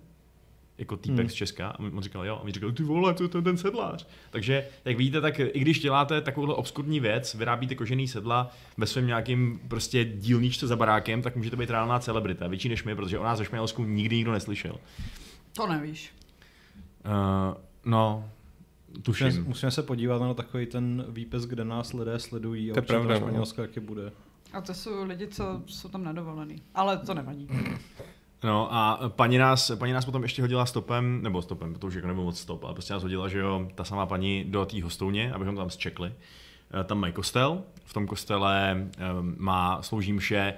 jako 0.83 0.97
týpek 0.97 1.19
hmm. 1.19 1.29
z 1.29 1.35
Česka. 1.35 1.69
A 1.69 1.79
on 1.79 2.03
říkal, 2.03 2.27
jo. 2.27 2.39
A 2.43 2.45
mi 2.45 2.53
říkal, 2.53 2.73
ty 2.73 2.83
vole, 2.83 3.15
to 3.15 3.23
je 3.23 3.29
ten, 3.29 3.57
sedlář. 3.57 4.07
Takže, 4.31 4.69
jak 4.85 4.97
vidíte, 4.97 5.21
tak 5.21 5.39
i 5.39 5.61
když 5.61 5.81
děláte 5.81 6.21
takovouhle 6.21 6.55
obskurní 6.55 7.01
věc, 7.01 7.35
vyrábíte 7.35 7.75
kožený 7.75 8.09
sedla 8.09 8.51
ve 8.77 8.87
svém 8.87 9.07
nějakým 9.07 9.61
prostě 9.69 10.05
dílničce 10.05 10.67
za 10.67 10.77
barákem, 10.77 11.23
tak 11.23 11.37
můžete 11.37 11.57
být 11.57 11.71
reálná 11.71 11.99
celebrita, 11.99 12.49
větší 12.49 12.69
než 12.69 12.85
my, 12.85 12.95
protože 12.95 13.19
o 13.19 13.25
nás 13.25 13.39
ve 13.39 13.45
Španělsku 13.45 13.85
nikdy 13.85 14.17
nikdo 14.17 14.33
neslyšel. 14.33 14.79
To 15.53 15.67
nevíš. 15.67 16.15
Uh, 17.05 17.55
no, 17.85 18.31
tuším. 19.03 19.27
Musíme, 19.27 19.49
musíme 19.49 19.71
se 19.71 19.83
podívat 19.83 20.21
na 20.21 20.35
takový 20.35 20.67
ten 20.67 21.05
výpis, 21.09 21.45
kde 21.45 21.65
nás 21.65 21.93
lidé 21.93 22.19
sledují 22.19 22.71
a 22.71 22.75
To 22.75 22.79
je 22.79 22.83
určitě 22.83 22.93
pravda, 22.93 23.27
na 23.27 23.39
no. 23.39 23.63
Jaký 23.63 23.81
bude. 23.81 24.13
A 24.53 24.61
to 24.61 24.75
jsou 24.75 25.05
lidi, 25.05 25.27
co 25.27 25.63
jsou 25.67 25.89
tam 25.89 26.05
nadovolený. 26.05 26.63
Ale 26.75 26.99
to 26.99 27.15
nevadí. 27.15 27.49
No 28.45 28.75
a 28.75 29.01
paní 29.09 29.39
nás, 29.39 29.73
paní 29.79 29.93
nás 29.93 30.05
potom 30.05 30.23
ještě 30.23 30.43
hodila 30.43 30.67
stopem, 30.67 31.23
nebo 31.23 31.43
stopem, 31.43 31.75
to 31.75 31.87
už 31.87 31.95
jako 31.95 32.07
nebyl 32.07 32.25
moc 32.25 32.41
stop, 32.41 32.65
ale 32.65 32.73
prostě 32.73 32.93
nás 32.93 33.03
hodila, 33.03 33.29
že 33.29 33.39
jo, 33.39 33.69
ta 33.75 33.85
samá 33.85 34.07
paní 34.07 34.45
do 34.45 34.67
té 34.67 34.83
hostouně, 34.83 35.33
abychom 35.33 35.57
tam 35.57 35.71
zčekli. 35.71 36.13
Eh, 36.81 36.85
Tam 36.85 36.99
mají 36.99 37.13
kostel, 37.13 37.63
v 37.85 37.93
tom 37.93 38.07
kostele 38.07 38.77
um, 39.21 39.35
má 39.39 39.83
slouží 39.83 40.13
mše 40.13 40.55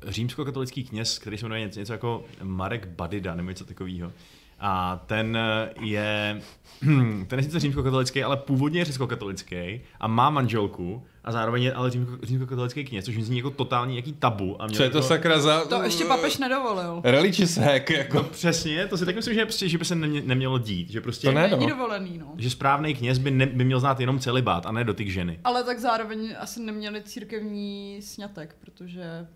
uh, 0.00 0.10
římskokatolický 0.12 0.84
kněz, 0.84 1.18
který 1.18 1.38
se 1.38 1.44
jmenuje 1.44 1.60
něco, 1.60 1.78
něco 1.78 1.92
jako 1.92 2.24
Marek 2.42 2.86
Badida, 2.86 3.34
nebo 3.34 3.48
něco 3.48 3.64
takového. 3.64 4.12
A 4.60 5.00
ten 5.06 5.36
eh, 5.36 5.70
je, 5.80 6.40
ten 7.26 7.38
je 7.38 7.42
sice 7.42 7.60
římskokatolický, 7.60 8.22
ale 8.24 8.36
původně 8.36 8.80
je 8.80 8.84
řeckokatolický 8.84 9.80
a 10.00 10.06
má 10.06 10.30
manželku 10.30 11.06
a 11.28 11.32
zároveň 11.32 11.62
je 11.62 11.72
ale 11.72 11.90
římsko, 11.90 12.16
římskokatolický 12.22 12.84
kněz, 12.84 13.04
což 13.04 13.16
mi 13.16 13.22
zní 13.24 13.36
jako 13.36 13.50
totální 13.50 13.92
nějaký 13.92 14.12
tabu. 14.12 14.62
A 14.62 14.66
měl 14.66 14.76
Co 14.76 14.82
je 14.82 14.90
to 14.90 14.98
jako- 14.98 15.08
sakra 15.08 15.40
za... 15.40 15.64
To 15.64 15.82
ještě 15.82 16.04
papež 16.04 16.38
nedovolil. 16.38 17.00
Religious 17.04 17.56
hack, 17.56 17.90
jako. 17.90 18.16
No 18.16 18.22
přesně, 18.22 18.86
to 18.86 18.96
si 18.98 19.04
tak 19.06 19.16
myslím, 19.16 19.34
že, 19.34 19.44
prostě, 19.44 19.68
že 19.68 19.78
by 19.78 19.84
se 19.84 19.94
nemě, 19.94 20.22
nemělo 20.24 20.58
dít. 20.58 20.90
Že 20.90 21.00
prostě, 21.00 21.26
To 21.28 21.32
ne, 21.32 21.48
Není 21.48 21.66
no. 21.66 21.68
dovolený, 21.68 22.18
no. 22.18 22.26
Že 22.36 22.50
správný 22.50 22.94
kněz 22.94 23.18
by, 23.18 23.30
ne, 23.30 23.46
by 23.46 23.64
měl 23.64 23.80
znát 23.80 24.00
jenom 24.00 24.18
celibát 24.18 24.66
a 24.66 24.72
ne 24.72 24.84
dotyk 24.84 25.08
ženy. 25.08 25.40
Ale 25.44 25.64
tak 25.64 25.78
zároveň 25.78 26.34
asi 26.40 26.60
neměli 26.62 27.02
církevní 27.02 28.02
sňatek, 28.02 28.56
protože 28.60 29.26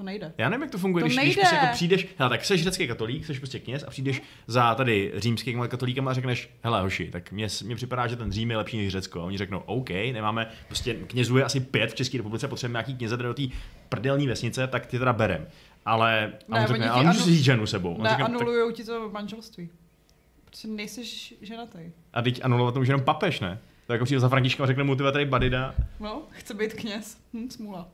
to 0.00 0.04
nejde. 0.04 0.32
Já 0.38 0.48
nevím, 0.48 0.62
jak 0.62 0.70
to 0.70 0.78
funguje, 0.78 1.02
To 1.02 1.06
když, 1.06 1.18
když 1.18 1.36
prostě 1.36 1.54
jako 1.54 1.72
přijdeš, 1.72 2.06
hele, 2.18 2.30
tak 2.30 2.44
jsi 2.44 2.56
řecký 2.56 2.88
katolík, 2.88 3.26
jsi 3.26 3.34
prostě 3.34 3.58
kněz 3.58 3.84
a 3.86 3.90
přijdeš 3.90 4.22
za 4.46 4.74
tady 4.74 5.12
římským 5.16 5.68
katolíkem 5.68 6.08
a 6.08 6.12
řekneš, 6.14 6.50
hele 6.62 6.82
hoši, 6.82 7.10
tak 7.10 7.32
mně, 7.32 7.46
mně 7.64 7.76
připadá, 7.76 8.06
že 8.06 8.16
ten 8.16 8.32
Řím 8.32 8.50
je 8.50 8.56
lepší 8.56 8.76
než 8.78 8.92
Řecko. 8.92 9.20
A 9.20 9.24
oni 9.24 9.38
řeknou, 9.38 9.58
OK, 9.58 9.90
nemáme, 9.90 10.50
prostě 10.66 10.94
knězů 10.94 11.36
je 11.36 11.44
asi 11.44 11.60
pět 11.60 11.90
v 11.90 11.94
České 11.94 12.16
republice, 12.18 12.48
potřebujeme 12.48 12.76
nějaký 12.76 12.96
kněze 12.96 13.16
do 13.16 13.34
té 13.34 13.42
prdelní 13.88 14.26
vesnice, 14.26 14.66
tak 14.66 14.86
ty 14.86 14.98
teda 14.98 15.12
berem. 15.12 15.46
Ale, 15.84 16.32
a 16.48 16.54
Ne, 16.54 16.60
on 16.60 16.66
řekne, 16.66 16.90
ale 16.90 17.04
můžu 17.04 17.20
vzít 17.20 17.42
ženu 17.42 17.66
sebou. 17.66 17.94
On 17.94 18.02
Ne, 18.02 18.10
říká, 18.10 18.28
tak, 18.28 18.74
ti 18.74 18.84
to 18.84 19.10
manželství. 19.10 19.70
Protože 20.44 20.68
nejsi 20.68 21.34
ženatý. 21.42 21.78
a 22.12 22.22
teď 22.22 22.40
anulovat 22.44 22.72
to 22.74 22.78
může 22.80 22.92
jenom 22.92 23.04
papež, 23.04 23.40
ne? 23.40 23.58
Tak 23.86 23.94
jako 23.94 24.04
přijde 24.04 24.20
za 24.20 24.28
Františka 24.28 24.64
a 24.64 24.66
řekne 24.66 24.84
mu, 24.84 24.96
ty 24.96 25.02
tady 25.02 25.24
badida, 25.24 25.74
No, 26.00 26.22
chce 26.30 26.54
být 26.54 26.74
kněz. 26.74 27.18
Hm, 27.34 27.50
smůla. 27.50 27.88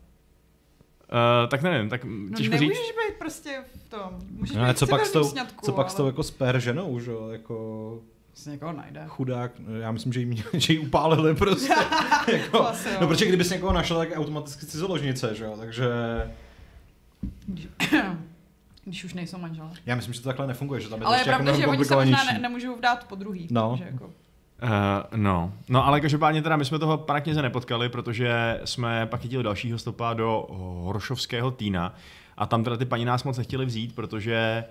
Uh, 1.12 1.48
tak 1.50 1.62
nevím, 1.62 1.88
tak 1.88 2.04
No 2.04 2.36
těžko 2.36 2.54
nemůžeš 2.54 2.76
říct. 2.78 2.86
být 3.08 3.14
prostě 3.18 3.64
v 3.86 3.88
tom. 3.90 4.18
Můžeš 4.30 4.56
No, 4.56 4.62
ale 4.62 4.72
být 4.72 4.78
co 4.78 4.86
pak 4.86 5.06
s 5.06 5.12
tou, 5.12 5.24
sňatku, 5.24 5.66
co 5.66 5.72
pak 5.72 5.90
s 5.90 5.94
tou 5.94 6.06
jako 6.06 6.22
spér 6.22 6.60
ženou, 6.60 7.00
že 7.00 7.10
jo? 7.10 7.28
Jako 7.28 7.98
Si 8.34 8.50
někoho 8.50 8.72
najde. 8.72 9.04
Chudák, 9.06 9.52
já 9.80 9.92
myslím, 9.92 10.12
že 10.12 10.20
jí, 10.20 10.44
že 10.52 10.72
jí 10.72 10.78
upálili 10.78 11.34
prostě. 11.34 11.74
jako, 12.32 12.58
To 12.58 12.68
asi 12.68 12.88
jo. 12.88 12.94
no 13.00 13.06
protože 13.08 13.26
kdybys 13.26 13.50
někoho 13.50 13.72
našel, 13.72 13.96
tak 13.98 14.08
automaticky 14.14 14.66
cizoložnice, 14.66 15.34
že 15.34 15.44
jo, 15.44 15.56
takže 15.58 15.86
Když 18.84 19.04
už 19.04 19.14
nejsou 19.14 19.38
manželé. 19.38 19.70
já 19.86 19.94
myslím, 19.96 20.14
že 20.14 20.20
to 20.20 20.28
takhle 20.28 20.46
nefunguje, 20.46 20.80
že 20.80 20.88
tam 20.88 20.98
je 20.98 21.02
to 21.02 21.06
Ale 21.06 21.16
je 21.16 21.20
ještě 21.20 21.30
jako 21.30 21.42
pravda, 21.42 21.60
že 21.60 21.66
oni 21.66 21.84
se 21.84 21.94
možná 21.94 22.24
ne, 22.24 22.38
nemůžou 22.38 22.76
vdát 22.76 23.04
po 23.08 23.14
druhý. 23.14 23.48
No. 23.50 23.70
Takže 23.70 23.84
jako, 23.92 24.10
Uh, 24.62 24.68
no. 25.16 25.52
no, 25.68 25.86
ale 25.86 26.00
každopádně 26.00 26.42
teda 26.42 26.56
my 26.56 26.64
jsme 26.64 26.78
toho 26.78 26.98
pana 26.98 27.20
kněze 27.20 27.42
nepotkali, 27.42 27.88
protože 27.88 28.60
jsme 28.64 29.06
pak 29.06 29.20
chytili 29.20 29.42
dalšího 29.42 29.78
stopa 29.78 30.14
do 30.14 30.46
Horošovského 30.82 31.50
týna 31.50 31.94
a 32.36 32.46
tam 32.46 32.64
teda 32.64 32.76
ty 32.76 32.84
paní 32.84 33.04
nás 33.04 33.24
moc 33.24 33.38
nechtěli 33.38 33.66
vzít, 33.66 33.94
protože 33.94 34.64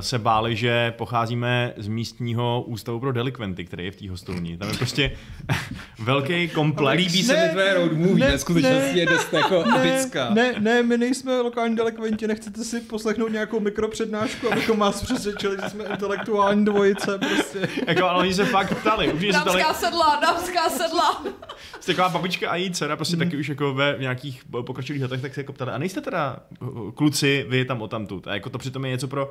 se 0.00 0.18
báli, 0.18 0.56
že 0.56 0.94
pocházíme 0.98 1.72
z 1.76 1.88
místního 1.88 2.64
ústavu 2.66 3.00
pro 3.00 3.12
delikventy, 3.12 3.64
který 3.64 3.84
je 3.84 3.90
v 3.90 3.96
té 3.96 4.10
hostovní. 4.10 4.58
Tam 4.58 4.68
je 4.68 4.76
prostě 4.76 5.16
velký 5.98 6.48
komplex. 6.48 6.98
Líbí 6.98 7.22
se 7.22 7.46
mi 7.46 7.52
tvé 7.52 7.74
road 7.74 7.92
movie, 7.92 8.26
ne, 8.26 8.30
ve 8.30 8.38
skutečnosti 8.38 8.94
ne, 8.94 9.00
je 9.00 9.06
dost 9.06 9.32
jako 9.32 9.64
epická. 9.76 10.30
ne, 10.30 10.54
ne, 10.58 10.82
my 10.82 10.98
nejsme 10.98 11.40
lokální 11.40 11.76
delikventi, 11.76 12.26
nechcete 12.26 12.64
si 12.64 12.80
poslechnout 12.80 13.28
nějakou 13.28 13.60
mikropřednášku, 13.60 14.52
abychom 14.52 14.78
vás 14.78 15.02
přesvědčili, 15.02 15.56
že 15.62 15.70
jsme 15.70 15.84
intelektuální 15.84 16.64
dvojice, 16.64 17.18
prostě. 17.18 17.68
Jako, 17.86 18.04
ale 18.04 18.18
oni 18.18 18.34
se 18.34 18.44
fakt 18.44 18.74
ptali. 18.80 19.12
Už 19.12 19.20
se 19.20 19.40
ptali, 19.40 19.62
dámská 19.62 19.74
sedla, 19.74 20.20
dámská 20.22 20.70
sedla. 20.70 21.24
Jste 21.80 21.92
taková 21.92 22.08
babička 22.08 22.50
a 22.50 22.56
její 22.56 22.70
dcera, 22.70 22.96
prostě 22.96 23.16
taky 23.16 23.36
už 23.36 23.48
jako 23.48 23.74
ve 23.74 23.96
nějakých 24.00 24.42
pokročilých 24.50 25.02
letech, 25.02 25.22
tak 25.22 25.34
se 25.34 25.40
jako 25.40 25.52
ptali, 25.52 25.70
a 25.70 25.78
nejste 25.78 26.00
teda 26.00 26.36
uh, 26.60 26.90
kluci, 26.90 27.46
vy 27.48 27.64
tam 27.64 27.82
o 27.82 27.88
tamtud. 27.88 28.26
A 28.26 28.34
jako 28.34 28.50
to 28.50 28.58
přitom 28.58 28.84
je 28.84 28.90
něco 28.90 29.08
pro 29.08 29.23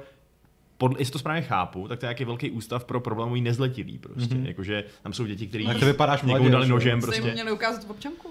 podle, 0.77 0.99
jestli 0.99 1.11
to 1.11 1.19
správně 1.19 1.41
chápu, 1.41 1.87
tak 1.87 1.99
to 1.99 2.05
je 2.05 2.07
nějaký 2.07 2.25
velký 2.25 2.51
ústav 2.51 2.85
pro 2.85 2.99
problémový 2.99 3.41
nezletilý 3.41 3.97
prostě. 3.97 4.35
Mm-hmm. 4.35 4.47
Jakože 4.47 4.83
tam 5.03 5.13
jsou 5.13 5.25
děti, 5.25 5.47
které 5.47 5.63
Tak 5.63 5.79
to 5.79 5.85
vypadáš 5.85 6.21
někomu 6.21 6.39
mladě, 6.39 6.51
dali 6.51 6.67
nožem 6.67 7.01
Jste 7.01 7.15
jim 7.15 7.21
prostě. 7.21 7.33
měli 7.33 7.51
ukázat 7.51 7.85
občanku? 7.89 8.29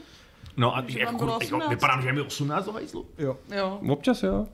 No 0.57 0.77
a 0.77 0.85
Že 0.89 1.01
jako, 1.01 1.13
jako, 1.13 1.37
18. 1.37 1.71
vypadám, 1.71 2.03
že 2.03 2.09
je 2.09 2.13
mi 2.13 2.21
18 2.21 2.67
do 2.67 2.73
hajzlu. 2.73 3.07
Jo. 3.19 3.37
Jo. 3.57 3.81
Občas 3.89 4.23
jo. 4.23 4.41
Uh, 4.41 4.47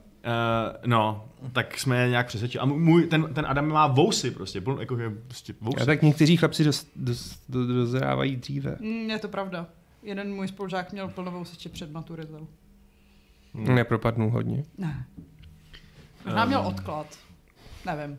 no, 0.87 1.29
tak 1.53 1.79
jsme 1.79 2.03
je 2.03 2.09
nějak 2.09 2.27
přesvědčili. 2.27 2.63
A 2.63 2.65
můj, 2.65 3.07
ten, 3.07 3.35
ten 3.35 3.47
Adam 3.49 3.69
má 3.69 3.87
vousy 3.87 4.31
prostě, 4.31 4.61
plno, 4.61 4.81
jakože 4.81 5.11
prostě 5.27 5.55
vousy. 5.61 5.81
A 5.81 5.85
tak 5.85 6.03
někteří 6.03 6.37
chlapci 6.37 6.65
dost, 6.65 6.91
dost, 6.97 7.43
do, 7.49 7.67
dozrávají 7.67 8.37
dříve. 8.37 8.77
Mm, 8.81 9.11
je 9.11 9.19
to 9.19 9.29
pravda. 9.29 9.67
Jeden 10.03 10.35
můj 10.35 10.49
spolužák 10.49 10.93
měl 10.93 11.09
plnovou 11.09 11.41
ještě 11.41 11.69
před 11.69 11.93
maturitou. 11.93 12.49
Hmm. 13.55 13.75
Nepropadnul 13.75 14.31
hodně. 14.31 14.65
Ne. 14.79 15.07
Možná 16.25 16.45
měl 16.45 16.61
Ehm. 16.61 16.67
odklad. 16.67 17.07
Nevím. 17.87 18.19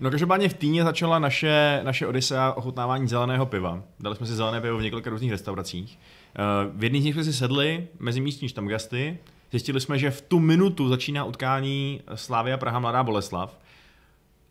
No 0.00 0.10
každopádně 0.10 0.48
v 0.48 0.54
Týně 0.54 0.84
začala 0.84 1.18
naše, 1.18 1.80
naše 1.84 2.06
odisea 2.06 2.52
ochutnávání 2.52 3.08
zeleného 3.08 3.46
piva. 3.46 3.82
Dali 4.00 4.16
jsme 4.16 4.26
si 4.26 4.32
zelené 4.34 4.60
pivo 4.60 4.78
v 4.78 4.82
několika 4.82 5.10
různých 5.10 5.30
restauracích. 5.30 5.98
Eh, 6.36 6.42
V 6.74 6.84
jedných 6.84 7.02
z 7.02 7.04
nich 7.04 7.14
jsme 7.14 7.24
si 7.24 7.32
sedli 7.32 7.88
mezi 7.98 8.20
místní 8.20 8.48
štamgasty. 8.48 9.18
Zjistili 9.50 9.80
jsme, 9.80 9.98
že 9.98 10.10
v 10.10 10.20
tu 10.22 10.38
minutu 10.38 10.88
začíná 10.88 11.24
utkání 11.24 12.00
Slávia 12.14 12.56
Praha 12.56 12.78
Mladá 12.78 13.02
Boleslav. 13.02 13.58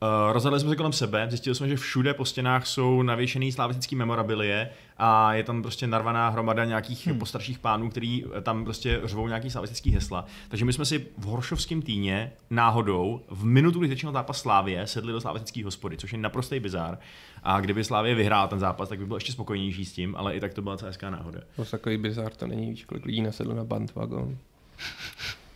Uh, 0.01 0.33
rozhledli 0.33 0.59
jsme 0.59 0.69
se 0.69 0.75
kolem 0.75 0.93
sebe, 0.93 1.25
zjistili 1.29 1.55
jsme, 1.55 1.67
že 1.67 1.75
všude 1.75 2.13
po 2.13 2.25
stěnách 2.25 2.67
jsou 2.67 3.01
navěšený 3.01 3.51
slavistický 3.51 3.95
memorabilie 3.95 4.69
a 4.99 5.33
je 5.33 5.43
tam 5.43 5.61
prostě 5.61 5.87
narvaná 5.87 6.29
hromada 6.29 6.65
nějakých 6.65 7.07
hmm. 7.07 7.19
postarších 7.19 7.59
pánů, 7.59 7.89
který 7.89 8.25
eh, 8.37 8.41
tam 8.41 8.63
prostě 8.63 9.01
řvou 9.03 9.27
nějaký 9.27 9.49
slavistický 9.49 9.91
hesla. 9.91 10.25
Takže 10.49 10.65
my 10.65 10.73
jsme 10.73 10.85
si 10.85 11.07
v 11.17 11.23
Horšovském 11.23 11.81
týně 11.81 12.31
náhodou 12.49 13.21
v 13.29 13.45
minutu, 13.45 13.79
kdy 13.79 13.89
začínal 13.89 14.13
zápas 14.13 14.39
Slávie, 14.41 14.87
sedli 14.87 15.11
do 15.11 15.21
slavistické 15.21 15.63
hospody, 15.63 15.97
což 15.97 16.11
je 16.13 16.19
naprostý 16.19 16.59
bizár. 16.59 16.97
A 17.43 17.59
kdyby 17.59 17.83
Slávie 17.83 18.15
vyhrál 18.15 18.47
ten 18.47 18.59
zápas, 18.59 18.89
tak 18.89 18.99
by 18.99 19.05
byl 19.05 19.17
ještě 19.17 19.31
spokojenější 19.31 19.85
s 19.85 19.93
tím, 19.93 20.15
ale 20.15 20.35
i 20.35 20.39
tak 20.39 20.53
to 20.53 20.61
byla 20.61 20.77
celá 20.77 20.89
hezká 20.89 21.09
náhoda. 21.09 21.39
To 21.55 21.65
takový 21.65 21.97
bizar, 21.97 22.31
to 22.33 22.47
není, 22.47 22.69
víš, 22.69 22.85
kolik 22.85 23.05
lidí 23.05 23.21
nasedlo 23.21 23.55
na 23.55 23.63
bandwagon. 23.63 24.37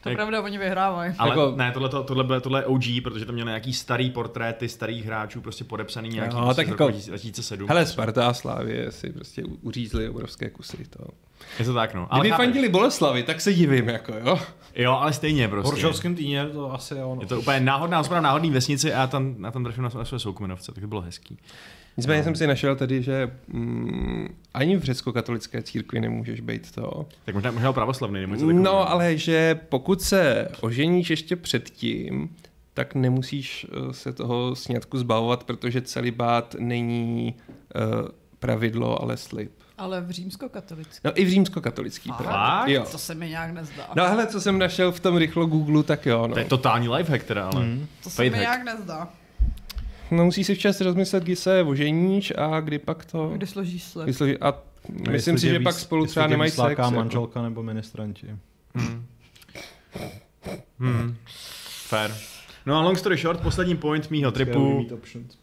To 0.04 0.10
je 0.10 0.16
pravda, 0.16 0.42
oni 0.42 0.58
vyhrávají. 0.58 1.13
Ale 1.18 1.30
Jako- 1.30 1.54
ne, 1.56 1.72
tohle, 1.72 1.89
tohle, 1.89 2.06
tohle, 2.06 2.42
tohle 2.42 2.62
je 2.62 2.66
OG, 2.66 3.02
protože 3.04 3.26
to 3.26 3.32
měl 3.32 3.46
nějaký 3.46 3.74
starý 3.74 4.10
portréty 4.10 4.70
starých 4.70 5.06
hráčů, 5.06 5.42
prostě 5.42 5.63
podepsaný 5.63 6.10
nějaký 6.10 6.36
prostě 6.36 6.56
tak 6.56 6.68
z 6.68 6.70
jako- 6.70 6.88
roku 6.88 7.00
2007. 7.08 7.68
Hele, 7.70 7.86
Sparta 7.86 8.28
a 8.28 8.34
Slávě 8.34 8.92
si 8.92 9.10
prostě 9.13 9.44
uřízli 9.62 10.10
obrovské 10.10 10.50
kusy. 10.50 10.78
To. 10.89 11.04
Je 11.60 11.65
to 11.65 11.74
tak, 11.74 11.93
no. 11.93 12.08
Kdyby 12.12 12.30
chápeš? 12.30 12.46
fandili 12.46 12.69
Boleslavy, 12.69 13.24
tak 13.24 13.41
se 13.41 13.54
divím, 13.54 13.89
jako 13.89 14.13
jo. 14.26 14.39
Jo, 14.76 14.91
ale 14.91 15.13
stejně 15.13 15.48
V 15.48 15.50
prostě. 15.50 15.69
Horšovském 15.69 16.15
týně 16.15 16.46
to 16.46 16.74
asi 16.74 16.93
jo. 16.93 17.15
No. 17.15 17.22
Je 17.22 17.28
to 17.28 17.39
úplně 17.39 17.60
náhodná 17.60 17.98
hospoda 17.98 18.19
v 18.19 18.24
náhodný 18.24 18.52
vesnici 18.52 18.93
a 18.93 19.00
já 19.00 19.08
tam, 19.08 19.36
já 19.43 19.52
tam 19.52 19.63
trefím 19.63 19.84
na, 19.84 19.89
na 19.96 20.06
své 20.06 20.19
soukmenovce, 20.19 20.72
tak 20.72 20.82
to 20.82 20.88
bylo 20.88 21.02
hezký. 21.02 21.38
Nicméně 21.98 22.19
No. 22.19 22.24
jsem 22.24 22.36
si 22.36 22.48
našel 22.48 22.76
tedy, 22.76 23.04
že 23.04 23.32
mm, 23.48 24.36
ani 24.54 24.78
v 24.78 24.84
řecko-katolické 24.84 25.62
církvi 25.62 26.00
nemůžeš 26.00 26.39
být 26.39 26.72
to. 26.72 27.06
Tak 27.26 27.36
možná, 27.36 27.52
možná 27.52 27.74
pravoslavný 27.74 28.22
nebo 28.22 28.34
něco 28.34 28.46
takového. 28.46 28.63
No, 28.63 28.89
ale 28.89 29.17
že 29.17 29.60
pokud 29.69 30.02
se 30.02 30.48
oženíš 30.62 31.10
ještě 31.10 31.36
předtím, 31.36 32.30
tak 32.74 32.96
nemusíš 32.96 33.65
eh, 33.69 33.93
se 33.93 34.13
toho 34.13 34.56
sňatku 34.56 34.98
zbavovat, 34.98 35.43
protože 35.43 35.82
celibát 35.82 36.56
není 36.60 37.36
uh, 37.76 38.08
pravidlo, 38.39 39.02
ale 39.02 39.17
slib. 39.17 39.52
Ale 39.84 40.02
v 40.02 40.12
římskokatolickém. 40.12 41.00
No 41.04 41.12
i 41.22 41.26
v 41.26 41.30
římskokatolický 41.30 42.10
Fakt? 42.10 42.17
právě. 42.22 42.76
Jo. 42.76 42.86
To 42.91 42.98
se 42.98 43.15
mi 43.15 43.30
nějak 43.30 43.52
nezdá. 43.52 43.84
No 43.96 44.08
hele, 44.08 44.28
co 44.28 44.41
jsem 44.41 44.60
našel 44.60 44.91
v 44.91 45.00
tom 45.00 45.17
rychlo 45.17 45.46
Google, 45.46 45.84
tak 45.84 46.06
jo. 46.06 46.28
No. 46.28 46.34
To 46.34 46.39
je 46.39 46.46
totální 46.46 46.89
lifehack 46.89 47.24
teda, 47.24 47.50
ale. 47.50 47.65
Mm. 47.65 47.88
to 48.04 48.10
se 48.10 48.22
mi 48.22 48.30
Fadehack. 48.30 48.63
nějak 48.63 48.78
nezdá. 48.78 49.10
no 50.12 50.26
musíš 50.26 50.48
si 50.48 50.56
včas 50.56 50.82
rozmyslet, 50.82 51.24
kdy 51.24 51.36
se 51.36 51.63
oženíš 51.63 52.34
a 52.38 52.60
kdy 52.60 52.80
pak 52.80 53.06
to... 53.06 53.30
Kdy 53.30 53.48
složíš 53.48 53.84
slib. 53.84 54.04
Kdy 54.04 54.13
složí... 54.13 54.38
A 54.38 54.54
myslím 55.10 55.38
si, 55.38 55.48
že 55.48 55.60
víc- 55.60 55.63
pak 55.63 55.76
spolu 55.76 56.06
třeba 56.06 56.28
nemají 56.28 56.52
sex. 56.52 56.69
Jako. 56.69 56.91
manželka 56.91 57.41
nebo 57.41 57.63
ministranti. 57.63 58.28
Hmm. 58.76 59.06
Hmm. 60.80 61.15
Fair. 61.88 62.12
No 62.65 62.76
a 62.76 62.82
long 62.82 62.97
story 62.97 63.17
short, 63.17 63.41
poslední 63.41 63.78
point 63.78 64.12
mýho 64.12 64.32
tripu 64.32 64.88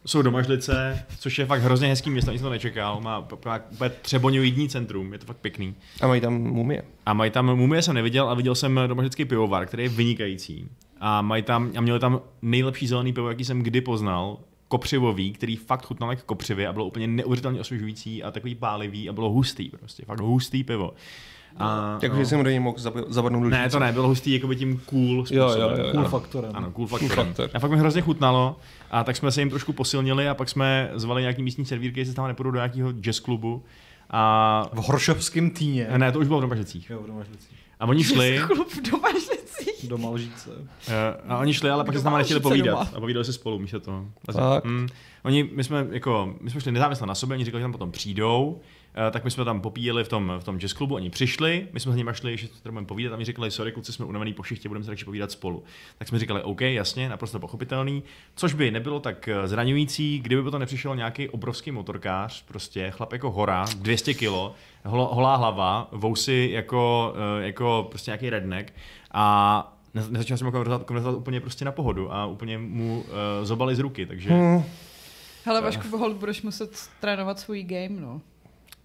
jsou 0.05 0.21
domažlice, 0.21 1.05
což 1.19 1.39
je 1.39 1.45
fakt 1.45 1.61
hrozně 1.61 1.87
hezký 1.87 2.09
město, 2.09 2.31
nic 2.31 2.41
to 2.41 2.49
nečekal. 2.49 3.01
Má 3.01 3.19
úplně 3.19 3.89
třeboňoidní 4.01 4.69
centrum, 4.69 5.13
je 5.13 5.19
to 5.19 5.25
fakt 5.25 5.37
pěkný. 5.37 5.75
A 6.01 6.07
mají 6.07 6.21
tam 6.21 6.33
mumie. 6.33 6.83
A 7.05 7.13
mají 7.13 7.31
tam, 7.31 7.55
mumie 7.55 7.81
jsem 7.81 7.95
neviděl, 7.95 8.29
a 8.29 8.33
viděl 8.33 8.55
jsem 8.55 8.79
domažlický 8.87 9.25
pivovar, 9.25 9.65
který 9.65 9.83
je 9.83 9.89
vynikající. 9.89 10.69
A 10.99 11.21
mají 11.21 11.43
tam, 11.43 11.71
a 11.77 11.81
měli 11.81 11.99
tam 11.99 12.21
nejlepší 12.41 12.87
zelený 12.87 13.13
pivo, 13.13 13.29
jaký 13.29 13.45
jsem 13.45 13.61
kdy 13.61 13.81
poznal, 13.81 14.37
kopřivový, 14.67 15.33
který 15.33 15.55
fakt 15.55 15.85
chutnal 15.85 16.09
jako 16.09 16.21
kopřivě 16.25 16.67
a 16.67 16.73
bylo 16.73 16.85
úplně 16.85 17.07
neuvěřitelně 17.07 17.59
osvěžující 17.59 18.23
a 18.23 18.31
takový 18.31 18.55
pálivý 18.55 19.09
a 19.09 19.13
bylo 19.13 19.29
hustý 19.29 19.69
prostě, 19.69 20.05
fakt 20.05 20.19
hustý 20.19 20.63
pivo. 20.63 20.93
A, 21.57 21.97
Jakože 22.01 22.21
no. 22.21 22.25
jsem 22.27 22.43
do 22.43 22.49
něj 22.49 22.59
mohl 22.59 22.77
zab- 22.77 23.05
zapadnout 23.07 23.43
do 23.43 23.49
Ne, 23.49 23.69
to 23.69 23.79
ne, 23.79 23.91
bylo 23.91 24.07
hustý 24.07 24.33
jakoby 24.33 24.55
tím 24.55 24.81
cool 24.85 25.25
způsobem. 25.25 25.49
jo, 25.49 25.69
jo, 25.69 25.77
jo. 25.85 25.91
Cool 25.91 25.99
Ano. 25.99 26.09
faktorem. 26.09 26.51
Ano, 26.53 26.71
cool 26.71 26.87
Cool 26.87 26.99
faktorem. 26.99 27.25
faktor. 27.27 27.49
A 27.53 27.59
fakt 27.59 27.71
mi 27.71 27.77
hrozně 27.77 28.01
chutnalo 28.01 28.55
a 28.91 29.03
tak 29.03 29.15
jsme 29.15 29.31
se 29.31 29.41
jim 29.41 29.49
trošku 29.49 29.73
posilnili 29.73 30.29
a 30.29 30.33
pak 30.33 30.49
jsme 30.49 30.91
zvali 30.93 31.21
nějaký 31.21 31.43
místní 31.43 31.65
servírky, 31.65 31.99
jestli 31.99 32.13
tam 32.15 32.27
nepůjdu 32.27 32.51
do 32.51 32.57
nějakého 32.57 32.91
jazz 32.91 33.19
klubu. 33.19 33.63
A 34.09 34.69
V 34.73 34.77
Horšovském 34.87 35.49
týně. 35.49 35.87
ne, 35.97 36.11
to 36.11 36.19
už 36.19 36.27
bylo 36.27 36.39
v 36.39 36.41
Domažlicích. 36.41 36.89
Jo, 36.89 36.99
v 37.03 37.07
Domažlicích. 37.07 37.57
A 37.79 37.85
oni 37.85 38.03
šli, 38.03 38.39
Klub 38.47 38.69
v 38.69 38.91
domažlicích. 38.91 39.89
Do 39.89 39.97
Malžíce. 39.97 40.49
eh, 40.87 40.93
a 41.27 41.37
oni 41.37 41.53
šli, 41.53 41.69
ale 41.69 41.83
pak 41.83 41.95
se 41.95 41.99
s 41.99 42.03
náma 42.03 42.11
Doma 42.13 42.17
nechtěli 42.17 42.39
povídat. 42.39 42.65
doma. 42.79 42.89
A 42.95 42.99
povídali 42.99 43.25
se 43.25 43.33
spolu 43.33 43.59
místo 43.59 43.79
toho. 43.79 44.05
A 44.27 44.31
Fakt? 44.31 44.63
mm, 44.65 44.87
oni, 45.25 45.49
my 45.55 45.63
jsme, 45.63 45.87
jako, 45.91 46.33
my 46.41 46.49
jsme 46.49 46.61
šli 46.61 46.71
nezávisle 46.71 47.07
na 47.07 47.15
sobě, 47.15 47.35
oni 47.35 47.45
říkali, 47.45 47.61
že 47.61 47.63
tam 47.63 47.71
potom 47.71 47.91
přijdou, 47.91 48.59
tak 49.11 49.23
my 49.23 49.31
jsme 49.31 49.45
tam 49.45 49.61
popíjeli 49.61 50.03
v 50.03 50.07
tom, 50.07 50.33
v 50.39 50.43
tom 50.43 50.59
jazz 50.59 50.73
klubu, 50.73 50.95
oni 50.95 51.09
přišli, 51.09 51.67
my 51.73 51.79
jsme 51.79 51.91
s 51.91 51.95
nimi 51.95 52.11
šli, 52.13 52.37
že 52.37 52.47
se 52.47 52.53
budeme 52.69 52.87
povídat 52.87 53.13
a 53.13 53.15
oni 53.15 53.25
říkali, 53.25 53.51
sorry 53.51 53.71
kluci, 53.71 53.93
jsme 53.93 54.05
unavený 54.05 54.33
po 54.33 54.43
šichtě, 54.43 54.69
budeme 54.69 54.85
se 54.85 54.91
radši 54.91 55.05
povídat 55.05 55.31
spolu. 55.31 55.63
Tak 55.97 56.07
jsme 56.07 56.19
říkali, 56.19 56.43
OK, 56.43 56.61
jasně, 56.61 57.09
naprosto 57.09 57.39
pochopitelný, 57.39 58.03
což 58.35 58.53
by 58.53 58.71
nebylo 58.71 58.99
tak 58.99 59.27
eh, 59.27 59.47
zraňující, 59.47 60.19
kdyby 60.19 60.43
by 60.43 60.51
to 60.51 60.59
nepřišel 60.59 60.95
nějaký 60.95 61.29
obrovský 61.29 61.71
motorkář, 61.71 62.43
prostě 62.43 62.91
chlap 62.91 63.13
jako 63.13 63.31
hora, 63.31 63.65
200 63.77 64.13
kilo, 64.13 64.55
holá 64.85 65.35
hlava, 65.35 65.87
vousy 65.91 66.49
jako, 66.53 67.13
eh, 67.39 67.45
jako 67.45 67.87
prostě 67.89 68.11
nějaký 68.11 68.29
redneck 68.29 68.73
a 69.11 69.77
ne- 69.93 70.05
nezačal 70.09 70.37
jsem 70.37 70.45
ho 70.45 70.51
konverzovat, 70.51 70.83
konverzovat 70.83 71.17
úplně 71.17 71.39
prostě 71.41 71.65
na 71.65 71.71
pohodu 71.71 72.13
a 72.13 72.25
úplně 72.25 72.57
mu 72.57 72.99
uh, 72.99 73.05
zobali 73.43 73.75
z 73.75 73.79
ruky, 73.79 74.05
takže 74.05 74.29
Hmm. 74.29 74.63
Hele, 75.45 75.61
Vašku, 75.61 75.97
hold 75.97 76.17
budeš 76.17 76.41
muset 76.41 76.89
trénovat 76.99 77.39
svůj 77.39 77.63
game, 77.63 78.01
no. 78.01 78.21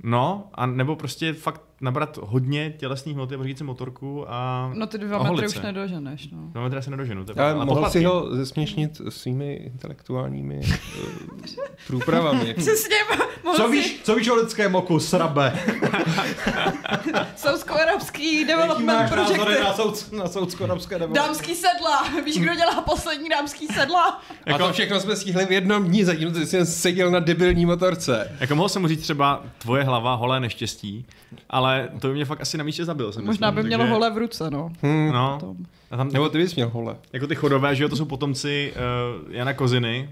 No 0.03 0.51
a 0.55 0.67
nebo 0.67 0.97
prostě 0.97 1.33
fakt 1.33 1.63
nabrat 1.81 2.19
hodně 2.23 2.71
tělesných 2.71 3.15
hmoty 3.17 3.35
a 3.35 3.39
pořídit 3.39 3.59
si 3.59 3.65
motorku 3.65 4.25
a 4.29 4.71
No 4.75 4.87
ty 4.87 4.99
dva 4.99 5.23
metry 5.23 5.47
už 5.47 5.61
nedoženeš, 5.61 6.29
no. 6.31 6.39
Dva 6.53 6.63
metry 6.63 6.83
se 6.83 6.91
nedoženu. 6.91 7.25
To 7.25 7.33
je 7.33 7.45
Ale 7.45 7.55
mohl 7.55 7.67
poplatky. 7.67 7.99
si 7.99 8.05
ho 8.05 8.37
zesměšnit 8.37 9.01
svými 9.09 9.55
intelektuálními 9.55 10.61
uh, 10.61 11.09
průpravami. 11.87 12.55
Přesně, 12.59 12.97
Co 13.57 13.69
víš, 13.69 14.01
co 14.03 14.15
víš 14.15 14.29
o 14.29 14.35
lidském 14.35 14.75
oku, 14.75 15.01
srabe? 15.01 15.53
Saudsko-arabský 17.37 18.27
Jaký 18.27 18.45
development 18.45 18.87
máš 18.87 19.11
názory 19.11 19.39
projekty. 19.39 19.65
na, 19.65 19.73
soud, 19.75 20.13
na 20.13 20.29
soudsko-arabské 20.29 20.99
nebo? 20.99 21.15
Dámský 21.15 21.55
sedla. 21.55 22.09
Víš, 22.25 22.39
kdo 22.39 22.55
dělá 22.55 22.81
poslední 22.81 23.29
dámský 23.29 23.67
sedla? 23.67 24.23
A 24.55 24.59
to 24.59 24.73
všechno 24.73 25.01
jsme 25.01 25.17
stihli 25.17 25.47
v 25.47 25.53
jednom 25.53 25.85
dní, 25.85 26.05
zatímco 26.05 26.41
ty 26.41 26.47
jsi 26.47 26.67
seděl 26.67 27.11
na 27.11 27.19
debilní 27.21 27.67
motorce. 27.67 28.37
Jako 28.41 28.55
mohl 28.55 28.69
jsem 28.69 28.83
mu 28.83 28.89
říct 28.89 29.03
třeba 29.03 29.43
tvoje 29.59 29.85
hlava, 29.85 30.15
holé 30.15 30.41
neštěstí, 30.41 31.07
ale 31.51 31.66
to 32.01 32.09
by 32.09 32.15
mě 32.15 32.25
fakt 32.25 32.41
asi 32.41 32.59
na 32.59 32.65
místě 32.65 32.85
zabil. 32.85 33.13
Jsem 33.13 33.25
Možná 33.27 33.51
by 33.51 33.55
myslím, 33.57 33.67
mělo 33.69 33.83
takže- 33.83 33.93
hole 33.93 34.11
v 34.11 34.17
ruce, 34.19 34.51
no. 34.51 34.71
Hmm. 34.83 35.11
No, 35.13 35.39
a 35.91 35.97
tam, 35.97 36.09
Nebo 36.13 36.29
ty 36.29 36.39
bys 36.39 36.55
měl 36.55 36.69
hole. 36.69 36.97
jako 37.13 37.27
ty 37.27 37.35
chodové, 37.35 37.75
že 37.77 37.83
jo, 37.83 37.89
to 37.89 37.97
jsou 37.97 38.05
potomci 38.05 38.73
uh, 39.27 39.33
Jana 39.35 39.55
Koziny, 39.55 40.11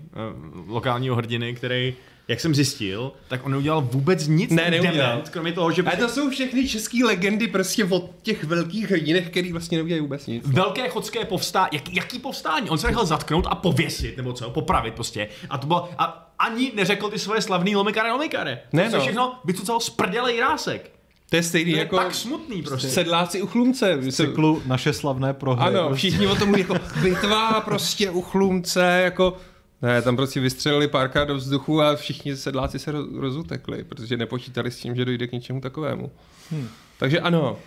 uh, 0.66 0.70
lokálního 0.72 1.16
hrdiny, 1.16 1.54
který, 1.54 1.94
jak 2.28 2.40
jsem 2.40 2.54
zjistil, 2.54 3.12
tak 3.28 3.46
on 3.46 3.52
neudělal 3.52 3.80
vůbec 3.80 4.26
nic 4.28 4.50
Ne, 4.50 4.70
neudělal. 4.70 4.96
dement, 5.10 5.28
kromě 5.28 5.52
toho, 5.52 5.72
že 5.72 5.82
A 5.82 5.96
to 5.96 6.08
jsou 6.08 6.30
všechny 6.30 6.68
české 6.68 7.04
legendy 7.04 7.48
prostě 7.48 7.84
o 7.84 8.08
těch 8.22 8.44
velkých 8.44 8.90
hrdinech, 8.90 9.30
který 9.30 9.52
vlastně 9.52 9.78
neudělají 9.78 10.00
vůbec 10.00 10.26
nic. 10.26 10.46
Velké 10.48 10.88
chodské 10.88 11.24
povstání, 11.24 11.68
jak, 11.72 11.94
jaký 11.94 12.18
povstání? 12.18 12.70
On 12.70 12.78
se 12.78 12.86
nechal 12.86 13.06
zatknout 13.06 13.46
a 13.50 13.54
pověsit, 13.54 14.16
nebo 14.16 14.32
co, 14.32 14.50
popravit 14.50 14.94
prostě. 14.94 15.28
A 15.50 15.58
to 15.58 15.66
bylo, 15.66 15.88
a 15.98 16.30
ani 16.38 16.72
neřekl 16.74 17.08
ty 17.08 17.18
svoje 17.18 17.40
slavný 17.42 17.76
lomikare, 17.76 18.12
lomikare. 18.12 18.60
Ne, 18.72 18.90
to 18.90 18.96
no. 18.96 19.02
všechno 19.02 19.34
vycucal 19.44 19.80
z 19.80 19.90
prdele 19.90 20.32
Jirásek. 20.32 20.90
To 21.34 21.38
je 21.38 21.42
stejný 21.42 21.72
To 21.72 21.76
je 21.76 21.82
jako 21.84 21.96
tak 21.96 22.14
smutný 22.14 22.62
prostě. 22.62 22.88
sedláci 22.88 23.42
u 23.42 23.46
chlumce. 23.46 23.96
V 23.96 24.12
cyklu 24.12 24.62
naše 24.66 24.92
slavné 24.92 25.32
prohry. 25.34 25.64
Ano, 25.76 25.94
všichni 25.94 26.26
o 26.26 26.34
tom 26.36 26.48
mluví 26.48 26.60
jako 26.60 26.76
bitva 27.02 27.60
prostě 27.60 28.10
u 28.10 28.22
chlumce, 28.22 29.00
jako 29.04 29.36
ne, 29.82 30.02
tam 30.02 30.16
prostě 30.16 30.40
vystřelili 30.40 30.88
párkrát 30.88 31.24
do 31.24 31.34
vzduchu 31.34 31.82
a 31.82 31.96
všichni 31.96 32.36
sedláci 32.36 32.78
se 32.78 32.92
roz, 32.92 33.06
rozutekli, 33.16 33.84
protože 33.84 34.16
nepočítali 34.16 34.70
s 34.70 34.78
tím, 34.78 34.94
že 34.96 35.04
dojde 35.04 35.26
k 35.26 35.32
něčemu 35.32 35.60
takovému. 35.60 36.10
Hmm. 36.50 36.68
Takže 36.98 37.20
ano, 37.20 37.58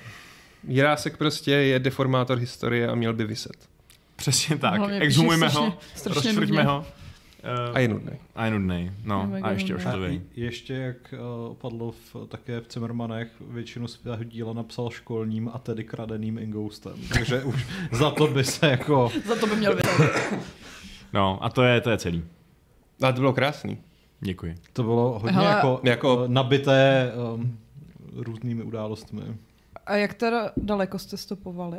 Jirásek 0.68 1.18
prostě 1.18 1.52
je 1.52 1.80
deformátor 1.80 2.38
historie 2.38 2.88
a 2.88 2.96
měl 2.96 3.14
by 3.14 3.26
vyset. 3.26 3.56
Přesně 4.16 4.58
tak. 4.58 4.78
Hlavně 4.78 5.00
Exhumujme 5.00 5.48
ho, 5.48 5.78
strašně- 5.96 6.22
rozčvrťme 6.24 6.64
ho. 6.64 6.86
Uh, 7.70 7.76
A 7.76 7.80
je 7.80 7.88
nudný. 7.88 8.12
a 8.36 8.46
je 8.46 8.52
nudnej. 8.52 8.92
No, 9.04 9.28
mega 9.28 9.48
a 9.48 9.52
ještě 9.52 9.76
ošklivý. 9.76 10.16
i- 10.36 10.42
ještě 10.42 10.74
jak 10.74 11.14
uh, 11.50 11.56
padlo 11.56 11.92
v, 11.92 12.16
také 12.28 12.62
v 12.62 12.68
Cimmermanech, 12.68 13.28
většinu 13.50 13.88
svého 13.88 14.24
díla 14.24 14.54
napsal 14.54 14.90
školním 14.90 15.50
a 15.54 15.58
tedy 15.60 15.84
kradeným 15.84 16.38
ingoustem. 16.38 16.94
Takže 17.14 17.44
už 17.44 17.68
za 17.92 18.12
to 18.12 18.28
by 18.28 18.44
se 18.44 18.68
jako... 18.68 19.12
Za 19.26 19.36
to 19.36 19.48
by 19.48 19.56
měl 19.56 19.76
vydat. 19.76 20.02
No, 21.14 21.44
a 21.44 21.50
to 21.50 21.64
je, 21.64 21.82
to 21.82 21.90
je 21.90 21.98
celý. 21.98 22.24
A 23.02 23.12
to 23.12 23.20
bylo 23.20 23.34
krásný. 23.34 23.78
Děkuji. 24.20 24.56
To 24.74 24.84
bylo 24.84 25.20
hodně 25.20 25.32
Hele. 25.38 25.50
jako, 25.50 25.68
Jako- 25.84 25.88
jako 25.88 26.24
nabité 26.28 27.12
um, 27.36 27.58
různými 28.16 28.64
událostmi. 28.64 29.22
A 29.86 29.96
jak 29.96 30.14
teda 30.14 30.52
daleko 30.58 31.00
jste 31.00 31.18
stopovali? 31.18 31.78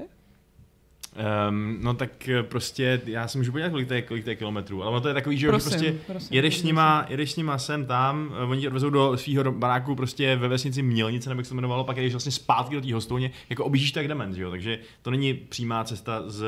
Um, 1.48 1.78
no 1.82 1.94
tak 1.94 2.28
eh, 2.28 2.42
prostě, 2.42 3.00
já 3.06 3.28
si 3.28 3.38
můžu 3.38 3.52
podívat, 3.52 3.70
kolik 3.70 3.88
to 3.88 3.94
je, 3.94 4.02
kolik 4.02 4.24
to 4.24 4.30
je 4.30 4.36
kilometrů, 4.36 4.82
ale 4.82 4.90
ono 4.90 5.00
to 5.00 5.08
je 5.08 5.14
takový, 5.14 5.38
že 5.38 5.48
Prosím, 5.48 5.70
prostě 5.70 5.94
prosím, 6.06 6.28
jedeš 6.36 6.54
s 6.54 6.56
prosím. 6.56 6.66
nima, 6.66 7.06
jedeš 7.08 7.32
s 7.32 7.36
nima 7.36 7.58
sem 7.58 7.86
tam, 7.86 8.34
eh, 8.40 8.44
oni 8.44 8.60
tě 8.60 8.66
odvezou 8.68 8.90
do 8.90 9.16
svého 9.16 9.52
baráku 9.52 9.94
prostě 9.94 10.36
ve 10.36 10.48
vesnici 10.48 10.82
Mělnice, 10.82 11.28
nebo 11.28 11.38
jak 11.38 11.46
se 11.46 11.50
to 11.50 11.54
jmenovalo, 11.54 11.84
pak 11.84 11.96
jdeš 11.96 12.12
vlastně 12.12 12.32
zpátky 12.32 12.74
do 12.74 12.80
té 12.80 12.94
hostovně, 12.94 13.30
jako 13.50 13.64
objíždíš 13.64 13.92
tak 13.92 14.08
dement, 14.08 14.34
že 14.34 14.42
jo, 14.42 14.50
takže 14.50 14.78
to 15.02 15.10
není 15.10 15.34
přímá 15.34 15.84
cesta 15.84 16.22
z 16.26 16.44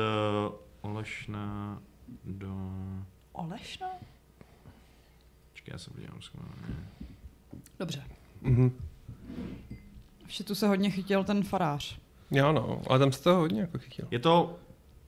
Olešna 0.81 1.77
do... 2.25 2.55
Olešna? 3.31 3.87
Počkej, 5.51 5.71
já 5.71 5.77
se 5.77 5.89
podívám. 5.89 6.21
schválně. 6.21 6.75
Dobře. 7.79 8.03
Mhm. 8.41 8.71
Ještě 10.25 10.43
tu 10.43 10.55
se 10.55 10.67
hodně 10.67 10.89
chytil 10.89 11.23
ten 11.23 11.43
farář. 11.43 12.00
Jo 12.31 12.51
no, 12.51 12.81
ale 12.87 12.99
tam 12.99 13.11
se 13.11 13.23
to 13.23 13.35
hodně 13.35 13.61
jako 13.61 13.77
chytil. 13.77 14.07
Je 14.11 14.19
to 14.19 14.55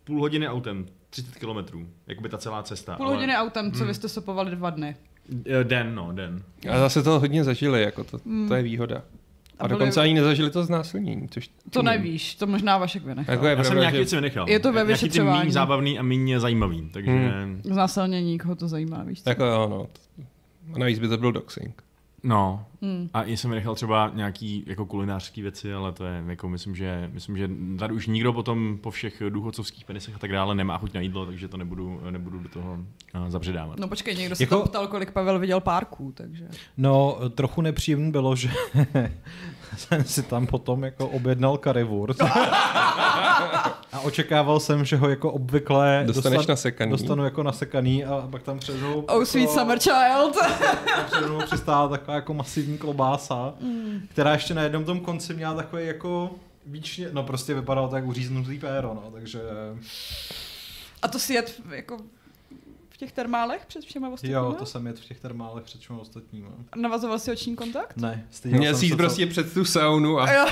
půl 0.04 0.20
hodiny 0.22 0.48
autem, 0.48 0.86
30 1.10 1.36
kilometrů, 1.36 1.88
jakoby 2.08 2.30
ta 2.30 2.38
celá 2.38 2.64
cesta. 2.64 2.96
Půl 2.96 3.06
ale- 3.06 3.16
hodiny 3.16 3.36
autem, 3.36 3.72
co 3.72 3.78
Hmm. 3.78 3.88
vy 3.88 3.94
jste 3.94 4.10
stopovali 4.10 4.52
dva 4.56 4.70
dny. 4.70 4.96
Eh, 5.46 5.64
Den, 5.64 5.96
no, 5.96 6.12
den. 6.12 6.44
A 6.72 6.80
zase 6.80 7.04
to 7.04 7.20
hodně 7.20 7.44
zažili, 7.44 7.82
jako 7.82 8.04
to, 8.04 8.20
Mm. 8.26 8.48
to 8.48 8.56
je 8.56 8.64
výhoda. 8.64 8.98
A, 8.98 9.64
A 9.64 9.68
byli- 9.68 9.80
dokonce 9.80 10.02
ani 10.02 10.14
nezažili 10.14 10.50
to 10.52 10.64
znásilnění, 10.64 11.28
což... 11.30 11.50
To 11.70 11.82
nevíš, 11.82 12.36
to 12.36 12.48
možná 12.48 12.78
Vašek 12.78 13.04
vynechal. 13.06 13.34
Jako 13.36 13.46
je 13.48 13.56
Já 13.58 13.64
jsem 13.64 13.78
nějaký 13.78 13.94
že... 13.96 14.00
věci 14.00 14.16
vynechal. 14.16 14.50
Je 14.50 14.60
to 14.60 14.74
ve 14.74 14.74
Nějaký 14.74 14.88
ty 14.88 14.94
vyšetřování. 14.94 15.40
méně 15.40 15.52
zábavný 15.52 16.00
a 16.00 16.04
méně 16.04 16.40
zajímavý, 16.40 16.90
takže... 16.94 17.12
Hmm. 17.12 17.62
Znásilnění, 17.64 18.40
koho 18.40 18.56
to 18.56 18.68
zajímá, 18.68 19.04
víš 19.04 19.24
co? 19.24 19.30
Jako 19.30 19.46
jo, 19.46 19.68
no. 19.70 19.88
A 20.76 20.80
navíc 20.80 21.00
by 21.00 21.08
to 21.08 21.18
byl 21.18 21.32
doxing. 21.32 21.83
No, 22.24 22.66
Hmm. 22.82 23.10
a 23.14 23.24
i 23.24 23.38
jsem 23.38 23.50
vynechal 23.52 23.76
třeba 23.76 24.12
nějaký 24.14 24.64
jako 24.68 24.86
kulinářský 24.86 25.42
věci, 25.42 25.74
ale 25.74 25.92
to 25.92 26.06
je 26.06 26.24
jako 26.28 26.50
myslím, 26.50 26.76
že 26.76 27.10
myslím, 27.14 27.38
že 27.38 27.50
tady 27.80 27.94
už 27.94 28.08
nikdo 28.08 28.34
potom 28.34 28.78
po 28.82 28.92
všech 28.92 29.22
důchodcovských 29.30 29.86
penisech 29.86 30.16
a 30.16 30.20
tak 30.20 30.32
dále 30.32 30.56
nemá 30.56 30.78
chuť 30.78 30.94
na 30.94 31.02
jídlo, 31.02 31.26
takže 31.26 31.48
to 31.48 31.58
nebudu, 31.58 32.02
nebudu 32.10 32.40
do 32.40 32.50
toho 32.50 32.74
uh, 33.16 33.30
zabředávat. 33.30 33.80
No 33.80 33.88
počkej, 33.88 34.16
někdo 34.16 34.36
se 34.36 34.44
Jako- 34.44 34.56
jako... 34.56 34.68
ptal, 34.68 34.88
kolik 34.88 35.12
Pavel 35.12 35.40
viděl 35.40 35.60
párků, 35.60 36.12
takže... 36.16 36.48
No, 36.78 37.18
trochu 37.36 37.62
nepříjemný 37.62 38.12
bylo, 38.12 38.36
že 38.36 38.50
jsem 39.78 40.04
si 40.04 40.24
tam 40.24 40.48
potom 40.48 40.84
jako 40.84 41.08
objednal 41.08 41.58
currywurst. 41.58 42.22
očekával 44.04 44.60
jsem, 44.60 44.86
že 44.86 44.98
ho 44.98 45.10
jako 45.10 45.32
obvykle 45.32 46.04
Dostaneš 46.08 46.48
nasekaný. 46.48 46.92
dostanu 46.92 47.24
jako 47.24 47.44
nasekaný 47.44 48.06
a 48.06 48.28
pak 48.32 48.44
tam 48.44 48.60
před 48.60 48.78
mnou 48.78 49.02
Oh, 49.02 49.24
sweet 49.24 49.50
jako, 49.50 49.60
summer 49.60 49.80
child. 49.80 50.36
před 51.06 51.28
mnou 51.28 51.40
přistála 51.46 51.88
taková 51.88 52.16
jako 52.16 52.34
masivní 52.34 52.78
klobása, 52.78 53.54
Mm. 53.62 54.08
která 54.10 54.34
ještě 54.34 54.54
na 54.54 54.62
jednom 54.62 54.86
tom 54.86 55.00
konci 55.00 55.34
měla 55.34 55.54
takový 55.54 55.88
jako 55.88 56.32
víčně, 56.66 57.08
no 57.12 57.24
prostě 57.24 57.54
vypadalo 57.54 57.88
to 57.88 57.96
jak 57.96 58.06
uříznutý 58.06 58.60
péro, 58.60 58.94
no, 58.94 59.12
takže 59.14 59.40
A 61.02 61.08
to 61.08 61.20
si 61.20 61.34
jet 61.34 61.62
jako 61.72 61.98
v 62.94 62.98
těch 62.98 63.12
termálech 63.12 63.66
před 63.66 63.84
všema 63.84 64.10
ostatníma? 64.10 64.40
jo, 64.40 64.56
to 64.60 64.66
jsem 64.66 64.88
jet 64.88 65.00
v 65.00 65.06
těch 65.06 65.20
termálech 65.20 65.64
před 65.64 65.82
všemi 65.82 66.00
ostatníma. 66.00 66.50
Navazoval 66.76 67.20
si 67.20 67.32
oční 67.32 67.56
kontakt? 67.56 67.98
Ne, 67.98 68.28
Měl 68.46 68.74
jsem 68.74 68.80
si 68.80 68.86
jít 68.86 68.90
se 68.90 68.96
prostě 68.96 69.28
před 69.28 69.54
tu 69.54 69.66
saunu 69.66 70.20
a... 70.20 70.32
Jo. 70.32 70.46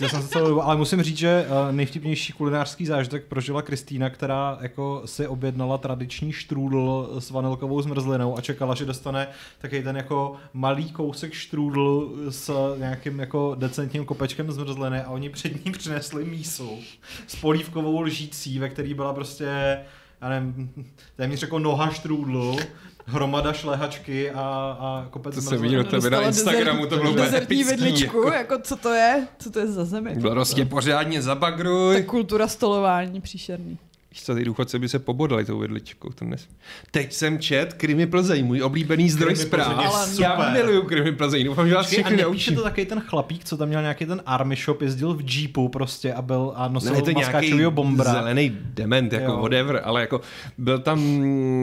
Já 0.00 0.08
jsem 0.08 0.22
se 0.22 0.28
celou 0.28 0.48
dobu, 0.48 0.62
ale 0.62 0.76
musím 0.76 1.02
říct, 1.02 1.16
že 1.16 1.46
uh, 1.48 1.72
nejvtipnější 1.72 2.32
kulinářský 2.32 2.86
zážitek 2.86 3.24
prožila 3.24 3.62
Kristýna, 3.62 4.10
která 4.10 4.58
jako 4.60 5.02
si 5.04 5.26
objednala 5.26 5.78
tradiční 5.78 6.32
štrůdl 6.32 7.16
s 7.18 7.30
vanilkovou 7.30 7.82
zmrzlinou 7.82 8.38
a 8.38 8.40
čekala, 8.40 8.74
že 8.74 8.84
dostane 8.84 9.28
takový 9.58 9.82
ten 9.82 9.96
jako 9.96 10.36
malý 10.52 10.92
kousek 10.92 11.32
štrůdl 11.32 12.16
s 12.30 12.74
nějakým 12.78 13.18
jako 13.18 13.56
decentním 13.58 14.04
kopečkem 14.04 14.52
zmrzliny 14.52 15.00
a 15.00 15.10
oni 15.10 15.28
před 15.30 15.64
ní 15.64 15.72
přinesli 15.72 16.24
mísu 16.24 16.78
s 17.26 17.36
polívkovou 17.36 18.00
lžící, 18.00 18.58
ve 18.58 18.68
který 18.68 18.94
byla 18.94 19.14
prostě 19.14 19.78
já 20.22 20.28
nevím, 20.28 20.70
téměř 21.16 21.42
jako 21.42 21.58
noha 21.58 21.90
štrůdlu, 21.90 22.58
hromada 23.06 23.52
šlehačky 23.52 24.30
a, 24.30 24.40
a 24.80 25.06
kopec 25.10 25.34
To 25.34 25.40
jsem 25.40 25.62
viděl 25.62 25.84
tebe 25.84 26.10
na 26.10 26.20
Instagramu, 26.20 26.86
to 26.86 26.96
bylo 26.96 27.10
úplně 27.10 27.40
vidličku, 27.64 28.16
Jako. 28.24 28.32
jako 28.32 28.58
co 28.62 28.76
to 28.76 28.88
je? 28.94 29.26
Co 29.38 29.50
to 29.50 29.58
je 29.58 29.66
za 29.66 29.84
zemi? 29.84 30.14
Bylo 30.14 30.32
prostě 30.32 30.64
pořádně 30.64 31.18
Ta 31.18 31.22
zabagruj. 31.24 32.02
kultura 32.02 32.48
stolování 32.48 33.20
příšerný. 33.20 33.78
Víš 34.12 34.22
co, 34.22 34.34
ty 34.34 34.44
důchodci 34.44 34.78
by 34.78 34.88
se 34.88 34.98
pobodali 34.98 35.44
tou 35.44 35.58
vidličkou. 35.58 36.08
To 36.08 36.24
nes... 36.24 36.48
Teď 36.90 37.12
jsem 37.12 37.38
čet 37.38 37.74
Krymy 37.74 38.06
Plzeň, 38.06 38.46
můj 38.46 38.62
oblíbený 38.62 39.10
zdroj 39.10 39.36
zpráv. 39.36 39.78
Ale 39.78 40.08
já 40.20 40.50
miluju 40.52 40.82
Krymy 40.82 41.12
Plzeň, 41.12 41.44
doufám, 41.44 41.68
že 41.68 41.74
vás 41.74 41.86
všechny 41.86 42.16
naučím. 42.16 42.54
to 42.54 42.62
takový 42.62 42.86
ten 42.86 43.00
chlapík, 43.00 43.44
co 43.44 43.56
tam 43.56 43.68
měl 43.68 43.80
nějaký 43.80 44.06
ten 44.06 44.22
army 44.26 44.56
shop, 44.56 44.82
jezdil 44.82 45.14
v 45.14 45.34
jeepu 45.36 45.68
prostě 45.68 46.14
a 46.14 46.22
byl 46.22 46.52
a 46.56 46.68
nosil 46.68 46.92
Ne, 46.92 47.02
to 47.02 47.10
nějaký 47.10 47.32
maskáčovýho 47.32 47.70
bombra. 47.70 48.12
zelený 48.12 48.58
dement, 48.74 49.12
jako 49.12 49.32
Jo. 49.32 49.38
whatever, 49.42 49.80
ale 49.84 50.00
jako 50.00 50.20
byl 50.58 50.78
tam, 50.78 51.00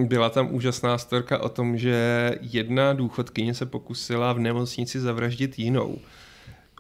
byla 0.07 0.29
tam 0.29 0.47
úžasná 0.51 0.97
storka 0.97 1.37
o 1.37 1.49
tom, 1.49 1.77
že 1.77 2.31
jedna 2.41 2.93
důchodkyně 2.93 3.53
se 3.53 3.65
pokusila 3.65 4.33
v 4.33 4.39
nemocnici 4.39 4.99
zavraždit 4.99 5.59
jinou. 5.59 5.97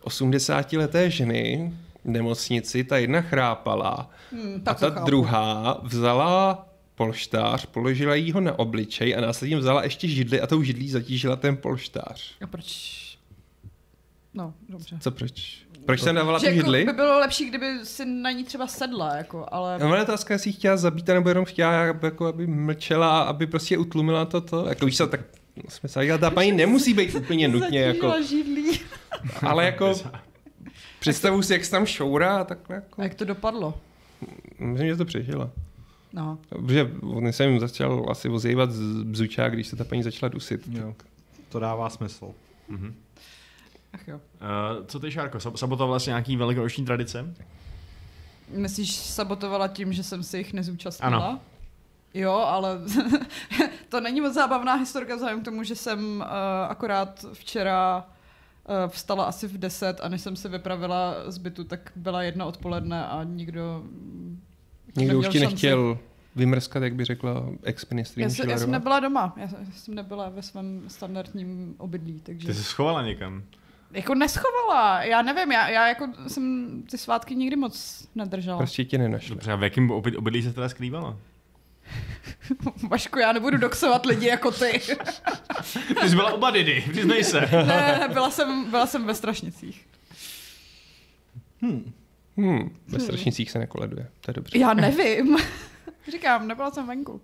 80-leté 0.03 1.09
ženy 1.09 1.73
nemocnici, 2.07 2.83
ta 2.83 2.97
jedna 2.97 3.21
chrápala 3.21 4.09
Hmm, 4.31 4.55
a 4.65 4.73
ta 4.73 4.73
to 4.73 4.91
chápu. 4.95 5.05
druhá 5.05 5.79
vzala 5.83 6.67
polštář, 6.95 7.65
položila 7.65 8.15
jí 8.15 8.31
ho 8.31 8.41
na 8.41 8.59
obličej 8.59 9.15
a 9.17 9.21
následně 9.21 9.57
vzala 9.57 9.83
ještě 9.83 10.07
židli 10.07 10.41
a 10.41 10.47
tou 10.47 10.63
židlí 10.63 10.89
zatížila 10.89 11.35
ten 11.35 11.57
polštář. 11.57 12.33
A 12.41 12.47
proč? 12.47 12.97
No, 14.33 14.53
dobře. 14.69 14.97
Co 14.99 15.11
proč? 15.11 15.67
Proč 15.85 16.01
jsem 16.01 16.15
dávala 16.15 16.39
tu 16.39 16.45
Že 16.45 16.51
jako 16.51 16.55
židli? 16.57 16.85
by 16.85 16.93
bylo 16.93 17.19
lepší, 17.19 17.45
kdyby 17.49 17.65
si 17.83 18.05
na 18.05 18.31
ní 18.31 18.43
třeba 18.43 18.67
sedla, 18.67 19.15
jako, 19.15 19.45
ale... 19.51 19.79
No, 19.79 19.87
ale 19.87 20.01
otázka, 20.01 20.33
jestli 20.33 20.49
ji 20.49 20.53
chtěla 20.53 20.77
zabít, 20.77 21.07
nebo 21.07 21.29
jenom 21.29 21.45
chtěla, 21.45 21.73
jako, 21.73 22.25
aby 22.25 22.47
mlčela, 22.47 23.21
aby 23.21 23.47
prostě 23.47 23.77
utlumila 23.77 24.25
toto. 24.25 24.65
Jako 24.69 24.85
víš 24.85 24.97
co, 24.97 25.07
tak 25.07 25.19
jsme 25.69 25.89
se 25.89 26.17
ta 26.17 26.29
paní 26.31 26.51
nemusí 26.57 26.93
být 26.93 27.15
úplně 27.15 27.47
nutně, 27.47 27.79
jako, 27.79 28.07
Zatížila 28.09 28.21
židlí. 28.21 28.79
ale 29.47 29.65
jako, 29.65 29.93
Představu 31.11 31.41
si, 31.41 31.53
jak 31.53 31.65
se 31.65 31.71
tam 31.71 31.85
šourá 31.85 32.37
a 32.37 32.43
takhle. 32.43 32.75
Jako. 32.75 33.01
A 33.01 33.03
jak 33.03 33.15
to 33.15 33.25
dopadlo? 33.25 33.79
Myslím, 34.59 34.87
že 34.89 34.95
to 34.95 35.05
přežila. 35.05 35.49
No. 36.13 36.37
Protože 36.49 36.91
on 37.01 37.27
jsem 37.27 37.59
začal 37.59 38.05
asi 38.09 38.29
ozývat 38.29 38.71
z 38.71 39.03
bzučák, 39.03 39.53
když 39.53 39.67
se 39.67 39.75
ta 39.75 39.83
paní 39.83 40.03
začala 40.03 40.29
dusit. 40.29 40.61
Jo. 40.71 40.95
To 41.49 41.59
dává 41.59 41.89
smysl. 41.89 42.31
Mhm. 42.67 42.95
Ach 43.93 44.07
jo. 44.07 44.15
Uh, 44.15 44.85
co 44.85 44.99
ty, 44.99 45.11
Šárko? 45.11 45.37
Sab- 45.37 45.55
Sabotoval 45.55 45.87
vlastně 45.87 46.11
nějaký 46.11 46.37
velikonoční 46.37 46.85
tradice? 46.85 47.33
Myslíš, 48.49 48.95
sabotovala 48.95 49.67
tím, 49.67 49.93
že 49.93 50.03
jsem 50.03 50.23
se 50.23 50.37
jich 50.37 50.53
nezúčastnila? 50.53 51.17
Ano. 51.27 51.39
Jo, 52.13 52.33
ale 52.33 52.79
to 53.89 53.99
není 54.01 54.21
moc 54.21 54.33
zábavná 54.33 54.73
historka 54.73 55.15
vzhledem 55.15 55.41
k 55.41 55.45
tomu, 55.45 55.63
že 55.63 55.75
jsem 55.75 56.17
uh, 56.17 56.25
akorát 56.69 57.25
včera 57.33 57.97
uh, 57.97 58.16
vstala 58.87 59.23
asi 59.25 59.47
v 59.47 59.57
10 59.57 59.99
a 60.03 60.09
než 60.09 60.21
jsem 60.21 60.35
se 60.35 60.49
vypravila 60.49 61.15
z 61.31 61.37
bytu, 61.37 61.63
tak 61.63 61.91
byla 61.95 62.23
jedna 62.23 62.45
odpoledne 62.45 63.05
a 63.07 63.23
nikdo 63.23 63.83
Nikdo 64.95 65.19
už 65.19 65.27
ti 65.27 65.39
šanci. 65.39 65.53
nechtěl 65.53 65.99
vymrskat, 66.35 66.83
jak 66.83 66.95
by 66.95 67.05
řekla 67.05 67.49
ex-ministrině 67.63 68.25
Já, 68.25 68.29
jsem, 68.29 68.49
já 68.49 68.57
jsem 68.57 68.71
nebyla 68.71 68.99
doma, 68.99 69.33
já 69.37 69.47
jsem- 69.73 69.95
nebyla 69.95 70.29
ve 70.29 70.41
svém 70.41 70.81
standardním 70.87 71.75
obydlí, 71.77 72.19
takže... 72.23 72.47
Ty 72.47 72.53
jsi 72.53 72.63
schovala 72.63 73.01
někam. 73.05 73.43
Jako 73.91 74.15
neschovala, 74.15 75.03
já 75.03 75.21
nevím, 75.21 75.51
já, 75.51 75.69
já 75.69 75.87
jako 75.87 76.07
jsem 76.27 76.67
ty 76.91 76.97
svátky 76.97 77.35
nikdy 77.35 77.55
moc 77.55 78.07
nedržela. 78.15 78.57
Prostě 78.57 78.85
tě 78.85 78.97
nenašli. 78.97 79.29
Dobře, 79.29 79.51
a 79.51 79.55
v 79.55 79.63
jakém 79.63 79.91
oby- 79.91 80.17
obydlí 80.17 80.43
se 80.43 80.53
teda 80.53 80.69
skrývala? 80.69 81.17
Vašku, 82.89 83.19
já 83.19 83.31
nebudu 83.31 83.57
doxovat 83.57 84.05
lidi 84.05 84.27
jako 84.27 84.51
ty. 84.51 84.81
Ty 86.01 86.09
jsi 86.09 86.15
byla 86.15 86.33
oba 86.33 86.51
Didi, 86.51 86.85
přiznej 86.91 87.23
se. 87.23 87.41
ne, 87.41 87.47
ne, 87.67 87.97
ne, 87.99 88.07
byla 88.13 88.29
jsem, 88.31 88.69
byla 88.69 88.85
jsem 88.85 89.05
ve 89.05 89.15
Strašnicích. 89.15 89.87
Hmm, 92.37 92.75
ve 92.87 92.99
strašnicích 92.99 93.51
se 93.51 93.59
nekoleduje, 93.59 94.09
to 94.21 94.29
je 94.31 94.33
dobře. 94.33 94.59
Já 94.59 94.73
nevím. 94.73 95.37
Říkám, 96.11 96.47
nebyla 96.47 96.71
jsem 96.71 96.87
venku. 96.87 97.21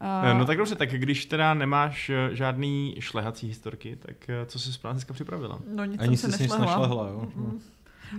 A, 0.00 0.34
No 0.34 0.44
tak 0.44 0.56
dobře, 0.56 0.74
tak 0.74 0.90
když 0.90 1.26
teda 1.26 1.54
nemáš 1.54 2.10
eh, 2.10 2.34
žádný 2.34 2.94
šlehací 3.00 3.46
historky, 3.48 3.96
tak 3.96 4.16
eh, 4.30 4.46
co 4.46 4.58
jsi 4.58 4.72
správně 4.72 4.94
dneska 4.94 5.12
připravila? 5.14 5.58
no 5.74 5.84
nic 5.84 6.00
Ani 6.00 6.16
jsem 6.16 6.32
se 6.32 6.42
nešlehla. 6.42 6.66
nešlehla, 6.66 7.08
jo. 7.08 7.28
Mm. 7.34 7.60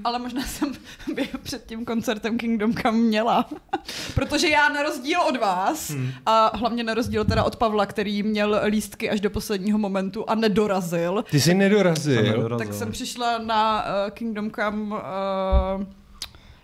Ale 0.03 0.19
možná 0.19 0.41
jsem 0.41 0.71
by 1.15 1.29
před 1.43 1.65
tím 1.65 1.85
koncertem 1.85 2.38
Kingdom 2.38 2.73
Come 2.73 2.97
měla. 2.97 3.49
Protože 4.15 4.49
já 4.49 4.69
na 4.69 4.83
rozdíl 4.83 5.21
od 5.21 5.38
vás, 5.38 5.89
Hmm. 5.89 6.11
a 6.25 6.57
hlavně 6.57 6.83
na 6.83 6.93
rozdíl 6.93 7.25
teda 7.25 7.43
od 7.43 7.55
Pavla, 7.55 7.85
který 7.85 8.23
měl 8.23 8.61
lístky 8.65 9.09
až 9.09 9.21
do 9.21 9.29
posledního 9.29 9.77
momentu 9.77 10.29
a 10.29 10.35
nedorazil, 10.35 11.23
Ty 11.31 11.41
jsi 11.41 11.53
nedorazil. 11.53 12.23
Nedorazil. 12.23 12.57
tak 12.57 12.73
jsem 12.73 12.91
přišla 12.91 13.38
na 13.38 13.83
uh, 13.83 14.09
Kingdom 14.11 14.51
Come 14.51 14.95
uh, 14.95 15.83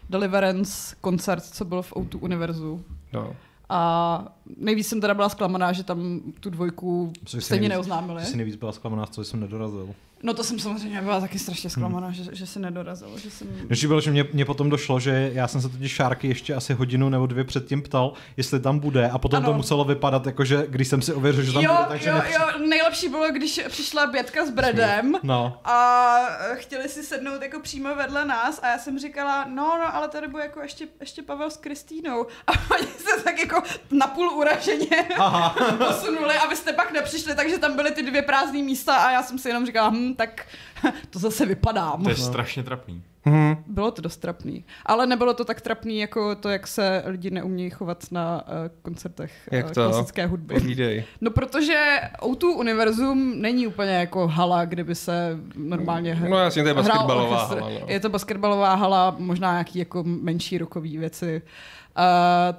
Deliverance 0.09 0.95
koncert, 1.01 1.43
co 1.45 1.65
byl 1.65 1.81
v 1.81 1.93
O2 1.93 2.17
Univerzu. 2.21 2.83
No. 3.13 3.35
A 3.69 4.25
nejvíc 4.57 4.87
jsem 4.87 5.01
teda 5.01 5.13
byla 5.13 5.29
zklamaná, 5.29 5.71
že 5.73 5.83
tam 5.83 6.21
tu 6.39 6.49
dvojku 6.49 7.13
Což 7.25 7.43
stejně 7.45 7.69
nejvíc- 7.69 7.71
neoznámili. 7.73 8.25
Jsi 8.25 8.37
nejvíc 8.37 8.55
byla 8.55 8.71
zklamaná, 8.71 9.05
že 9.15 9.23
jsem 9.23 9.39
nedorazil. 9.39 9.89
No 10.25 10.33
to 10.33 10.43
jsem 10.43 10.59
samozřejmě 10.59 11.01
byla 11.01 11.19
taky 11.21 11.39
strašně 11.39 11.69
zklamaná, 11.69 12.11
že, 12.11 12.23
že 12.35 12.47
se 12.47 12.59
nedorazil. 12.59 13.17
Že 13.19 13.31
jsem... 13.31 13.47
Než 13.69 13.85
bylo, 13.85 14.01
že 14.01 14.11
mě, 14.11 14.25
mě 14.33 14.45
potom 14.45 14.69
došlo, 14.69 14.99
že 14.99 15.31
já 15.33 15.47
jsem 15.47 15.61
se 15.61 15.69
totiž 15.69 15.91
Šárky 15.91 16.27
ještě 16.27 16.55
asi 16.55 16.73
hodinu 16.73 17.09
nebo 17.09 17.27
dvě 17.27 17.43
předtím 17.43 17.81
ptal, 17.81 18.13
jestli 18.37 18.59
tam 18.59 18.79
bude 18.79 19.09
a 19.09 19.17
potom 19.17 19.37
Ano. 19.37 19.45
to 19.47 19.53
muselo 19.53 19.83
vypadat 19.85 20.25
jako, 20.25 20.45
že 20.45 20.65
když 20.69 20.87
jsem 20.87 21.01
si 21.01 21.13
ověřil, 21.13 21.43
že 21.43 21.53
tam 21.53 21.63
jo, 21.63 21.73
bude, 21.75 21.85
takže 21.87 22.09
jo, 22.09 22.15
nepři... 22.15 22.33
jo, 22.33 22.67
nejlepší 22.69 23.09
bylo, 23.09 23.31
když 23.31 23.61
přišla 23.67 24.07
Bětka 24.07 24.45
s 24.45 24.49
Bredem 24.49 25.13
No, 25.23 25.59
a 25.65 26.17
chtěli 26.53 26.89
si 26.89 27.03
sednout 27.03 27.41
jako 27.41 27.59
přímo 27.59 27.95
vedle 27.95 28.25
nás 28.25 28.59
a 28.63 28.67
já 28.67 28.77
jsem 28.77 28.99
říkala, 28.99 29.45
no, 29.45 29.77
no, 29.77 29.95
ale 29.95 30.07
tady 30.09 30.27
bude 30.27 30.43
jako 30.43 30.61
ještě, 30.61 30.87
ještě 30.99 31.21
Pavel 31.21 31.51
s 31.51 31.57
Kristýnou. 31.57 32.25
A 32.47 32.51
oni 32.75 32.87
se 32.87 33.23
tak 33.23 33.39
jako 33.39 33.61
napůl 33.91 34.29
uraženě 34.33 35.05
Aha. 35.17 35.55
posunuli 35.87 36.35
a 36.35 36.47
vy 36.47 36.55
jste 36.55 36.73
pak 36.73 36.91
nepřišli, 36.91 37.35
takže 37.35 37.57
tam 37.57 37.75
byly 37.75 37.91
ty 37.91 38.03
dvě 38.03 38.21
prázdné 38.21 38.63
místa 38.63 38.95
a 38.95 39.11
já 39.11 39.23
jsem 39.23 39.39
si 39.39 39.47
jenom 39.49 39.65
říkala, 39.65 39.89
hm, 39.89 40.13
tak 40.13 40.45
to 41.09 41.19
zase 41.19 41.45
vypadám. 41.45 42.03
To 42.03 42.09
je 42.09 42.15
strašně 42.15 42.63
trapný. 42.63 43.03
Hmm. 43.25 43.55
Bylo 43.67 43.91
to 43.91 44.01
dost 44.01 44.17
trapný. 44.17 44.65
Ale 44.85 45.07
nebylo 45.07 45.33
to 45.33 45.45
tak 45.45 45.61
trapný, 45.61 45.99
jako 45.99 46.35
to, 46.35 46.49
jak 46.49 46.67
se 46.67 47.03
lidi 47.05 47.29
neumějí 47.29 47.69
chovat 47.69 48.03
na 48.11 48.41
uh, 48.47 48.53
koncertech 48.81 49.31
Jak 49.51 49.65
uh, 49.65 49.71
to? 49.71 49.89
klasické 49.89 50.25
hudby. 50.25 50.53
Povídej. 50.53 51.03
No 51.21 51.31
protože 51.31 51.99
O2 52.21 52.57
Univerzum 52.57 53.41
není 53.41 53.67
úplně 53.67 53.91
jako 53.91 54.27
hala, 54.27 54.65
kde 54.65 54.83
by 54.83 54.95
se 54.95 55.37
normálně 55.55 56.15
hr- 56.15 56.29
No 56.29 56.37
jasně, 56.37 56.63
to 56.63 56.67
je 56.69 56.73
hrál 56.73 56.83
basketbalová 56.85 57.45
hala. 57.45 57.69
No. 57.69 57.85
Je 57.87 57.99
to 57.99 58.09
basketbalová 58.09 58.75
hala, 58.75 59.15
možná 59.19 59.51
nějaký 59.51 59.79
jako 59.79 60.03
menší 60.05 60.57
rokový 60.57 60.97
věci. 60.97 61.41
Uh, 61.45 61.49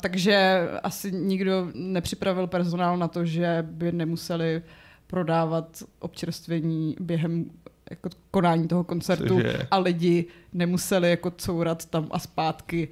takže 0.01 0.69
asi 0.83 1.13
nikdo 1.13 1.69
nepřipravil 1.75 2.47
personál 2.47 2.97
na 2.97 3.09
to, 3.09 3.25
že 3.25 3.59
by 3.63 3.93
nemuseli 3.93 4.63
prodávat 5.07 5.83
občerstvení 5.99 6.97
během 7.01 7.51
jako 7.91 8.09
konání 8.31 8.69
toho 8.69 8.85
koncertu 8.85 9.37
Cože? 9.37 9.59
a 9.71 9.79
lidi 9.79 10.25
nemuseli 10.53 11.11
jako 11.11 11.31
courat 11.31 11.87
tam 11.87 12.09
a 12.11 12.19
zpátky 12.19 12.89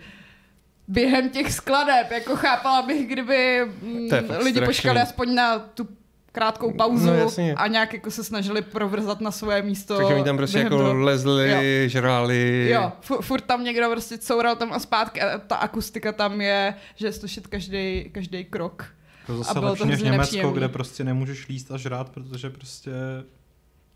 během 0.89 1.31
těch 1.31 1.53
skladeb. 1.53 2.11
Jako 2.11 2.37
chápala 2.37 2.83
bych, 2.83 3.09
kdyby 3.09 3.61
mm, 3.83 4.09
lidi 4.45 4.61
počkali 4.61 5.01
aspoň 5.01 5.35
na 5.35 5.59
tu 5.59 5.89
krátkou 6.33 6.73
pauzu 6.73 7.07
No, 7.07 7.15
jasně. 7.15 7.55
a 7.55 7.67
nějak 7.67 7.93
jako 7.95 8.11
se 8.11 8.25
snažili 8.25 8.63
provrzat 8.63 9.21
na 9.21 9.31
svoje 9.31 9.63
místo. 9.63 9.97
Takže 9.97 10.15
oni 10.15 10.25
tam 10.25 10.37
prostě 10.37 10.59
jako 10.59 10.69
toho- 10.71 10.95
lezli, 10.95 11.51
Jo. 11.51 11.89
žrali. 11.89 12.69
Jo, 12.75 12.93
fu- 13.09 13.21
furt 13.23 13.41
tam 13.41 13.65
někdo 13.65 13.91
prostě 13.91 14.19
coural 14.19 14.57
tam 14.57 14.73
a 14.73 14.79
zpátky 14.79 15.21
a 15.23 15.39
ta 15.39 15.57
akustika 15.57 16.13
tam 16.13 16.41
je, 16.41 16.75
že 16.95 17.07
je 17.07 17.13
slyšet 17.13 17.47
každý, 17.47 18.11
každý 18.13 18.45
krok. 18.45 18.85
to 19.27 19.33
A 19.33 19.37
zase 19.37 19.53
bylo 19.61 19.63
to 19.63 19.69
lepší 19.71 19.85
než 19.85 19.89
hrozně 19.95 20.05
Německo, 20.11 20.21
nepříjemný. 20.23 20.53
kde 20.55 20.69
prostě 20.69 21.05
nemůžeš 21.05 21.49
líst 21.49 21.71
a 21.73 21.77
žrát, 21.77 22.09
protože 22.11 22.51
prostě... 22.51 22.91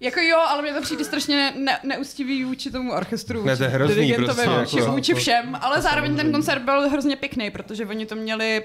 Jako 0.01 0.21
jo, 0.21 0.37
ale 0.49 0.63
mě 0.63 0.73
to 0.73 0.83
přijde 0.83 1.05
strašně 1.05 1.53
ne- 1.65 1.79
neúctivý 1.85 2.45
vůči 2.45 2.71
tomu 2.71 2.93
orchestru, 2.93 3.45
Ne, 3.45 3.57
to 3.57 3.63
je 3.63 3.69
vůči 3.69 3.75
hrozný 3.79 3.95
dirigentovi, 3.95 4.43
prostě, 4.45 4.61
vůči, 4.61 4.79
jako- 4.79 4.93
vůči 4.93 5.15
všem, 5.15 5.59
ale 5.61 5.77
to 5.77 5.83
zároveň 5.83 6.17
ten 6.17 6.33
koncert 6.33 6.63
byl 6.63 6.89
hrozně 6.91 7.17
pěkný, 7.17 7.51
protože 7.51 7.87
oni 7.87 8.07
to 8.07 8.15
měli 8.15 8.65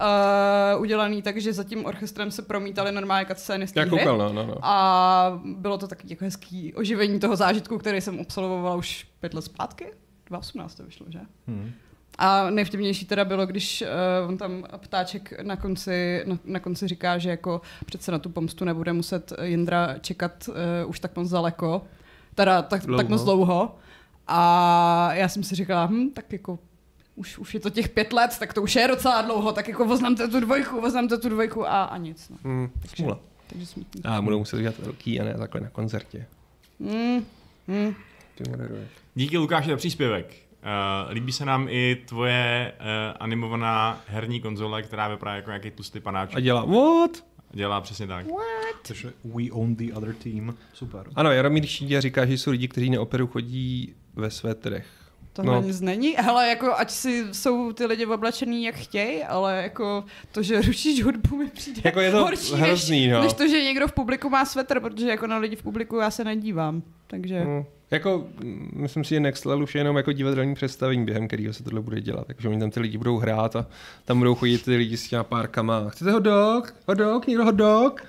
uh, 0.00 0.80
udělaný 0.82 1.22
tak, 1.22 1.40
že 1.40 1.52
za 1.52 1.64
tím 1.64 1.84
orchestrem 1.84 2.30
se 2.30 2.42
promítali 2.42 2.92
normálně 2.92 3.26
cutscény 3.26 3.66
z 3.66 3.72
té 3.72 3.80
Já 3.80 3.86
hry. 3.86 3.90
koukal, 3.90 4.18
no, 4.18 4.32
no, 4.32 4.46
no. 4.46 4.54
A 4.62 5.40
bylo 5.44 5.78
to 5.78 5.88
taky 5.88 6.06
jako 6.10 6.24
hezký 6.24 6.74
oživení 6.74 7.20
toho 7.20 7.36
zážitku, 7.36 7.78
který 7.78 8.00
jsem 8.00 8.20
absolvovala 8.20 8.76
už 8.76 9.06
pět 9.20 9.34
let 9.34 9.42
zpátky. 9.42 9.84
2018 10.26 10.74
to 10.74 10.82
vyšlo, 10.82 11.06
že? 11.08 11.20
Hmm. 11.46 11.72
A 12.18 12.50
nejvtipnější 12.50 13.06
teda 13.06 13.24
bylo, 13.24 13.46
když 13.46 13.82
uh, 14.22 14.28
on 14.28 14.38
tam 14.38 14.64
ptáček 14.78 15.42
na 15.42 15.56
konci, 15.56 16.22
na, 16.26 16.38
na 16.44 16.60
konci 16.60 16.88
říká, 16.88 17.18
že 17.18 17.30
jako 17.30 17.60
přece 17.86 18.12
na 18.12 18.18
tu 18.18 18.28
pomstu 18.28 18.64
nebude 18.64 18.92
muset 18.92 19.32
Jindra 19.42 19.94
čekat 20.00 20.48
uh, 20.48 20.54
už 20.90 21.00
tak 21.00 21.16
moc 21.16 21.30
daleko, 21.30 21.82
teda 22.34 22.62
tak, 22.62 22.82
Dlouho. 22.86 22.96
tak 23.02 23.08
moc 23.08 23.24
dlouho. 23.24 23.76
A 24.26 25.10
já 25.14 25.28
jsem 25.28 25.42
si 25.42 25.54
říkala, 25.54 25.86
hm, 25.86 26.10
tak 26.10 26.32
jako 26.32 26.58
už, 27.20 27.38
už 27.38 27.54
je 27.54 27.60
to 27.60 27.70
těch 27.70 27.88
pět 27.88 28.12
let, 28.12 28.36
tak 28.38 28.54
to 28.54 28.62
už 28.62 28.76
je 28.76 28.88
docela 28.88 29.22
dlouho, 29.22 29.52
tak 29.52 29.68
jako 29.68 29.84
oznamte 29.84 30.28
tu 30.28 30.40
dvojku, 30.40 30.78
oznamte 30.78 31.18
tu 31.18 31.28
dvojku 31.28 31.66
a, 31.66 31.84
a 31.84 31.96
nic. 31.96 32.28
No. 32.28 32.36
Hmm, 32.44 32.70
smůla. 32.96 33.18
Takže 33.46 33.66
smutný. 33.66 34.00
A 34.04 34.22
budou 34.22 34.38
muset 34.38 34.56
udělat 34.56 34.78
velký 34.78 35.20
a 35.20 35.24
ne 35.24 35.34
takhle 35.34 35.60
na 35.60 35.70
koncertě. 35.70 36.26
Mm, 36.78 37.24
mm. 37.68 37.94
Ty 38.34 38.50
moderuješ. 38.50 38.88
Díky 39.14 39.38
Lukáši 39.38 39.70
za 39.70 39.76
příspěvek. 39.76 40.34
Uh, 41.06 41.12
líbí 41.12 41.32
se 41.32 41.44
nám 41.44 41.66
i 41.70 42.02
tvoje 42.04 42.72
uh, 42.80 43.16
animovaná 43.20 44.00
herní 44.06 44.40
konzole, 44.40 44.82
která 44.82 45.08
vypadá 45.08 45.34
jako 45.34 45.50
nějaký 45.50 45.70
tlustý 45.70 46.00
panáč. 46.00 46.34
A 46.34 46.40
dělá, 46.40 46.64
what? 46.64 47.24
Dělá 47.52 47.80
přesně 47.80 48.06
tak. 48.06 48.26
Takže 48.88 49.12
we 49.24 49.50
own 49.50 49.76
the 49.76 49.92
other 49.94 50.14
team. 50.14 50.54
Super. 50.72 51.06
Ano, 51.14 51.32
Jaromír 51.32 51.66
Šídě 51.66 52.00
říká, 52.00 52.26
že 52.26 52.32
jsou 52.32 52.50
lidi, 52.50 52.68
kteří 52.68 52.90
na 52.90 53.00
operu 53.00 53.26
chodí 53.26 53.94
ve 54.14 54.30
svetrech. 54.30 54.99
Tohle 55.42 55.60
No. 55.60 55.66
nic 55.66 55.80
není, 55.80 56.16
ale 56.16 56.48
jako 56.48 56.74
ať 56.76 56.90
si 56.90 57.24
jsou 57.32 57.72
ty 57.72 57.86
lidi 57.86 58.06
oblečený 58.06 58.64
jak 58.64 58.74
chtějí, 58.74 59.24
ale 59.24 59.62
jako 59.62 60.04
to, 60.32 60.42
že 60.42 60.60
rušíš 60.62 61.04
hudbu 61.04 61.36
mi 61.36 61.46
přijde 61.46 61.82
Jako 61.84 62.00
je 62.00 62.10
to 62.10 62.18
horší, 62.18 62.54
hrozný, 62.54 63.06
než, 63.06 63.12
no. 63.12 63.22
než 63.22 63.32
to, 63.32 63.48
že 63.48 63.62
někdo 63.62 63.88
v 63.88 63.92
publiku 63.92 64.30
má 64.30 64.44
svetr, 64.44 64.80
protože 64.80 65.08
jako 65.08 65.26
na 65.26 65.38
lidi 65.38 65.56
v 65.56 65.62
publiku 65.62 65.96
já 65.96 66.10
se 66.10 66.24
nedívám, 66.24 66.82
takže... 67.06 67.40
Hmm. 67.40 67.64
Jako, 67.90 68.24
mm, 68.44 68.70
myslím 68.74 69.04
si, 69.04 69.14
že 69.14 69.20
Next 69.20 69.44
Level 69.46 69.62
už 69.62 69.74
je 69.74 69.78
jenom 69.80 69.96
jako 69.96 70.12
divadelní 70.12 70.54
představení, 70.54 71.04
během 71.04 71.28
kterého 71.28 71.52
se 71.52 71.64
tohle 71.64 71.80
bude 71.80 72.00
dělat. 72.00 72.26
Takže 72.26 72.48
oni 72.48 72.60
tam 72.60 72.70
ty 72.70 72.80
lidi 72.80 72.98
budou 72.98 73.16
hrát 73.18 73.56
a 73.56 73.66
tam 74.04 74.18
budou 74.18 74.34
chodit 74.34 74.64
ty 74.64 74.76
lidi 74.76 74.96
s 74.96 75.08
těma 75.08 75.24
párkama. 75.24 75.88
Chcete 75.88 76.10
hot 76.10 76.22
dog? 76.22 76.74
Hot 76.88 76.98
dog? 76.98 77.26
Někdo 77.26 77.44
hot 77.44 77.54
dog? 77.54 78.04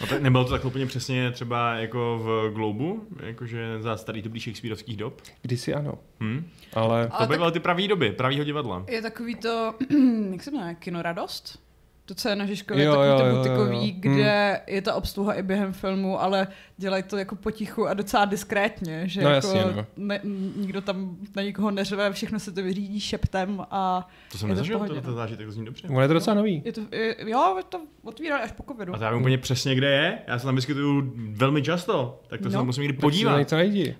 A 0.00 0.06
to, 0.06 0.18
nebylo 0.18 0.44
to 0.44 0.50
tak 0.50 0.64
úplně 0.64 0.86
přesně 0.86 1.30
třeba 1.30 1.74
jako 1.74 2.20
v 2.22 2.54
Globu, 2.54 3.06
jakože 3.26 3.66
za 3.80 3.96
starých 3.96 4.22
dobrých 4.22 4.42
Shakespeareovských 4.42 4.96
dob? 4.96 5.22
Kdysi 5.42 5.74
ano, 5.74 5.94
Hm? 6.20 6.48
ale 6.74 7.06
To 7.06 7.14
Ale 7.14 7.26
by 7.26 7.32
tak- 7.32 7.38
byly 7.40 7.52
ty 7.52 7.60
pravý 7.60 7.88
doby, 7.88 8.10
pravýho 8.12 8.44
divadla. 8.44 8.84
Je 8.88 9.02
takový 9.02 9.34
to, 9.34 9.74
jak 10.32 10.42
se 10.42 10.50
jmenuje, 10.50 10.74
kinoradost? 10.74 11.67
To, 12.08 12.14
co 12.14 12.28
je 12.28 12.36
na 12.36 12.46
Žižkově, 12.46 12.84
Jo, 12.84 12.92
takový 12.92 13.08
jo, 13.10 13.18
to 13.18 13.24
jo, 13.26 13.30
jo, 13.30 13.36
butikový, 13.36 13.88
jo. 13.88 13.94
kde 14.00 14.60
je 14.66 14.82
ta 14.82 14.94
obsluha 14.94 15.34
i 15.34 15.42
během 15.42 15.72
filmu, 15.72 16.22
ale 16.22 16.46
dělají 16.76 17.02
to 17.02 17.16
jako 17.16 17.36
potichu 17.36 17.86
a 17.88 17.94
docela 17.94 18.24
diskrétně, 18.24 19.08
že 19.08 19.22
No 19.22 19.30
jako 19.30 19.46
jasně, 19.46 19.64
no. 19.76 19.86
ne, 19.96 20.20
nikdo 20.56 20.80
tam 20.80 21.16
na 21.36 21.42
nikoho 21.42 21.70
neřve, 21.70 22.12
všechno 22.12 22.38
se 22.40 22.52
to 22.52 22.62
vyřídí 22.62 23.00
šeptem 23.00 23.66
a 23.70 24.08
To 24.32 24.38
jsem 24.38 24.48
Je 24.48 24.54
nezažil, 24.54 24.78
to, 24.78 25.00
to 25.00 25.10
no. 25.10 25.12
zážitek 25.12 25.46
to 25.46 25.52
zní 25.52 25.64
dobře. 25.64 25.88
On 25.88 26.02
je 26.02 26.08
to 26.08 26.14
docela 26.14 26.34
nový. 26.34 26.62
je 26.64 26.72
to, 26.72 26.80
je, 26.92 27.16
jo, 27.26 27.58
to 27.68 27.80
otvírali 28.02 28.42
až 28.42 28.52
po 28.52 28.62
covidu. 28.72 28.94
A 28.94 28.98
to 28.98 29.04
já 29.04 29.10
vím 29.10 29.20
úplně 29.20 29.38
přesně, 29.38 29.74
kde 29.74 29.90
je. 29.90 30.18
Já 30.26 30.38
se 30.38 30.44
tam 30.46 30.54
vyskytuju 30.54 31.12
velmi 31.16 31.62
často, 31.62 32.20
tak 32.28 32.40
to 32.40 32.50
se 32.50 32.54
No. 32.56 32.60
tam 32.60 32.66
musím 32.66 32.82
někdy 32.82 32.98
Podívat. 32.98 33.52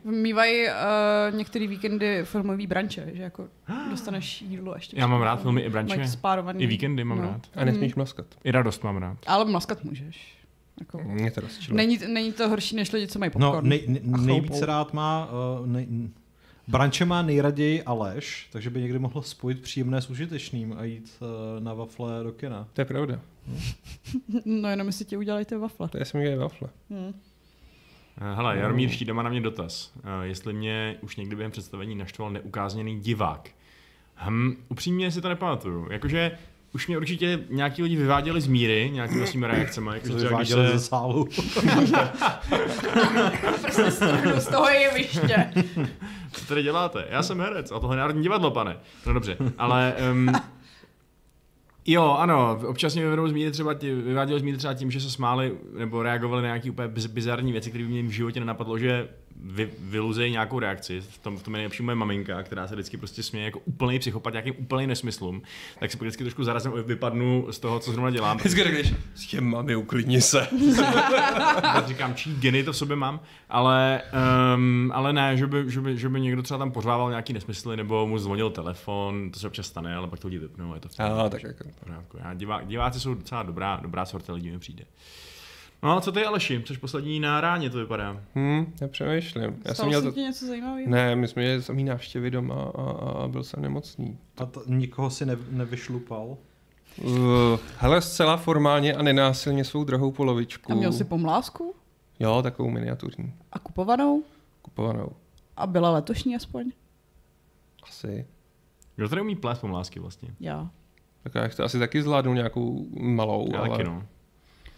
Mývají 0.04 0.66
uh, 0.66 1.36
některé 1.36 1.66
víkendy 1.66 2.20
filmový 2.24 2.66
branče, 2.66 3.10
že 3.12 3.22
jako 3.22 3.48
dostaneš 3.90 4.42
jídlo 4.42 4.74
ještě. 4.74 4.96
Já 5.00 5.06
mám 5.06 5.22
rád 5.22 5.42
filmy 5.42 5.60
i 5.60 5.70
branče. 5.70 6.02
I 6.58 6.66
víkendy 6.66 7.04
mám 7.04 7.20
rád. 7.20 7.40
A 7.54 7.64
nesmíš 7.64 7.94
mlaskat. 7.98 8.26
I 8.44 8.50
radost 8.50 8.84
mám 8.84 8.96
rád. 8.96 9.18
Ale 9.26 9.44
mlaskat 9.44 9.84
můžeš. 9.84 10.34
Jako, 10.80 10.98
Mě 11.02 11.30
to 11.30 11.40
rozčilo. 11.40 11.76
není, 11.76 11.98
není 12.08 12.32
to 12.32 12.48
horší 12.48 12.76
než 12.76 12.92
lidi, 12.92 13.06
co 13.08 13.18
mají 13.18 13.30
No, 13.38 13.50
popcorn. 13.50 13.68
nej, 13.68 13.84
nej, 13.86 14.00
nejvíce 14.04 14.48
chloupou. 14.54 14.64
rád 14.66 14.92
má... 14.92 15.28
Uh, 15.60 15.66
nej, 15.66 15.88
Branče 16.68 17.04
má 17.04 17.22
nejraději 17.22 17.82
Aleš, 17.82 18.48
takže 18.52 18.70
by 18.70 18.80
někdy 18.80 18.98
mohl 18.98 19.22
spojit 19.22 19.60
příjemné 19.62 20.02
s 20.02 20.10
užitečným 20.10 20.74
a 20.78 20.84
jít 20.84 21.16
uh, 21.20 21.64
na 21.64 21.74
wafle 21.74 22.22
do 22.22 22.32
kina. 22.32 22.68
To 22.72 22.80
je 22.80 22.84
pravda. 22.84 23.20
No 24.44 24.68
jenom 24.68 24.86
jestli 24.86 25.04
ti 25.04 25.16
udělají 25.16 25.44
ty 25.44 25.56
wafle. 25.56 25.88
To 25.88 25.98
je 25.98 26.04
jsem 26.04 26.22
dělal 26.22 26.38
wafle. 26.38 26.68
Hmm. 26.90 27.14
Eh, 28.20 28.34
Hele, 28.34 28.58
Jaromír 28.58 28.88
Štít 28.88 29.08
má 29.10 29.22
na 29.22 29.30
mě 29.30 29.40
dotaz. 29.40 29.92
Eh, 30.04 30.26
Jestli 30.26 30.52
mě 30.52 30.96
už 31.00 31.16
někdy 31.16 31.36
během 31.36 31.52
představení 31.52 31.94
naštval 31.94 32.30
neukázněný 32.30 33.00
divák. 33.00 33.50
Hm, 34.16 34.56
upřímně 34.68 35.10
si 35.10 35.20
to 35.20 35.28
nepamatuju. 35.28 35.88
Jakože 35.90 36.38
už 36.74 36.86
mě 36.86 36.96
určitě 36.96 37.40
nějaký 37.50 37.82
lidi 37.82 37.96
vyváděli 37.96 38.40
z 38.40 38.46
míry, 38.46 38.90
nějakými 38.92 39.26
svými 39.26 39.46
reakcemi. 39.46 39.90
Jakože 39.94 40.12
Co 40.12 40.18
třeba, 40.18 40.38
když 40.38 40.50
vyváděli 40.50 40.72
ze 40.72 40.78
se, 40.78 40.88
sálu. 40.88 41.28
Prostě 43.62 43.90
strhnu 43.90 44.40
z 44.40 44.46
toho 44.46 44.68
jeviště. 44.68 45.50
co 46.32 46.46
tady 46.46 46.62
děláte? 46.62 47.06
Já 47.10 47.22
jsem 47.22 47.40
herec 47.40 47.72
a 47.72 47.78
tohle 47.78 47.96
je 47.96 48.00
Národní 48.00 48.22
divadlo, 48.22 48.50
pane. 48.50 48.76
No 49.06 49.12
dobře, 49.12 49.36
ale... 49.58 49.94
Um, 50.12 50.32
Jo, 51.90 52.16
ano, 52.18 52.60
občas 52.66 52.94
mě 52.94 53.04
vyvedou 53.04 53.28
zmínit 53.28 53.50
třeba, 53.50 53.74
tě, 53.74 53.94
vyváděli 53.94 54.40
zmínit 54.40 54.58
třeba 54.58 54.74
tím, 54.74 54.90
že 54.90 55.00
se 55.00 55.10
smáli 55.10 55.58
nebo 55.78 56.02
reagovali 56.02 56.42
na 56.42 56.48
nějaké 56.48 56.70
úplně 56.70 56.88
biz, 56.88 57.06
bizarní 57.06 57.52
věci, 57.52 57.70
které 57.70 57.84
by 57.84 57.90
mě 57.90 58.02
v 58.02 58.10
životě 58.10 58.40
nenapadlo, 58.40 58.78
že 58.78 59.08
vy, 59.42 59.70
vyluzejí 59.78 60.32
nějakou 60.32 60.58
reakci. 60.58 61.00
V 61.00 61.18
tom, 61.18 61.38
v 61.38 61.42
tom 61.42 61.54
je 61.54 61.58
nejlepší 61.58 61.82
moje 61.82 61.94
maminka, 61.94 62.42
která 62.42 62.68
se 62.68 62.74
vždycky 62.74 62.96
prostě 62.96 63.22
směje 63.22 63.44
jako 63.44 63.58
úplný 63.58 63.98
psychopat, 63.98 64.32
nějakým 64.32 64.54
úplný 64.58 64.86
nesmyslům. 64.86 65.42
Tak 65.80 65.90
si 65.90 65.98
vždycky 65.98 66.24
trošku 66.24 66.44
zarazem 66.44 66.72
vypadnu 66.86 67.46
z 67.50 67.58
toho, 67.58 67.80
co 67.80 67.92
zrovna 67.92 68.10
dělám. 68.10 68.36
Vždycky 68.48 68.62
řekneš, 68.62 68.94
s 69.14 69.26
těm 69.26 69.50
mami, 69.50 69.76
uklidni 69.76 70.20
se. 70.20 70.48
Říkám, 71.86 72.14
čí 72.14 72.34
geny 72.34 72.64
to 72.64 72.72
v 72.72 72.76
sobě 72.76 72.96
mám, 72.96 73.20
ale, 73.48 74.02
um, 74.54 74.92
ale 74.94 75.12
ne, 75.12 75.36
že 75.36 75.46
by, 75.46 75.64
že, 75.70 75.80
by, 75.80 75.98
že 75.98 76.08
by 76.08 76.20
někdo 76.20 76.42
třeba 76.42 76.58
tam 76.58 76.70
pořvával 76.70 77.10
nějaký 77.10 77.32
nesmysly, 77.32 77.76
nebo 77.76 78.06
mu 78.06 78.18
zvonil 78.18 78.50
telefon, 78.50 79.30
to 79.30 79.38
se 79.38 79.46
občas 79.46 79.66
stane, 79.66 79.96
ale 79.96 80.08
pak 80.08 80.20
to 80.20 80.28
lidi 80.28 80.38
vypnou, 80.38 80.74
je 80.74 80.80
to 80.80 80.88
v 80.88 81.00
A, 81.00 81.28
tak 81.28 81.42
jako. 81.42 81.64
pořádku. 81.84 82.18
Já, 82.24 82.34
divá, 82.34 82.62
diváci 82.62 83.00
jsou 83.00 83.14
docela 83.14 83.42
dobrá, 83.42 83.80
dobrá 83.82 84.04
sorta 84.04 84.32
lidí 84.32 84.50
mi 84.50 84.58
přijde. 84.58 84.84
No 85.82 85.96
a 85.96 86.00
co 86.00 86.12
ty 86.12 86.24
Aleši, 86.24 86.62
což 86.66 86.78
poslední 86.78 87.20
na 87.20 87.40
ráně 87.40 87.70
to 87.70 87.78
vypadá. 87.78 88.20
Hm, 88.34 88.72
já 88.80 88.88
přemýšlím. 88.88 89.62
Já 89.64 89.74
jsem 89.74 89.86
měl 89.86 90.00
se 90.00 90.06
to... 90.06 90.12
ti 90.12 90.20
něco 90.20 90.46
zajímavého? 90.46 90.90
Ne, 90.90 91.16
my 91.16 91.28
jsme 91.28 91.42
měli 91.42 91.62
samý 91.62 91.84
návštěvy 91.84 92.30
doma 92.30 92.54
a, 92.54 92.82
a, 92.82 93.24
a 93.24 93.28
byl 93.28 93.44
jsem 93.44 93.62
nemocný. 93.62 94.18
A 94.36 94.46
to, 94.46 94.62
nikoho 94.66 95.10
si 95.10 95.26
ne, 95.26 95.36
nevyšlupal. 95.50 96.36
Uh, 97.04 97.16
hele, 97.76 98.02
zcela 98.02 98.36
formálně 98.36 98.94
a 98.94 99.02
nenásilně 99.02 99.64
svou 99.64 99.84
drahou 99.84 100.12
polovičku. 100.12 100.72
A 100.72 100.74
měl 100.74 100.92
jsi 100.92 101.04
pomlásku? 101.04 101.74
Jo, 102.18 102.42
takovou 102.42 102.70
miniaturní. 102.70 103.34
A 103.52 103.58
kupovanou? 103.58 104.22
Kupovanou. 104.62 105.08
A 105.56 105.66
byla 105.66 105.90
letošní 105.90 106.36
aspoň? 106.36 106.72
Asi. 107.82 108.26
Kdo 108.96 109.08
tady 109.08 109.22
umí 109.22 109.36
plést 109.36 109.60
pomlásky 109.60 110.00
vlastně? 110.00 110.34
Já. 110.40 110.70
Tak 111.22 111.34
já 111.34 111.48
to 111.48 111.64
asi 111.64 111.78
taky 111.78 112.02
zvládnu 112.02 112.34
nějakou 112.34 112.86
malou, 113.00 113.48
Já 113.52 113.58
ale... 113.58 113.68
taky 113.68 113.84
no. 113.84 114.06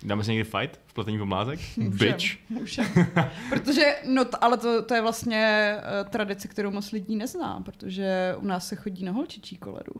Dáme 0.05 0.25
si 0.25 0.31
někdy 0.31 0.45
fight 0.45 0.81
v 0.87 0.93
pletení 0.93 1.19
pomlázek? 1.19 1.61
Můžem, 1.77 1.99
Bitch. 1.99 2.51
Můžem. 2.51 2.87
protože, 3.51 3.97
no 4.07 4.25
t- 4.25 4.37
ale 4.41 4.57
to, 4.57 4.83
to 4.83 4.95
je 4.95 5.01
vlastně 5.03 5.75
uh, 5.77 6.11
tradice, 6.11 6.49
kterou 6.49 6.71
moc 6.71 6.93
lidí 6.93 7.17
nezná, 7.17 7.61
protože 7.61 8.35
u 8.39 8.47
nás 8.47 8.69
se 8.69 8.77
chodí 8.77 9.05
na 9.05 9.13
holčičí 9.13 9.57
koledu. 9.57 9.93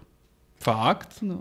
Fakt? 0.57 1.19
No. 1.23 1.41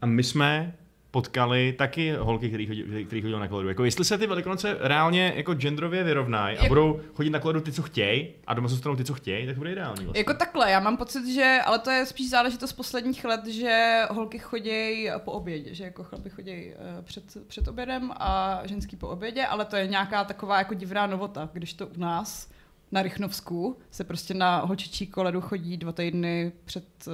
A 0.00 0.06
my 0.06 0.22
jsme 0.22 0.74
potkali 1.10 1.72
taky 1.72 2.12
holky, 2.12 2.48
který 2.48 2.66
chodí, 2.66 3.04
který 3.06 3.22
chodí 3.22 3.32
na 3.32 3.48
koledu. 3.48 3.68
Jako 3.68 3.84
jestli 3.84 4.04
se 4.04 4.18
ty 4.18 4.26
velikonoce 4.26 4.76
reálně 4.80 5.32
jako 5.36 5.54
genderově 5.54 6.04
vyrovnají 6.04 6.58
a 6.58 6.68
budou 6.68 7.00
chodit 7.14 7.30
na 7.30 7.38
koledu 7.38 7.60
ty, 7.60 7.72
co 7.72 7.82
chtějí, 7.82 8.28
a 8.46 8.54
doma 8.54 8.68
zůstanou 8.68 8.96
ty, 8.96 9.04
co 9.04 9.14
chtějí, 9.14 9.46
tak 9.46 9.56
bude 9.56 9.72
ideální. 9.72 10.04
Vlastně. 10.04 10.20
Jako 10.20 10.34
takhle, 10.34 10.70
já 10.70 10.80
mám 10.80 10.96
pocit, 10.96 11.34
že, 11.34 11.58
ale 11.64 11.78
to 11.78 11.90
je 11.90 12.06
spíš 12.06 12.30
záležitost 12.30 12.72
posledních 12.72 13.24
let, 13.24 13.46
že 13.46 14.02
holky 14.10 14.38
chodí 14.38 15.08
po 15.18 15.32
obědě, 15.32 15.74
že 15.74 15.84
jako 15.84 16.04
chlapi 16.04 16.30
chodí 16.30 16.52
eh, 16.52 16.76
před, 17.02 17.24
před 17.46 17.68
obědem 17.68 18.10
a 18.16 18.60
ženský 18.64 18.96
po 18.96 19.08
obědě, 19.08 19.46
ale 19.46 19.64
to 19.64 19.76
je 19.76 19.86
nějaká 19.86 20.24
taková 20.24 20.58
jako 20.58 20.74
divná 20.74 21.06
novota, 21.06 21.48
když 21.52 21.72
to 21.72 21.86
u 21.86 22.00
nás 22.00 22.50
na 22.92 23.02
Rychnovsku 23.02 23.78
se 23.90 24.04
prostě 24.04 24.34
na 24.34 24.58
holčičí 24.58 25.06
koledu 25.06 25.40
chodí 25.40 25.76
dva 25.76 25.92
týdny 25.92 26.52
před 26.64 26.84
uh, 27.06 27.12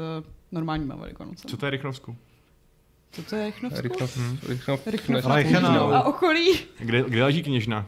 normálníma 0.52 0.96
velikonocemi. 0.96 1.50
Co 1.50 1.56
to 1.56 1.66
je 1.66 1.70
Rychnovsku? 1.70 2.16
Co 3.16 3.22
to 3.22 3.36
je 3.36 3.44
Rychnovsku? 3.46 3.82
Rychnov, 3.82 4.10
rychnov, 4.48 4.86
Rychnov 4.86 5.24
než- 5.24 5.34
Reichenau. 5.34 5.90
a 5.90 6.02
okolí 6.02 6.58
Kde, 6.78 7.02
kde 7.02 7.24
leží 7.24 7.42
kněžna? 7.42 7.86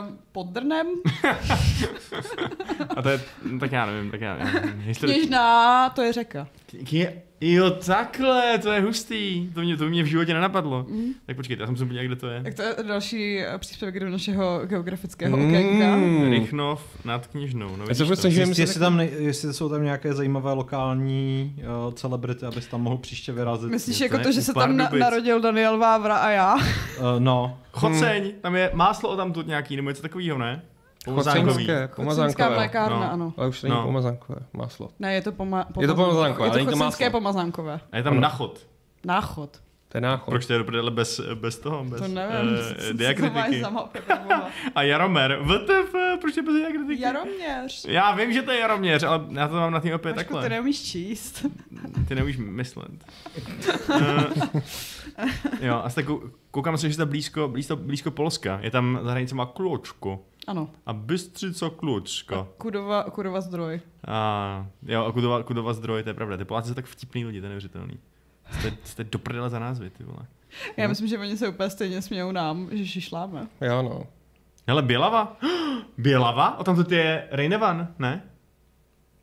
um, 0.00 0.18
pod 0.32 0.46
Drnem. 0.46 0.86
A 2.96 3.02
to 3.02 3.08
je, 3.08 3.20
no, 3.42 3.58
tak 3.58 3.72
já 3.72 3.86
nevím, 3.86 4.10
tak 4.10 4.20
já 4.20 4.36
nevím. 4.36 4.80
Historicky- 4.80 5.18
Kněžná, 5.18 5.90
to 5.90 6.02
je 6.02 6.12
řeka. 6.12 6.48
Jo, 7.40 7.70
takhle, 7.70 8.58
to 8.58 8.72
je 8.72 8.80
hustý. 8.80 9.48
To 9.54 9.60
mě, 9.60 9.76
to 9.76 9.84
mě 9.88 10.02
v 10.02 10.06
životě 10.06 10.34
nenapadlo. 10.34 10.86
Mm. 10.88 11.12
Tak 11.26 11.36
počkejte, 11.36 11.62
já 11.62 11.66
jsem 11.66 11.76
se 11.76 11.84
podíval, 11.84 12.06
kde 12.06 12.16
to 12.16 12.26
je. 12.28 12.42
Tak 12.42 12.54
to 12.54 12.62
je 12.62 12.74
další 12.88 13.38
eh, 13.40 13.58
příspěvek 13.58 14.00
do 14.00 14.10
našeho 14.10 14.60
geografického 14.66 15.36
Mm. 15.36 15.46
okénka. 15.46 15.96
Rychnov 16.30 17.04
nad 17.04 17.26
kněžnou. 17.26 17.66
No, 17.68 17.72
Já 17.76 17.82
vidíš 17.82 17.96
se 17.98 18.04
to? 18.04 18.06
prostě 18.06 18.30
že 18.30 18.40
Jestli, 18.40 18.62
jestli, 18.62 18.80
tam 18.80 18.96
ne, 18.96 19.04
jestli 19.18 19.54
jsou 19.54 19.68
tam 19.68 19.84
nějaké 19.84 20.14
zajímavé 20.14 20.52
lokální 20.52 21.54
uh, 21.86 21.92
celebrity, 21.94 22.46
abys 22.46 22.66
tam 22.66 22.82
mohl 22.82 22.98
příště 22.98 23.32
vyrazit. 23.32 23.70
Myslíš 23.70 24.00
jako 24.00 24.18
to, 24.18 24.32
že 24.32 24.42
se 24.42 24.54
tam 24.54 24.76
na, 24.76 24.90
narodil 24.98 25.40
Daniel 25.40 25.78
Vávra 25.78 26.16
a 26.16 26.30
já? 26.30 26.54
Uh, 26.54 26.60
no, 27.18 27.58
Choceň, 27.72 28.32
tam 28.40 28.56
je 28.56 28.70
máslo 28.74 29.10
o 29.10 29.16
tamtud 29.16 29.46
nějaký, 29.46 29.76
nebo 29.76 29.88
něco 29.88 30.02
takového, 30.02 30.38
ne? 30.38 30.62
Choceňská 31.14 31.88
pomazánkové. 31.96 32.54
mlékárna, 32.54 32.96
No. 33.00 33.12
ano. 33.12 33.32
Ale 33.36 33.48
už 33.48 33.60
to 33.60 33.66
není 33.66 33.76
No. 33.80 33.84
pomazánkové, 33.86 34.38
máslo. 34.52 34.88
Ne, 34.98 35.14
je 35.14 35.22
to 35.22 35.32
poma- 35.32 35.66
Je 35.80 35.86
to 35.86 35.94
pomazánkové, 35.94 36.46
Je 36.46 36.50
ale 36.50 36.50
to 36.50 36.56
není 36.66 36.70
to 36.78 36.84
máslo. 36.84 37.10
pomazánkové. 37.10 37.80
A 37.92 37.96
je 37.96 38.02
tam 38.02 38.12
Ano. 38.12 38.20
nachod. 38.20 38.66
Náchod. 39.04 39.58
To 39.90 39.96
je 39.96 40.00
náchod. 40.00 40.30
Proč 40.32 40.46
to 40.46 40.52
je 40.52 40.58
do 40.58 40.64
prdele 40.64 40.90
bez, 40.90 41.20
bez 41.34 41.58
toho, 41.58 41.84
bez 41.84 42.00
To 42.00 42.08
nevím. 42.08 42.56
co- 42.78 42.86
co 42.86 42.92
diakritiky. 42.92 43.34
máš 43.34 43.54
za 43.60 43.70
mapy. 43.70 43.98
A 44.74 44.82
Jaromer, 44.82 45.38
WTF, 45.42 45.94
proč 46.20 46.36
je 46.36 46.42
bez 46.42 46.54
diakritiky? 46.54 47.02
Jaroměř. 47.02 47.84
Já 47.88 48.14
vím, 48.14 48.32
že 48.32 48.42
to 48.42 48.50
je 48.50 48.58
Jaroměř, 48.60 49.02
ale 49.02 49.24
já 49.30 49.48
to 49.48 49.54
mám 49.54 49.72
na 49.72 49.80
tým 49.80 49.94
opět 49.94 50.16
Mačku, 50.16 50.34
takhle. 50.34 50.42
ty 50.42 50.48
neumíš 50.48 50.82
číst. 50.82 51.46
Ty 52.08 52.14
neumíš 52.14 52.36
myslet. 52.36 52.90
Eh, 53.90 54.26
jo, 55.66 55.74
a 55.84 55.88
kou- 55.88 56.30
koukám 56.50 56.78
se, 56.78 56.88
že 56.88 56.94
jste 56.94 57.06
blízko, 57.06 57.48
blízko, 57.48 57.76
blízko 57.76 58.10
Polska. 58.10 58.58
Je 58.62 58.70
tam 58.70 58.98
za 59.02 59.10
hranicema 59.10 59.46
Klučko. 59.46 60.20
Ano. 60.48 60.70
A 60.86 60.92
Bystřico 60.92 61.70
Klučko. 61.70 62.48
Kudova, 62.58 63.02
Kudova 63.02 63.40
zdroj. 63.40 63.80
A 64.06 64.66
jo, 64.86 65.04
a 65.04 65.12
Kudova, 65.12 65.42
Kudova 65.42 65.72
zdroj, 65.72 66.02
to 66.02 66.10
je 66.10 66.14
pravda. 66.14 66.36
Ty 66.36 66.44
Poláci 66.44 66.68
jsou 66.68 66.74
tak 66.74 66.86
vtipný 66.86 67.24
lidi, 67.24 67.40
to 67.40 67.46
je 67.46 67.48
neuvěřitelný. 67.48 67.98
Jste, 68.50 68.72
jste 68.84 69.04
do 69.04 69.18
prdele 69.18 69.50
za 69.50 69.58
názvy, 69.58 69.90
ty 69.90 70.04
vole. 70.04 70.26
Já 70.76 70.88
myslím, 70.88 71.08
že 71.08 71.18
oni 71.18 71.36
se 71.36 71.48
úplně 71.48 71.70
stejně 71.70 72.02
smějou 72.02 72.32
nám, 72.32 72.68
že 72.72 72.86
šišláme. 72.86 73.46
Jo, 73.60 73.82
no. 73.82 74.06
Hele, 74.68 74.82
Bělava? 74.82 75.36
Bělava? 75.98 76.58
O 76.58 76.64
tam 76.64 76.84
to 76.84 76.94
je 76.94 77.28
Rejnevan, 77.30 77.88
ne? 77.98 78.22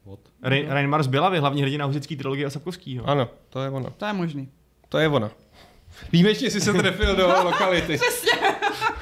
What? 0.05 0.19
Rej, 0.43 0.65
Reinmar 0.69 1.03
z 1.03 1.07
Bělavy, 1.07 1.39
hlavní 1.39 1.61
hrdina 1.61 1.85
husický 1.85 2.15
trilogie 2.15 2.45
a 2.45 2.49
Sapkovskýho. 2.49 3.09
Ano, 3.09 3.29
to 3.49 3.61
je 3.61 3.69
ono. 3.69 3.89
To 3.89 4.05
je 4.05 4.13
možný. 4.13 4.49
To 4.89 4.97
je 4.97 5.07
ona. 5.07 5.31
Výjimečně 6.11 6.51
si 6.51 6.61
se 6.61 6.73
trefil 6.73 7.15
do 7.15 7.27
lokality. 7.43 7.99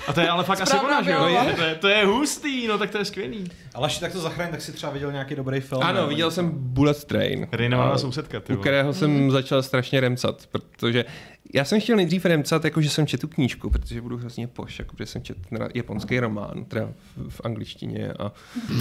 A 0.07 0.13
to 0.13 0.21
je 0.21 0.29
ale 0.29 0.43
fakt 0.43 0.61
asi 0.61 0.77
ona, 0.77 1.01
že 1.01 1.11
jo? 1.11 1.25
Bělava. 1.25 1.51
To 1.55 1.61
je, 1.63 1.75
to 1.75 1.87
je 1.87 2.05
hustý, 2.05 2.67
no 2.67 2.77
tak 2.77 2.89
to 2.89 2.97
je 2.97 3.05
skvělý. 3.05 3.51
Ale 3.73 3.85
až 3.85 3.97
tak 3.99 4.11
to 4.11 4.19
zachraň, 4.19 4.49
tak 4.51 4.61
si 4.61 4.71
třeba 4.71 4.91
viděl 4.91 5.11
nějaký 5.11 5.35
dobrý 5.35 5.59
film. 5.59 5.83
Ano, 5.83 6.07
viděl 6.07 6.31
jsem 6.31 6.51
Bullet 6.53 7.03
Train. 7.03 7.47
Rejnevanová 7.51 7.95
A- 7.95 7.97
sousedka, 7.97 8.39
ty 8.39 8.53
u 8.53 8.57
kterého 8.57 8.93
jsem 8.93 9.31
začal 9.31 9.63
strašně 9.63 9.99
remcat, 9.99 10.47
protože 10.51 11.05
já 11.53 11.65
jsem 11.65 11.81
chtěl 11.81 11.95
nejdřív 11.95 12.25
remcat, 12.25 12.65
jako 12.65 12.81
že 12.81 12.89
jsem 12.89 13.07
četl 13.07 13.27
knížku, 13.27 13.69
protože 13.69 14.01
budu 14.01 14.17
hrozně 14.17 14.47
poš, 14.47 14.79
jako 14.79 14.95
že 14.99 15.05
jsem 15.05 15.23
četl 15.23 15.39
na- 15.51 15.67
japonský 15.75 16.19
román, 16.19 16.65
teda 16.67 16.89
v, 17.17 17.29
v 17.29 17.41
angličtině 17.43 18.13
a 18.19 18.31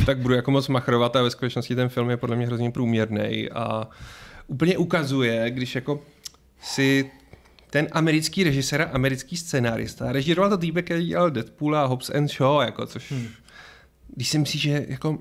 tak 0.07 0.19
budu 0.19 0.35
jako 0.35 0.51
moc 0.51 0.69
machrovat 0.69 1.17
a 1.17 1.23
ve 1.23 1.31
skutečnosti 1.31 1.75
ten 1.75 1.89
film 1.89 2.11
je 2.11 2.17
podle 2.17 2.37
mě 2.37 2.47
hrozně 2.47 2.71
průměrný 2.71 3.51
a 3.51 3.89
úplně 4.47 4.79
ukazuje, 4.79 5.51
když 5.51 5.75
jako 5.75 6.01
si 6.63 7.11
ten 7.73 7.89
americký 7.93 8.45
režisér 8.45 8.83
a 8.83 8.85
americký 8.85 9.37
scénárista. 9.37 10.13
Režíroval 10.13 10.51
to 10.51 10.59
týpek, 10.59 10.85
který 10.85 11.07
dělal 11.07 11.31
Deadpool 11.31 11.77
a 11.77 11.85
Hobbs 11.85 12.11
and 12.11 12.29
Shaw, 12.29 12.63
jako, 12.63 12.87
což 12.87 13.13
hmm. 13.13 13.29
když 14.15 14.29
si 14.29 14.39
myslí, 14.39 14.59
že 14.59 14.87
jako 14.89 15.19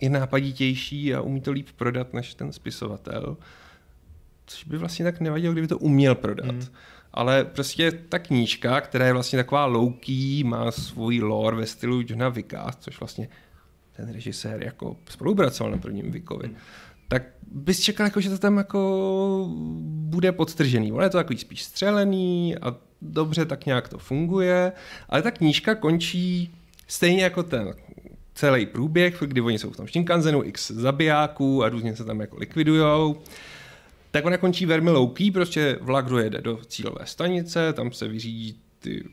je 0.00 0.10
nápaditější 0.10 1.14
a 1.14 1.20
umí 1.20 1.40
to 1.40 1.52
líp 1.52 1.68
prodat 1.76 2.14
než 2.14 2.34
ten 2.34 2.52
spisovatel, 2.52 3.36
což 4.46 4.64
by 4.64 4.78
vlastně 4.78 5.04
tak 5.04 5.20
nevadilo, 5.20 5.52
kdyby 5.52 5.68
to 5.68 5.78
uměl 5.78 6.14
prodat. 6.14 6.50
Hmm. 6.50 6.66
Ale 7.12 7.44
prostě 7.44 7.92
ta 7.92 8.18
knížka, 8.18 8.80
která 8.80 9.06
je 9.06 9.12
vlastně 9.12 9.36
taková 9.36 9.66
louký, 9.66 10.44
má 10.44 10.70
svůj 10.70 11.20
lore 11.20 11.56
ve 11.56 11.66
stylu 11.66 12.02
Johna 12.06 12.28
Vicka, 12.28 12.70
což 12.80 13.00
vlastně 13.00 13.28
ten 13.96 14.12
režisér 14.12 14.62
jako 14.62 14.96
spolupracoval 15.08 15.72
na 15.72 15.78
prvním 15.78 16.10
Vickovi. 16.10 16.46
Hmm 16.46 16.56
tak 17.10 17.22
bys 17.50 17.80
čekal, 17.80 18.06
jako, 18.06 18.20
že 18.20 18.30
to 18.30 18.38
tam 18.38 18.56
jako 18.56 19.48
bude 19.84 20.32
podtržený. 20.32 20.92
Ono 20.92 21.02
je 21.02 21.10
to 21.10 21.16
takový 21.16 21.38
spíš 21.38 21.62
střelený 21.62 22.56
a 22.56 22.76
dobře 23.02 23.44
tak 23.44 23.66
nějak 23.66 23.88
to 23.88 23.98
funguje, 23.98 24.72
ale 25.08 25.22
ta 25.22 25.30
knížka 25.30 25.74
končí 25.74 26.54
stejně 26.86 27.22
jako 27.22 27.42
ten 27.42 27.74
celý 28.34 28.66
průběh, 28.66 29.22
kdy 29.26 29.40
oni 29.40 29.58
jsou 29.58 29.70
v 29.70 29.76
tom 29.76 29.88
Shinkanzenu, 29.88 30.44
x 30.44 30.70
zabijáků 30.70 31.64
a 31.64 31.68
různě 31.68 31.96
se 31.96 32.04
tam 32.04 32.20
jako 32.20 32.36
likvidujou. 32.36 33.22
Tak 34.10 34.24
ona 34.24 34.36
končí 34.36 34.66
velmi 34.66 34.90
louký, 34.90 35.30
prostě 35.30 35.78
vlak 35.80 36.06
dojede 36.06 36.40
do 36.40 36.56
cílové 36.66 37.06
stanice, 37.06 37.72
tam 37.72 37.92
se 37.92 38.08
vyřídí 38.08 38.60
ty 38.78 39.04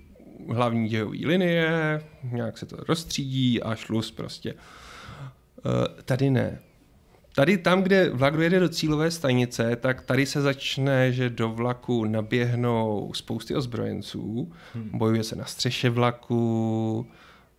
hlavní 0.54 0.90
dějové 0.90 1.18
linie, 1.24 2.02
nějak 2.32 2.58
se 2.58 2.66
to 2.66 2.78
rozstřídí 2.88 3.62
a 3.62 3.76
šlus 3.76 4.12
prostě. 4.12 4.54
Uh, 4.54 6.02
tady 6.06 6.30
ne. 6.30 6.60
Tady 7.38 7.58
tam, 7.58 7.84
kde 7.84 8.10
vlak 8.10 8.36
dojede 8.36 8.60
do 8.60 8.70
cílové 8.70 9.12
stanice, 9.12 9.76
tak 9.76 10.02
tady 10.02 10.26
se 10.26 10.42
začne, 10.42 11.12
že 11.12 11.30
do 11.30 11.50
vlaku 11.50 12.06
naběhnou 12.06 13.12
spousty 13.16 13.56
ozbrojenců, 13.56 14.52
hmm. 14.74 14.90
bojuje 14.94 15.24
se 15.24 15.36
na 15.36 15.46
střeše 15.46 15.90
vlaku, 15.90 17.08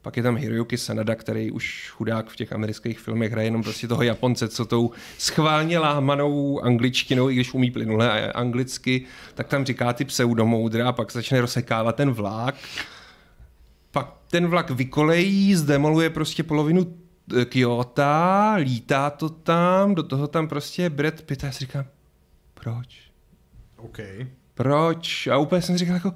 pak 0.03 0.17
je 0.17 0.23
tam 0.23 0.37
Hiroyuki 0.37 0.79
Sanada, 0.79 1.15
který 1.15 1.51
už 1.51 1.91
chudák 1.91 2.31
v 2.31 2.37
těch 2.37 2.53
amerických 2.53 2.99
filmech 2.99 3.33
hraje 3.33 3.47
jenom 3.47 3.63
prostě 3.63 3.89
toho 3.89 4.03
Japonce, 4.03 4.49
co 4.49 4.65
tou 4.65 4.91
schválně 5.19 5.79
lámanou 5.79 6.61
angličtinou, 6.61 7.31
i 7.31 7.35
když 7.35 7.55
umí 7.55 7.71
plynule 7.71 8.33
anglicky, 8.33 9.05
tak 9.35 9.49
tam 9.49 9.65
říká 9.65 9.93
ty 9.93 10.05
pseudomoudra 10.05 10.89
a 10.89 10.93
pak 10.93 11.13
začne 11.13 11.41
rozsekávat 11.41 11.97
ten 11.97 12.11
vlak. 12.11 12.55
Pak 13.91 14.15
ten 14.31 14.47
vlak 14.47 14.71
vykolejí, 14.71 15.55
zdemoluje 15.55 16.11
prostě 16.11 16.43
polovinu 16.43 17.08
Kyoto, 17.45 18.03
lítá 18.57 19.11
to 19.11 19.29
tam, 19.29 19.95
do 19.95 20.03
toho 20.03 20.29
tam 20.29 20.49
prostě 20.49 20.91
Brad 20.91 21.23
Pitt 21.23 21.45
a 21.45 21.47
já 21.47 21.53
si 21.53 21.59
říkám, 21.59 21.85
proč? 22.55 23.01
OK. 23.77 23.99
Proč? 24.55 25.27
A 25.27 25.37
úplně 25.37 25.63
jsem 25.63 25.75
si 25.75 25.79
říkal 25.79 25.95
jako, 25.95 26.15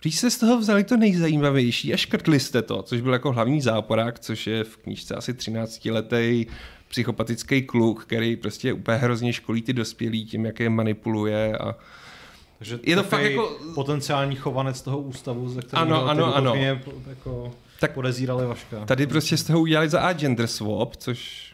když 0.00 0.18
jste 0.18 0.30
z 0.30 0.38
toho 0.38 0.58
vzali 0.58 0.84
to 0.84 0.96
nejzajímavější 0.96 1.94
a 1.94 1.96
škrtli 1.96 2.40
jste 2.40 2.62
to, 2.62 2.82
což 2.82 3.00
byl 3.00 3.12
jako 3.12 3.32
hlavní 3.32 3.60
záporák, 3.60 4.18
což 4.18 4.46
je 4.46 4.64
v 4.64 4.76
knížce 4.76 5.14
asi 5.14 5.32
13-letý 5.32 6.46
psychopatický 6.88 7.62
kluk, 7.62 8.04
který 8.04 8.36
prostě 8.36 8.72
úplně 8.72 8.98
hrozně 8.98 9.32
školí 9.32 9.62
ty 9.62 9.72
dospělí 9.72 10.24
tím, 10.24 10.44
jak 10.46 10.60
je 10.60 10.70
manipuluje 10.70 11.58
a 11.58 11.76
takže 12.58 12.78
je 12.82 12.96
to 12.96 13.02
fakt 13.02 13.22
jako 13.22 13.58
potenciální 13.74 14.36
chovanec 14.36 14.82
toho 14.82 14.98
ústavu, 14.98 15.48
ze 15.48 15.62
kterého 15.62 15.86
ano, 15.86 16.08
ano, 16.08 16.36
ano. 16.36 16.54
jako 17.08 17.52
tak 17.80 17.92
podezírali 17.92 18.46
Vaška. 18.46 18.84
Tady 18.84 19.06
prostě 19.06 19.36
z 19.36 19.44
toho 19.44 19.60
udělali 19.60 19.88
za 19.88 20.12
gender 20.12 20.46
swap, 20.46 20.96
což 20.96 21.50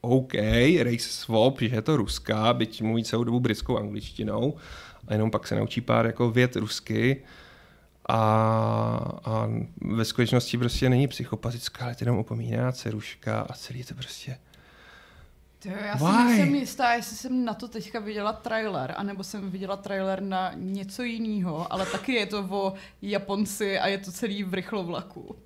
OK, 0.00 0.34
race 0.82 1.08
swap, 1.08 1.60
že 1.60 1.66
je 1.66 1.82
to 1.82 1.96
ruská, 1.96 2.52
byť 2.52 2.82
mluví 2.82 3.04
celou 3.04 3.24
dobu 3.24 3.40
britskou 3.40 3.78
angličtinou 3.78 4.56
a 5.08 5.12
jenom 5.12 5.30
pak 5.30 5.46
se 5.46 5.54
naučí 5.54 5.80
pár 5.80 6.06
jako 6.06 6.30
vět 6.30 6.56
rusky 6.56 7.22
a, 8.08 8.18
a 9.24 9.48
ve 9.80 10.04
skutečnosti 10.04 10.58
prostě 10.58 10.88
není 10.88 11.08
psychopatická, 11.08 11.84
ale 11.84 11.96
jenom 12.00 12.18
opomíná 12.18 12.72
ceruška 12.72 13.40
a 13.40 13.52
celý 13.52 13.84
to 13.84 13.94
prostě 13.94 14.38
to 15.62 15.68
já 15.68 15.98
si 15.98 16.04
nejsem 16.04 16.54
jistá, 16.54 16.92
jestli 16.92 17.16
jsem 17.16 17.44
na 17.44 17.54
to 17.54 17.68
teďka 17.68 18.00
viděla 18.00 18.32
trailer, 18.32 18.94
anebo 18.96 19.24
jsem 19.24 19.50
viděla 19.50 19.76
trailer 19.76 20.22
na 20.22 20.52
něco 20.54 21.02
jiného, 21.02 21.72
ale 21.72 21.86
taky 21.86 22.12
je 22.12 22.26
to 22.26 22.46
o 22.50 22.74
Japonci 23.02 23.78
a 23.78 23.86
je 23.86 23.98
to 23.98 24.12
celý 24.12 24.44
v 24.44 24.54
rychlovlaku. 24.54 25.36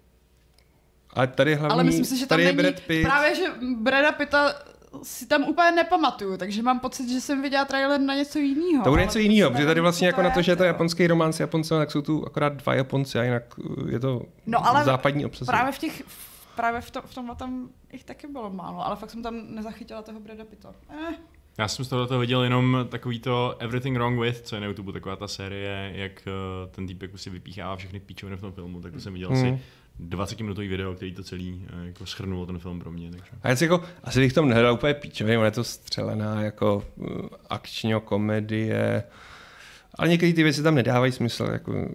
A 1.13 1.27
tady 1.27 1.55
hlavní, 1.55 1.73
Ale 1.73 1.85
myslím 1.85 2.05
si, 2.05 2.17
že 2.17 2.27
tam 2.27 2.37
tady 2.37 2.45
není, 2.45 2.57
je 2.57 2.63
Brad 2.63 2.81
Pitt. 2.81 3.07
právě, 3.07 3.35
že 3.35 3.45
Brada 3.77 4.13
Pitta 4.13 4.55
si 5.03 5.27
tam 5.27 5.43
úplně 5.43 5.73
nepamatuju, 5.73 6.37
takže 6.37 6.63
mám 6.63 6.81
pocit, 6.81 7.09
že 7.09 7.21
jsem 7.21 7.43
viděla 7.43 7.65
trailer 7.65 8.01
na 8.01 8.15
něco 8.15 8.39
jiného. 8.39 8.85
To 8.85 8.91
bude 8.91 9.03
něco 9.03 9.19
jiného, 9.19 9.51
protože 9.51 9.67
tady 9.67 9.81
vlastně 9.81 10.07
jako 10.07 10.23
na 10.23 10.31
to, 10.31 10.43
že 10.43 10.53
je 10.53 10.57
to 10.57 10.65
japonský 10.65 11.07
román 11.07 11.33
s 11.33 11.41
Japoncem, 11.41 11.79
tak 11.79 11.91
jsou 11.91 12.03
tu 12.03 12.27
akorát 12.27 12.53
dva 12.53 12.75
Japonci 12.75 13.19
a 13.19 13.23
jinak 13.23 13.59
uh, 13.59 13.91
je 13.91 14.01
to 14.01 14.23
no, 14.47 14.67
ale 14.67 14.85
západní 14.85 15.27
obsazení. 15.27 15.47
Právě 15.47 15.73
v 15.73 15.79
těch, 15.79 16.03
právě 16.57 16.81
v, 16.81 16.91
to, 16.91 17.03
v 17.03 17.15
tomhle 17.15 17.37
tam 17.37 17.69
jich 17.93 18.05
taky 18.05 18.27
bylo 18.27 18.51
málo, 18.51 18.87
ale 18.87 18.97
fakt 18.97 19.11
jsem 19.11 19.23
tam 19.23 19.35
nezachytila 19.49 20.03
toho 20.03 20.21
Brada 20.21 20.45
Pitta. 20.45 20.75
Eh. 20.91 21.15
Já 21.59 21.69
jsem 21.69 21.85
z 21.85 21.89
toho 21.89 22.19
viděl 22.19 22.43
jenom 22.43 22.77
takový 22.89 23.21
to 23.21 23.57
Everything 23.59 23.97
Wrong 23.97 24.21
With, 24.21 24.47
co 24.47 24.57
je 24.57 24.61
na 24.61 24.67
YouTube 24.67 24.93
taková 24.93 25.17
ta 25.17 25.29
série, 25.29 25.93
jak 25.95 26.13
uh, 26.27 26.71
ten 26.71 26.87
týpek 26.87 27.19
si 27.19 27.31
vypíchává 27.31 27.77
všechny 27.77 28.01
píčoviny 28.01 28.37
v 28.37 28.41
tom 28.41 28.53
filmu, 28.53 28.81
tak 28.81 28.93
to 28.93 29.01
jsem 29.01 29.13
viděl 29.13 29.29
hmm. 29.29 29.39
asi 29.39 29.61
20-minutový 30.01 30.69
video, 30.69 30.95
který 30.95 31.15
to 31.15 31.23
celý 31.23 31.67
eh, 31.69 31.87
jako 31.87 32.07
schrnul 32.07 32.47
ten 32.47 32.59
film 32.59 32.81
pro 32.81 32.91
mě. 32.91 33.11
Takže. 33.11 33.31
A 33.43 33.49
já 33.49 33.57
si 33.57 33.65
jako, 33.65 33.85
asi 34.05 34.21
bych 34.21 34.33
tam 34.33 34.49
nehledal 34.49 34.75
úplně 34.75 34.95
píčově, 34.95 35.39
je 35.45 35.51
to 35.51 35.65
střelená 35.65 36.43
jako 36.43 36.85
uh, 36.97 37.07
akčního 37.51 38.01
komedie, 38.01 39.05
ale 39.95 40.09
některé 40.09 40.33
ty 40.33 40.43
věci 40.43 40.63
tam 40.63 40.75
nedávají 40.75 41.13
smysl. 41.13 41.49
Jako, 41.53 41.89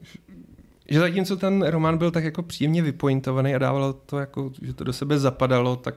že 0.89 0.99
zatímco 0.99 1.37
ten 1.37 1.65
román 1.67 1.97
byl 1.97 2.11
tak 2.11 2.23
jako 2.23 2.43
příjemně 2.43 2.81
vypointovaný 2.81 3.55
a 3.55 3.57
dávalo 3.57 3.93
to 3.93 4.19
jako, 4.19 4.51
že 4.61 4.73
to 4.73 4.83
do 4.83 4.93
sebe 4.93 5.19
zapadalo, 5.19 5.75
tak 5.75 5.95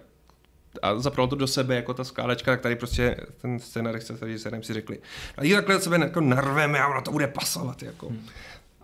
a 0.83 0.99
zapralo 0.99 1.29
to 1.29 1.37
do 1.37 1.47
sebe 1.47 1.75
jako 1.75 1.95
ta 1.95 2.05
skálečka, 2.05 2.51
tak 2.51 2.61
tady 2.61 2.77
prostě 2.77 3.17
ten 3.41 3.59
scénarista 3.59 4.17
s 4.17 4.23
režisérem 4.23 4.63
si 4.63 4.73
řekli, 4.73 4.99
a 5.37 5.55
takhle 5.55 5.75
do 5.75 5.81
sebe 5.81 5.99
jako 6.01 6.21
narveme 6.21 6.81
a 6.81 6.89
ono 6.89 7.03
to 7.03 7.13
bude 7.13 7.27
pasovat. 7.27 7.83
Jako. 7.83 8.09
Hmm. 8.09 8.27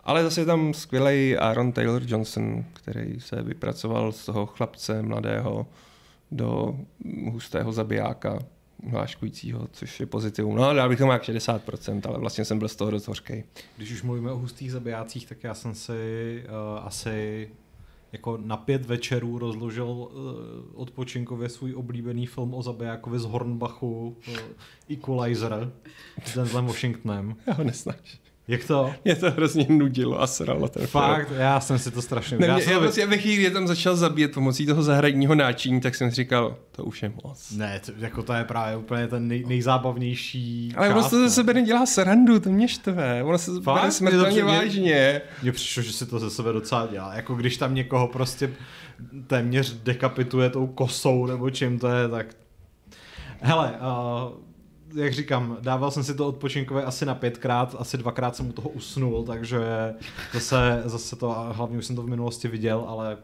Ale 0.07 0.23
zase 0.23 0.41
je 0.41 0.45
tam 0.45 0.73
skvělý 0.73 1.37
Aaron 1.37 1.71
Taylor 1.71 2.01
Johnson, 2.05 2.65
který 2.73 3.19
se 3.19 3.41
vypracoval 3.41 4.11
z 4.11 4.25
toho 4.25 4.45
chlapce 4.45 5.01
mladého 5.01 5.67
do 6.31 6.75
hustého 7.31 7.71
zabijáka 7.71 8.39
hláškujícího, 8.89 9.67
což 9.71 9.99
je 9.99 10.05
pozitivum. 10.05 10.55
No, 10.55 10.73
dal 10.73 10.89
bych 10.89 10.97
tomu 10.97 11.11
jak 11.11 11.23
60%, 11.23 12.01
ale 12.07 12.19
vlastně 12.19 12.45
jsem 12.45 12.59
byl 12.59 12.67
z 12.67 12.75
toho 12.75 12.91
dost 12.91 13.07
hořkej. 13.07 13.43
Když 13.77 13.91
už 13.91 14.03
mluvíme 14.03 14.31
o 14.31 14.37
hustých 14.37 14.71
zabijácích, 14.71 15.27
tak 15.27 15.43
já 15.43 15.53
jsem 15.53 15.75
si 15.75 15.93
uh, 16.45 16.85
asi 16.85 17.49
jako 18.11 18.37
na 18.37 18.57
pět 18.57 18.85
večerů 18.85 19.37
rozložil 19.37 19.85
uh, 19.85 20.09
odpočinkově 20.73 21.49
svůj 21.49 21.75
oblíbený 21.75 22.25
film 22.25 22.53
o 22.53 22.61
zabijákovi 22.61 23.19
z 23.19 23.25
Hornbachu, 23.25 24.17
uh, 24.27 24.37
Equalizer, 24.89 25.71
s 26.25 26.35
Denzlem 26.35 26.65
Washingtonem. 26.65 27.35
Já 27.47 27.53
ho 27.53 27.63
nesnáš. 27.63 28.26
Jak 28.47 28.63
to? 28.63 28.93
Mě 29.05 29.15
to 29.15 29.31
hrozně 29.31 29.65
nudilo 29.69 30.21
a 30.21 30.27
sralo 30.27 30.67
ten 30.67 30.87
Fakt, 30.87 31.27
film. 31.27 31.39
já 31.39 31.59
jsem 31.59 31.79
si 31.79 31.91
to 31.91 32.01
strašně 32.01 32.37
ne, 32.37 32.47
já, 32.47 32.59
já 32.59 32.79
prostě 32.79 33.05
ve 33.05 33.17
chvíli, 33.17 33.35
kdy 33.41 33.51
tam 33.51 33.67
začal 33.67 33.95
zabíjet 33.95 34.33
pomocí 34.33 34.65
toho 34.65 34.83
zahradního 34.83 35.35
náčiní, 35.35 35.81
tak 35.81 35.95
jsem 35.95 36.09
si 36.09 36.15
říkal, 36.15 36.57
to 36.71 36.83
už 36.83 37.03
je 37.03 37.11
moc. 37.23 37.51
Ne, 37.51 37.81
to, 37.85 37.91
jako 37.97 38.23
to 38.23 38.33
je 38.33 38.43
právě 38.43 38.77
úplně 38.77 39.07
ten 39.07 39.27
nej, 39.27 39.43
nejzábavnější 39.47 40.73
Ale 40.77 40.89
ono 40.89 41.09
to 41.09 41.19
ze 41.19 41.29
sebe 41.29 41.53
nedělá 41.53 41.85
srandu, 41.85 42.39
to 42.39 42.49
mě 42.49 42.67
štve. 42.67 43.23
Ono 43.23 43.37
se 43.37 43.51
Fakt? 43.61 43.75
bere 43.81 43.91
smrtelně 43.91 44.43
vážně. 44.43 45.21
Mně 45.41 45.51
přišlo, 45.51 45.83
že 45.83 45.93
si 45.93 46.05
to 46.05 46.19
ze 46.19 46.29
sebe 46.29 46.53
docela 46.53 46.87
dělá. 46.91 47.13
Jako 47.13 47.35
když 47.35 47.57
tam 47.57 47.75
někoho 47.75 48.07
prostě 48.07 48.49
téměř 49.27 49.73
dekapituje 49.83 50.49
tou 50.49 50.67
kosou 50.67 51.25
nebo 51.25 51.49
čím 51.49 51.79
to 51.79 51.87
je, 51.87 52.07
tak 52.09 52.27
Hele, 53.41 53.71
uh, 53.71 54.46
jak 54.95 55.13
říkám, 55.13 55.57
dával 55.61 55.91
jsem 55.91 56.03
si 56.03 56.15
to 56.15 56.27
odpočinkové 56.27 56.83
asi 56.83 57.05
na 57.05 57.15
pětkrát, 57.15 57.75
asi 57.79 57.97
dvakrát 57.97 58.35
jsem 58.35 58.49
u 58.49 58.51
toho 58.51 58.69
usnul, 58.69 59.23
takže 59.23 59.59
zase, 60.33 60.81
zase 60.85 61.15
to, 61.15 61.35
hlavně 61.51 61.77
už 61.77 61.85
jsem 61.85 61.95
to 61.95 62.03
v 62.03 62.09
minulosti 62.09 62.47
viděl, 62.47 62.85
ale 62.87 63.17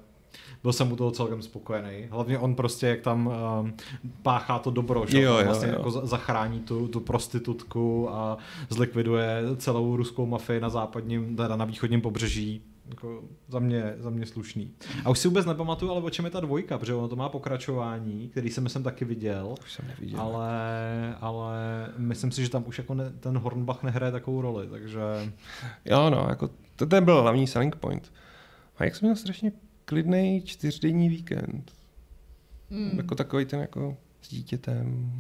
byl 0.64 0.74
jsem 0.74 0.92
u 0.92 0.96
toho 0.96 1.12
celkem 1.12 1.42
spokojený. 1.42 2.08
Hlavně 2.10 2.40
on 2.40 2.56
prostě, 2.56 2.88
jak 2.88 3.02
tam 3.02 3.28
um, 3.62 3.74
páchá 4.22 4.60
to 4.60 4.72
dobro, 4.72 5.06
že 5.08 5.22
jo, 5.22 5.38
jo, 5.38 5.46
vlastně 5.46 5.68
jo. 5.68 5.74
jako 5.78 5.92
zachrání 5.92 6.60
tu, 6.60 6.88
tu 6.88 7.00
prostitutku 7.00 8.10
a 8.10 8.38
zlikviduje 8.70 9.42
celou 9.58 9.96
ruskou 9.96 10.26
mafii 10.26 10.60
na 10.60 10.70
západním, 10.70 11.36
teda 11.36 11.56
na 11.56 11.66
východním 11.66 12.02
pobřeží 12.02 12.62
jako 12.90 13.24
za 13.48 13.60
mě, 13.60 13.94
za 13.98 14.10
mě 14.10 14.26
slušný. 14.26 14.72
A 15.06 15.10
už 15.10 15.20
si 15.20 15.28
vůbec 15.28 15.46
nepamatuju, 15.46 15.92
ale 15.92 16.02
o 16.02 16.10
čem 16.10 16.26
je 16.26 16.32
ta 16.32 16.40
dvojka, 16.40 16.78
protože 16.78 16.94
ono 16.94 17.08
to 17.08 17.16
má 17.16 17.30
pokračování, 17.30 18.30
který 18.30 18.50
jsem 18.50 18.70
jsem 18.70 18.84
taky 18.84 19.06
viděl. 19.06 19.56
Už 19.64 19.74
jsem 19.74 19.88
neviděl. 19.88 20.22
Ale, 20.22 21.16
ale 21.22 21.56
myslím 21.98 22.32
si, 22.32 22.44
že 22.44 22.50
tam 22.50 22.64
už 22.68 22.78
jako 22.78 22.94
ne, 22.94 23.10
ten 23.20 23.38
Hornbach 23.38 23.84
nehraje 23.84 24.12
takovou 24.12 24.42
roli, 24.42 24.68
takže... 24.68 25.00
Jo, 25.86 26.10
no, 26.10 26.26
jako 26.30 26.50
to, 26.76 26.86
to 26.86 27.02
byl 27.02 27.22
hlavní 27.22 27.48
selling 27.48 27.76
point. 27.76 28.12
A 28.78 28.84
jak 28.84 28.96
jsem 28.96 29.06
měl 29.06 29.16
strašně 29.16 29.52
klidný 29.86 30.42
čtyřdenní 30.46 31.10
víkend. 31.10 31.72
Mm. 32.70 32.98
Jako 32.98 33.16
takový 33.16 33.46
ten 33.46 33.60
jako 33.60 33.98
s 34.22 34.30
dítětem. 34.30 35.12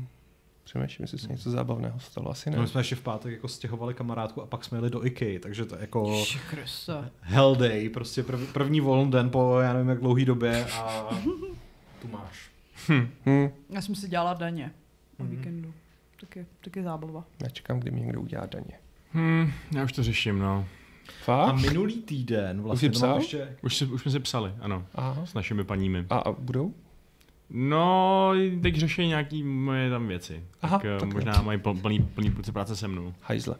Přemýšlím, 0.63 1.03
jestli 1.03 1.17
se 1.17 1.27
něco 1.27 1.51
zábavného 1.51 1.99
stalo. 1.99 2.29
Asi 2.31 2.49
ne. 2.49 2.55
No, 2.55 2.61
my 2.61 2.67
jsme 2.67 2.79
ještě 2.79 2.95
v 2.95 3.01
pátek 3.01 3.31
jako 3.33 3.47
stěhovali 3.47 3.93
kamarádku 3.93 4.41
a 4.41 4.45
pak 4.45 4.65
jsme 4.65 4.77
jeli 4.77 4.89
do 4.89 5.05
IKEA, 5.05 5.39
takže 5.39 5.65
to 5.65 5.75
je 5.75 5.81
jako 5.81 6.23
Kriste. 6.49 7.09
hell 7.21 7.55
day, 7.55 7.89
prostě 7.89 8.23
prv, 8.23 8.53
první 8.53 8.81
volný 8.81 9.11
den 9.11 9.29
po 9.29 9.59
já 9.59 9.73
nevím 9.73 9.89
jak 9.89 9.99
dlouhý 9.99 10.25
době 10.25 10.65
a 10.65 11.09
tu 12.01 12.07
máš. 12.07 12.49
Hm, 12.89 13.09
Já 13.69 13.81
jsem 13.81 13.95
si 13.95 14.09
dělala 14.09 14.33
daně 14.33 14.71
o 15.19 15.23
Mhm. 15.23 15.31
víkendu. 15.37 15.73
Taky, 16.19 16.45
taky 16.63 16.83
zábava. 16.83 17.23
já 17.43 17.49
čekám, 17.49 17.79
kdy 17.79 17.91
mi 17.91 18.01
někdo 18.01 18.21
udělá 18.21 18.45
daně. 18.45 18.79
Hmm, 19.11 19.51
já 19.75 19.83
už 19.83 19.91
to 19.93 20.03
řeším, 20.03 20.39
no. 20.39 20.65
A 21.09 21.23
Fakt? 21.23 21.55
minulý 21.61 22.01
týden 22.01 22.61
vlastně 22.61 22.89
jsi 22.89 22.93
to 22.93 22.99
mám 22.99 23.09
psal? 23.09 23.17
ještě 23.17 23.57
Už, 23.61 23.77
si, 23.77 23.85
už 23.85 24.01
jsme 24.01 24.11
si 24.11 24.19
psali, 24.19 24.53
ano. 24.59 24.85
Aha. 24.95 25.25
S 25.25 25.33
našimi 25.33 25.63
paními. 25.63 26.05
A, 26.09 26.17
a 26.17 26.31
budou? 26.31 26.73
No, 27.55 28.31
teď 28.61 28.75
řeší 28.75 29.07
nějaký 29.07 29.43
moje 29.43 29.89
tam 29.89 30.07
věci. 30.07 30.43
Aha, 30.61 30.77
tak, 30.77 30.85
eh, 30.85 30.99
tak 30.99 31.09
jo. 31.09 31.13
možná 31.13 31.41
mají 31.41 31.59
pl- 31.59 31.81
plný, 31.81 31.99
plný 31.99 32.31
půlce 32.31 32.51
práce 32.51 32.75
se 32.75 32.87
mnou. 32.87 33.13
Hajzle. 33.21 33.55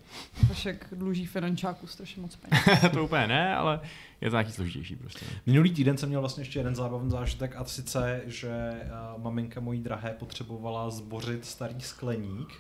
Vašek 0.50 0.88
dluží 0.92 1.26
finančáku 1.26 1.88
strašně 1.88 2.22
moc 2.22 2.36
peněz. 2.36 2.82
to 2.92 3.04
úplně 3.04 3.28
ne, 3.28 3.56
ale 3.56 3.80
je 4.22 4.30
to 4.30 4.36
nějaký 4.36 4.52
složitější 4.52 4.96
prostě. 4.96 5.26
Minulý 5.46 5.72
týden 5.72 5.98
jsem 5.98 6.10
měl 6.10 6.22
vlastně 6.22 6.42
ještě 6.42 6.60
jeden 6.60 6.76
zábavný 6.76 7.12
zážitek 7.12 7.56
a 7.56 7.66
sice, 7.66 8.22
že 8.26 8.72
uh, 9.16 9.24
maminka 9.24 9.60
mojí 9.60 9.80
drahé 9.82 10.10
potřebovala 10.20 10.90
zbořit 10.90 11.46
starý 11.46 11.82
skleník 11.82 12.54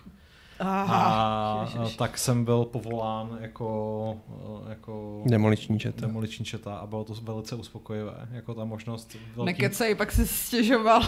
a 0.60 1.60
Ježiš. 1.66 1.80
uh, 1.80 1.90
tak 1.98 2.18
jsem 2.18 2.46
byl 2.46 2.66
povolán 2.66 3.38
jako, 3.42 4.18
uh, 4.28 4.70
jako 4.70 5.22
Demoliční 5.26 5.80
četa. 5.80 6.02
demoliční 6.02 6.46
četa 6.46 6.76
a 6.76 6.88
bylo 6.88 7.04
to 7.04 7.14
velice 7.22 7.56
uspokojivé, 7.56 8.28
jako 8.32 8.54
ta 8.54 8.66
možnost 8.66 9.14
velkým... 9.36 9.46
Nekecej, 9.46 9.96
pak 9.96 10.12
si 10.12 10.28
stěžoval, 10.28 11.02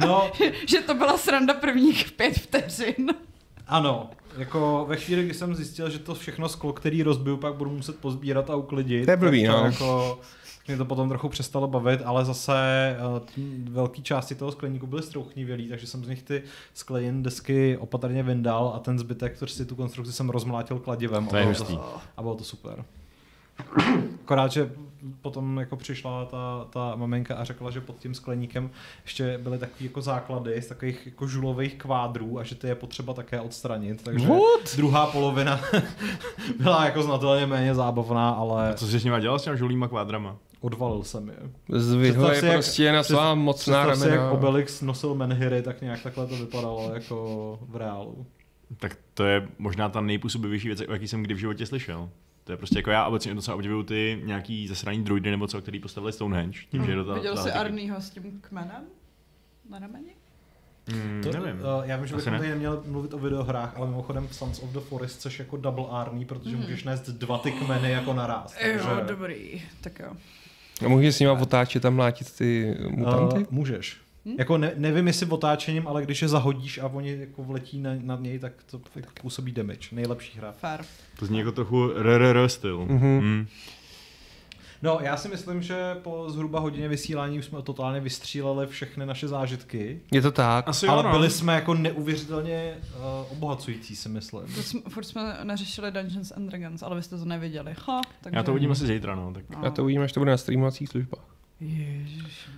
No, 0.00 0.30
že 0.68 0.80
to 0.80 0.94
byla 0.94 1.18
sranda 1.18 1.54
prvních 1.54 2.12
pět 2.12 2.34
vteřin. 2.34 3.10
ano, 3.66 4.10
jako 4.38 4.84
ve 4.88 4.96
chvíli, 4.96 5.24
kdy 5.24 5.34
jsem 5.34 5.54
zjistil, 5.54 5.90
že 5.90 5.98
to 5.98 6.14
všechno 6.14 6.48
sklo, 6.48 6.72
který 6.72 7.02
rozbiju, 7.02 7.36
pak 7.36 7.54
budu 7.54 7.70
muset 7.70 7.98
pozbírat 7.98 8.50
a 8.50 8.56
uklidit. 8.56 9.04
To 9.04 9.10
je 9.10 9.16
blbý, 9.16 9.46
tak 9.46 9.52
to 9.54 9.60
no. 9.60 9.66
Jako, 9.66 10.20
mě 10.66 10.76
to 10.76 10.84
potom 10.84 11.08
trochu 11.08 11.28
přestalo 11.28 11.68
bavit, 11.68 12.00
ale 12.04 12.24
zase 12.24 12.96
uh, 13.38 13.44
velké 13.72 14.02
části 14.02 14.34
toho 14.34 14.52
skleníku 14.52 14.86
byly 14.86 15.02
strouchnivělý, 15.02 15.68
takže 15.68 15.86
jsem 15.86 16.04
z 16.04 16.08
nich 16.08 16.22
ty 16.22 16.42
skleněné 16.74 17.22
desky 17.22 17.76
opatrně 17.76 18.22
vyndal 18.22 18.72
a 18.76 18.78
ten 18.78 18.98
zbytek, 18.98 19.36
což 19.38 19.52
si 19.52 19.66
tu 19.66 19.74
konstrukci 19.74 20.12
jsem 20.12 20.30
rozmlátil 20.30 20.78
kladivem. 20.78 21.26
To 21.26 21.36
a 21.36 21.38
je 21.38 21.44
bylo 21.44 21.58
hustý. 21.58 21.78
A 22.16 22.22
bylo 22.22 22.34
to 22.34 22.44
super. 22.44 22.84
Akorát, 24.24 24.52
že 24.52 24.70
potom 25.20 25.58
jako 25.58 25.76
přišla 25.76 26.24
ta, 26.24 26.66
ta 26.70 26.96
maminka 26.96 27.36
a 27.36 27.44
řekla, 27.44 27.70
že 27.70 27.80
pod 27.80 27.98
tím 27.98 28.14
skleníkem 28.14 28.70
ještě 29.04 29.38
byly 29.42 29.58
takové 29.58 29.84
jako 29.84 30.00
základy 30.02 30.62
z 30.62 30.66
takových 30.66 31.06
jako 31.06 31.26
žulových 31.26 31.74
kvádrů 31.74 32.38
a 32.38 32.42
že 32.44 32.54
ty 32.54 32.66
je 32.66 32.74
potřeba 32.74 33.14
také 33.14 33.40
odstranit. 33.40 34.02
Takže 34.02 34.26
What? 34.26 34.76
druhá 34.76 35.06
polovina 35.06 35.60
byla 36.60 36.84
jako 36.84 37.02
znatelně 37.02 37.46
méně 37.46 37.74
zábavná, 37.74 38.30
ale 38.30 38.74
Co 38.76 38.86
jsi 38.86 38.98
s 38.98 39.04
nima 39.04 39.20
dělal 39.20 39.38
s 39.38 39.42
těma 39.42 39.56
žulýma 39.56 39.88
kvádrama? 39.88 40.36
Odvalil 40.64 41.02
jsem 41.02 41.28
je. 41.28 41.36
Zvyhl 41.68 42.26
je 42.32 42.44
jak- 42.44 42.54
prostě 42.54 42.92
na 42.92 43.02
svá 43.02 43.34
mocná 43.34 43.84
Představ 43.86 43.98
si, 43.98 44.08
jak 44.08 44.16
ramena. 44.18 44.32
Obelix 44.32 44.82
nosil 44.82 45.14
menhiry, 45.14 45.62
tak 45.62 45.80
nějak 45.80 46.02
takhle 46.02 46.26
to 46.26 46.36
vypadalo 46.36 46.90
jako 46.94 47.58
v 47.68 47.76
reálu. 47.76 48.26
Tak 48.76 48.96
to 49.14 49.24
je 49.24 49.48
možná 49.58 49.88
ta 49.88 50.00
nejpůsobivější 50.00 50.68
věc, 50.68 50.80
o 50.88 50.92
jaký 50.92 51.08
jsem 51.08 51.22
kdy 51.22 51.34
v 51.34 51.38
životě 51.38 51.66
slyšel. 51.66 52.10
To 52.44 52.52
je 52.52 52.56
prostě 52.56 52.78
jako 52.78 52.90
já 52.90 53.06
obecně 53.06 53.34
docela 53.34 53.54
obdivuju 53.54 53.82
ty 53.82 54.22
nějaký 54.24 54.68
zasraný 54.68 55.04
druidy 55.04 55.30
nebo 55.30 55.46
co, 55.46 55.60
který 55.62 55.80
postavili 55.80 56.12
Stonehenge. 56.12 56.58
Tím, 56.70 56.84
že 56.84 56.92
je 56.92 56.96
do 56.96 57.04
toho- 57.04 57.16
Viděl 57.16 57.36
to- 57.36 57.42
jsi 57.42 57.50
to- 57.52 57.58
Arnýho 57.58 58.00
s 58.00 58.10
tím 58.10 58.40
kmenem 58.40 58.82
na 59.70 59.78
rameni? 59.78 60.10
Hmm, 60.88 61.22
To, 61.22 61.32
nevím. 61.32 61.60
Uh, 61.60 61.84
já 61.84 61.96
vím, 61.96 62.06
že 62.06 62.16
bychom 62.16 62.32
ne. 62.32 62.38
tady 62.38 62.50
neměli 62.50 62.76
mluvit 62.86 63.14
o 63.14 63.18
videohrách, 63.18 63.76
ale 63.76 63.86
mimochodem 63.86 64.28
Sons 64.30 64.62
of 64.62 64.70
the 64.70 64.80
Forest, 64.80 65.20
což 65.20 65.38
jako 65.38 65.56
double 65.56 65.84
army, 65.90 66.24
protože 66.24 66.56
můžeš 66.56 66.84
nést 66.84 67.08
dva 67.08 67.38
ty 67.38 67.52
kmeny 67.52 67.90
jako 67.90 68.14
naraz. 68.14 68.56
Jo, 68.62 68.72
takže- 68.72 69.04
dobrý. 69.08 69.62
Tak 69.80 69.98
jo. 69.98 70.12
A 70.84 70.88
můžeš 70.88 71.14
s 71.16 71.20
nima 71.20 71.32
otáčet 71.32 71.84
a 71.84 71.90
mlátit 71.90 72.36
ty 72.36 72.76
mutanty? 72.88 73.38
Uh, 73.38 73.44
můžeš. 73.50 73.96
Jako 74.38 74.58
ne, 74.58 74.72
nevím, 74.76 75.06
jestli 75.06 75.26
otáčením, 75.26 75.88
ale 75.88 76.02
když 76.02 76.22
je 76.22 76.28
zahodíš 76.28 76.78
a 76.78 76.86
oni 76.86 77.16
jako 77.20 77.44
vletí 77.44 77.80
na, 77.80 77.90
na 78.00 78.16
něj, 78.16 78.38
tak 78.38 78.52
to 78.70 78.78
tak 78.78 79.20
působí 79.20 79.52
damage. 79.52 79.88
Nejlepší 79.92 80.38
hra. 80.38 80.52
Fair. 80.52 80.80
To 81.18 81.26
zní 81.26 81.38
jako 81.38 81.52
trochu 81.52 81.90
RRR 81.94 82.48
styl. 82.48 82.86
Mhm. 82.88 83.20
Mm. 83.20 83.46
No, 84.84 84.98
já 85.00 85.16
si 85.16 85.28
myslím, 85.28 85.62
že 85.62 85.94
po 86.02 86.30
zhruba 86.30 86.60
hodině 86.60 86.88
vysílání 86.88 87.38
už 87.38 87.44
jsme 87.44 87.62
totálně 87.62 88.00
vystříleli 88.00 88.66
všechny 88.66 89.06
naše 89.06 89.28
zážitky. 89.28 90.00
Je 90.12 90.22
to 90.22 90.32
tak. 90.32 90.68
Asi 90.68 90.86
ale 90.86 91.02
jo, 91.02 91.08
no. 91.08 91.10
byli 91.10 91.30
jsme 91.30 91.54
jako 91.54 91.74
neuvěřitelně 91.74 92.76
uh, 92.96 93.32
obohacující, 93.32 93.96
si 93.96 94.08
myslím. 94.08 94.42
To 94.54 94.62
jsme, 94.62 94.80
furt 94.88 95.04
jsme 95.04 95.38
neřešili 95.44 95.90
Dungeons 95.90 96.32
and 96.32 96.46
Dragons, 96.46 96.82
ale 96.82 96.96
vy 96.96 97.02
jste 97.02 97.18
to 97.18 97.24
neviděli. 97.24 97.74
Ha, 97.86 98.00
takže... 98.20 98.36
Já 98.36 98.42
to 98.42 98.50
uvidím 98.50 98.70
asi 98.70 98.86
zítra, 98.86 99.14
no. 99.14 99.32
Tak. 99.32 99.44
Já 99.62 99.70
to 99.70 99.82
uvidím, 99.82 100.02
až 100.02 100.12
to 100.12 100.20
bude 100.20 100.30
na 100.30 100.36
streamovacích 100.36 100.88
službách. 100.88 101.24
Ježiš. 101.60 102.48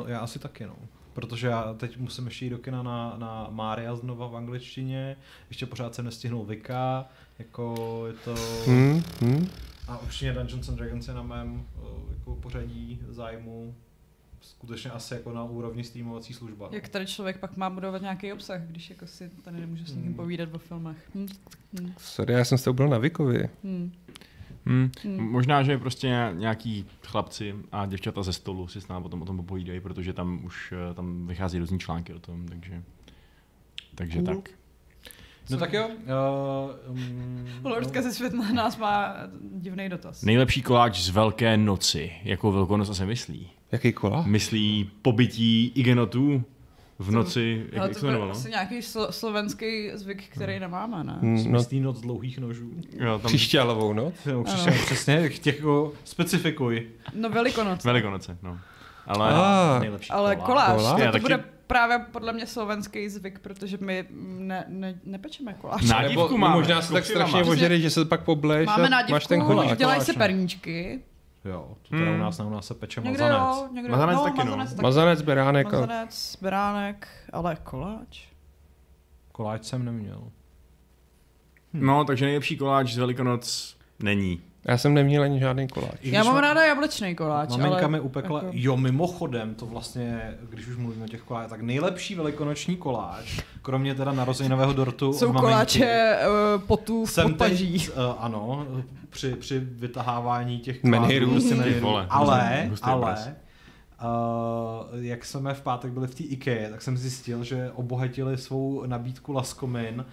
Uh, 0.00 0.10
já 0.10 0.18
asi 0.18 0.38
taky, 0.38 0.66
no. 0.66 0.76
Protože 1.12 1.46
já 1.46 1.74
teď 1.74 1.98
musím 1.98 2.24
ještě 2.24 2.44
jít 2.44 2.50
do 2.50 2.58
kina 2.58 2.82
na, 2.82 3.14
na 3.18 3.46
Mária 3.50 3.96
znova 3.96 4.26
v 4.26 4.36
angličtině, 4.36 5.16
ještě 5.48 5.66
pořád 5.66 5.94
jsem 5.94 6.04
nestihnul 6.04 6.44
Vika, 6.44 7.04
jako 7.38 8.04
je 8.06 8.12
to... 8.12 8.34
Hmm, 8.66 9.02
hmm. 9.20 9.48
A 9.88 9.98
určitě 9.98 10.32
Dungeons 10.32 10.68
and 10.68 10.74
Dragons 10.76 11.08
je 11.08 11.14
na 11.14 11.22
mém 11.22 11.54
uh, 11.54 12.12
jako 12.18 12.34
pořadí 12.36 13.00
zájmu 13.08 13.74
skutečně 14.40 14.90
asi 14.90 15.14
jako 15.14 15.32
na 15.32 15.44
úrovni 15.44 15.84
streamovací 15.84 16.34
služba. 16.34 16.66
no. 16.70 16.74
Jak 16.74 16.88
tady 16.88 17.06
člověk 17.06 17.38
pak 17.38 17.56
má 17.56 17.70
budovat 17.70 18.02
nějaký 18.02 18.32
obsah, 18.32 18.60
když 18.60 18.90
jako 18.90 19.06
si 19.06 19.30
tady 19.44 19.60
nemůže 19.60 19.84
s 19.84 19.88
někým 19.88 20.04
Hmm. 20.04 20.14
povídat 20.14 20.48
o 20.54 20.58
filmech. 20.58 21.10
Hm. 21.14 21.26
Hm. 21.80 21.92
Sorry, 21.98 22.34
já 22.34 22.44
jsem 22.44 22.58
s 22.58 22.64
tou 22.64 22.72
byl 22.72 22.88
na 22.88 22.98
Vikovi. 22.98 23.48
Hm. 23.64 23.92
Hmm. 24.66 24.90
Hmm. 25.04 25.30
Možná, 25.30 25.62
že 25.62 25.78
prostě 25.78 26.30
nějaký 26.34 26.86
chlapci 27.02 27.54
a 27.72 27.86
děvčata 27.86 28.22
ze 28.22 28.32
stolu 28.32 28.68
si 28.68 28.80
s 28.80 28.88
námi 28.88 29.02
potom 29.02 29.22
o 29.22 29.24
tom 29.24 29.36
popovídají, 29.36 29.80
protože 29.80 30.12
tam 30.12 30.44
už 30.44 30.72
eh, 30.90 30.94
tam 30.94 31.26
vychází 31.26 31.58
různý 31.58 31.78
články 31.78 32.14
o 32.14 32.18
tom, 32.18 32.48
takže 32.48 32.82
takže 33.94 34.22
Cool. 34.22 34.34
tak. 34.34 34.50
No 35.50 35.58
tak 35.58 35.72
jo. 35.72 35.88
Uh, 35.88 36.90
um, 36.96 37.46
Lordka 37.64 38.02
ze 38.02 38.12
svět 38.12 38.32
na 38.34 38.52
nás 38.52 38.76
má 38.76 39.16
divný 39.54 39.88
dotaz. 39.88 40.22
Nejlepší 40.22 40.62
koláč 40.62 40.98
z 41.00 41.08
Velké 41.08 41.56
noci, 41.56 42.12
jakou 42.24 42.52
velkonoc 42.52 42.96
se 42.96 43.06
myslí? 43.06 43.50
Jaký 43.72 43.92
kola? 43.92 44.22
Myslí 44.26 44.90
pobytí 45.02 45.72
igenotů 45.74 46.42
v 46.98 47.06
To- 47.06 47.12
noci, 47.12 47.66
jak, 47.72 47.78
Ale 47.80 47.88
jak 47.88 48.00
to 48.00 48.06
jmenovalo? 48.06 48.30
asi 48.32 48.50
nějaký 48.50 48.78
slo- 48.78 49.10
slovenský 49.10 49.90
zvyk, 49.94 50.24
který 50.28 50.60
nemáme, 50.60 51.04
ne? 51.04 51.18
Hmm, 51.20 51.44
no, 51.44 51.58
Myslí 51.58 51.80
noc 51.80 52.00
dlouhých 52.00 52.38
nožů. 52.38 52.70
Jo, 52.98 53.18
tam 53.18 53.28
křišťálovou 53.28 53.92
noc. 53.92 54.14
No, 54.32 54.44
přesně, 54.44 54.72
přesně, 54.72 55.28
těch 55.30 55.56
jako 55.56 55.92
specifikuj. 56.04 56.86
No 57.14 57.30
Velikonoce. 57.30 57.88
Velikonoce, 57.88 58.38
no. 58.42 58.58
Ale 59.06 59.30
A, 59.34 59.78
Nejlepší 59.80 60.10
Ale 60.10 60.36
koláč. 60.36 60.46
koláč, 60.46 60.76
Koláč? 60.76 60.96
to, 60.96 61.02
Já 61.02 61.06
to 61.06 61.12
taky- 61.12 61.22
bude 61.22 61.44
právě 61.66 61.98
podle 61.98 62.32
mě 62.32 62.46
slovenský 62.46 63.08
zvyk, 63.08 63.38
protože 63.38 63.78
my 63.80 64.06
ne, 64.10 64.64
ne, 64.68 64.94
nepečeme 65.04 65.52
nebo 65.52 65.70
Nádívku 65.88 66.28
no, 66.30 66.38
máme, 66.38 66.54
možná 66.56 66.82
se 66.82 66.92
tak 66.92 67.04
strašně 67.06 67.44
ožereš, 67.44 67.82
že 67.82 67.90
se 67.90 68.04
pak 68.04 68.24
pobleš 68.24 68.66
Máme 68.66 68.86
a 68.86 68.88
nádivku, 68.90 69.12
máš 69.12 69.26
ten 69.26 69.42
koláč. 69.42 69.78
dělají 69.78 70.00
se 70.00 70.12
no. 70.12 70.18
perníčky. 70.18 71.02
Jo, 71.44 71.76
to 71.82 71.88
teda 71.88 72.10
Hmm. 72.10 72.14
u 72.20 72.22
nás 72.22 72.38
ne, 72.38 72.44
u 72.44 72.50
nás 72.50 72.66
se 72.66 72.74
peče 72.74 73.00
Někde 73.00 73.22
mazanec. 73.24 73.56
jo, 73.56 73.68
někde 73.72 73.90
Mazanec 73.90 74.16
no, 74.16 74.22
taky, 74.24 74.38
no. 74.38 74.44
mazanec 74.44 74.70
taky. 74.70 74.82
Mazanec, 74.82 75.22
beránek. 75.22 75.72
Mazanec, 75.72 76.38
beránek, 76.42 77.08
ale 77.32 77.56
koláč? 77.62 78.26
Koláč 79.32 79.64
jsem 79.64 79.84
neměl. 79.84 80.22
no, 81.72 82.04
takže 82.04 82.24
nejlepší 82.24 82.56
koláč 82.56 82.92
z 82.92 82.98
Velikonoc 82.98 83.76
není. 84.02 84.42
Já 84.64 84.78
jsem 84.78 84.94
neměl 84.94 85.22
ani 85.22 85.40
žádný 85.40 85.68
koláč. 85.68 85.98
Já 86.02 86.24
mám 86.24 86.36
ráda 86.36 86.64
jablečný 86.64 87.14
koláč, 87.14 87.50
Maminka 87.50 87.78
ale... 87.78 87.88
mi 87.88 88.00
upekla, 88.00 88.38
jako- 88.38 88.50
jo 88.52 88.76
mimochodem, 88.76 89.54
to 89.54 89.66
vlastně, 89.66 90.34
když 90.50 90.66
už 90.66 90.76
mluvíme 90.76 91.04
o 91.04 91.08
těch 91.08 91.22
koláčích, 91.22 91.50
tak 91.50 91.60
nejlepší 91.60 92.14
velikonoční 92.14 92.76
koláč, 92.76 93.40
kromě 93.62 93.94
teda 93.94 94.12
narozeninového 94.12 94.72
dortu 94.72 95.12
Jsou 95.12 95.30
od 95.30 95.40
koláče 95.40 96.18
uh, 96.56 96.62
potů 96.62 97.04
v 97.04 97.10
jsem 97.10 97.28
podpaží. 97.28 97.78
teď, 97.78 97.88
uh, 97.96 98.02
ano, 98.18 98.66
při, 99.10 99.34
při 99.34 99.58
vytahávání 99.60 100.58
těch 100.58 100.82
menhirů. 100.84 101.40
vole, 101.80 102.06
ale, 102.10 102.70
ale, 102.82 103.34
Uh, 104.02 105.04
jak 105.04 105.24
jsme 105.24 105.54
v 105.54 105.60
pátek 105.62 105.92
byli 105.92 106.06
v 106.06 106.14
té 106.14 106.22
IKEA, 106.22 106.70
tak 106.70 106.82
jsem 106.82 106.96
zjistil, 106.96 107.44
že 107.44 107.70
obohatili 107.74 108.38
svou 108.38 108.86
nabídku 108.86 109.32
Laskomin 109.32 110.04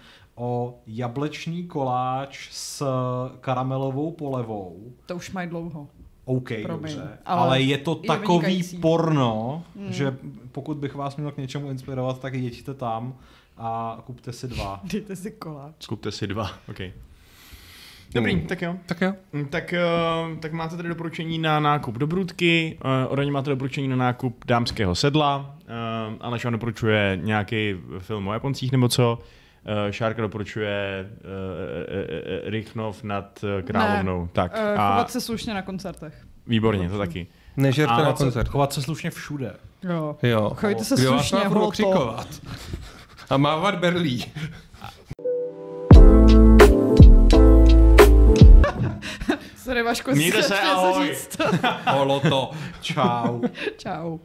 o 0.42 0.80
jablečný 0.88 1.64
koláč 1.68 2.50
s 2.52 2.86
karamelovou 3.42 4.12
polevou. 4.12 4.94
To 5.06 5.16
už 5.16 5.32
mají 5.32 5.50
dlouho. 5.50 5.88
OK, 6.26 6.48
Promiň, 6.64 6.96
dobře. 6.96 7.18
ale 7.26 7.42
Ale, 7.42 7.62
je 7.62 7.78
to 7.78 8.00
je 8.04 8.08
takový 8.08 8.38
vynikající. 8.39 8.78
porno, 8.78 9.64
Hmm. 9.76 9.92
že 9.94 10.18
pokud 10.52 10.78
bych 10.78 10.96
vás 10.96 11.16
měl 11.18 11.32
k 11.32 11.38
něčemu 11.38 11.70
inspirovat, 11.70 12.20
tak 12.20 12.34
jeďte 12.34 12.74
tam 12.74 13.16
a 13.58 13.98
kupte 14.06 14.34
si 14.34 14.48
dva. 14.48 14.80
Dejte 14.94 15.16
si 15.16 15.32
koláč. 15.32 15.86
Kupte 15.88 16.12
si 16.12 16.28
dva, 16.28 16.50
OK. 16.70 16.80
Dobrý, 18.14 18.34
Hmm. 18.34 18.48
tak 18.48 18.62
jo. 18.62 18.76
Tak 18.86 19.02
jo. 19.02 19.14
Mm, 19.34 19.46
Tak, 19.46 19.74
eh, 19.74 19.82
tak 20.39 20.54
máte 20.54 20.78
tady 20.78 20.89
doporučení 20.89 21.38
na 21.39 21.60
nákup 21.60 21.96
dobrůdky, 21.96 22.78
uh, 22.86 23.14
Oraně 23.14 23.32
máte 23.32 23.50
doporučení 23.50 23.88
na 23.88 23.96
nákup 23.96 24.46
dámského 24.46 24.96
sedla, 24.96 25.56
uh, 25.64 26.16
Aleš 26.20 26.44
vám 26.46 26.52
doporučuje 26.54 27.20
nějaký 27.22 27.76
film 28.00 28.28
o 28.28 28.34
Japoncích 28.34 28.72
nebo 28.72 28.88
co. 28.89 29.20
Šárka 29.91 30.22
doporučuje 30.22 31.05
uh, 31.09 31.16
uh, 31.20 32.49
Rychnov 32.49 33.03
nad 33.03 33.39
uh, 33.43 33.62
Královnou. 33.62 34.22
Ne, 34.24 34.30
tak. 34.34 34.51
Uh, 34.53 34.82
A 34.82 34.91
chovat 34.91 35.12
se 35.12 35.22
slušně 35.22 35.53
na 35.53 35.62
koncertech. 35.62 36.14
výborně, 36.47 36.89
to 36.89 36.97
taky. 36.97 37.28
Nežerte 37.57 37.93
A 37.93 38.03
na 38.03 38.14
co- 38.14 38.24
koncert. 38.24 38.47
Chovat 38.47 38.74
se 38.74 38.82
slušně 38.82 39.09
všude. 39.12 39.53
Jo. 39.84 40.16
Jo. 40.24 40.49
Chovejte 40.55 40.84
se 40.84 40.95
vás 40.95 41.05
slušně, 41.30 41.47
holpo. 41.47 41.68
okřikovat? 41.68 42.28
A 43.30 43.38
mávat 43.38 43.76
berlí. 43.76 44.26
Sorry, 49.57 49.84
Vašku, 49.84 50.12
Mějte 50.12 50.43
se, 50.43 50.59
ahoj. 50.59 51.07
říct. 51.07 51.38
Holo 51.88 52.20
to. 52.20 52.51
Čau. 52.82 53.41
Čau. 53.78 54.18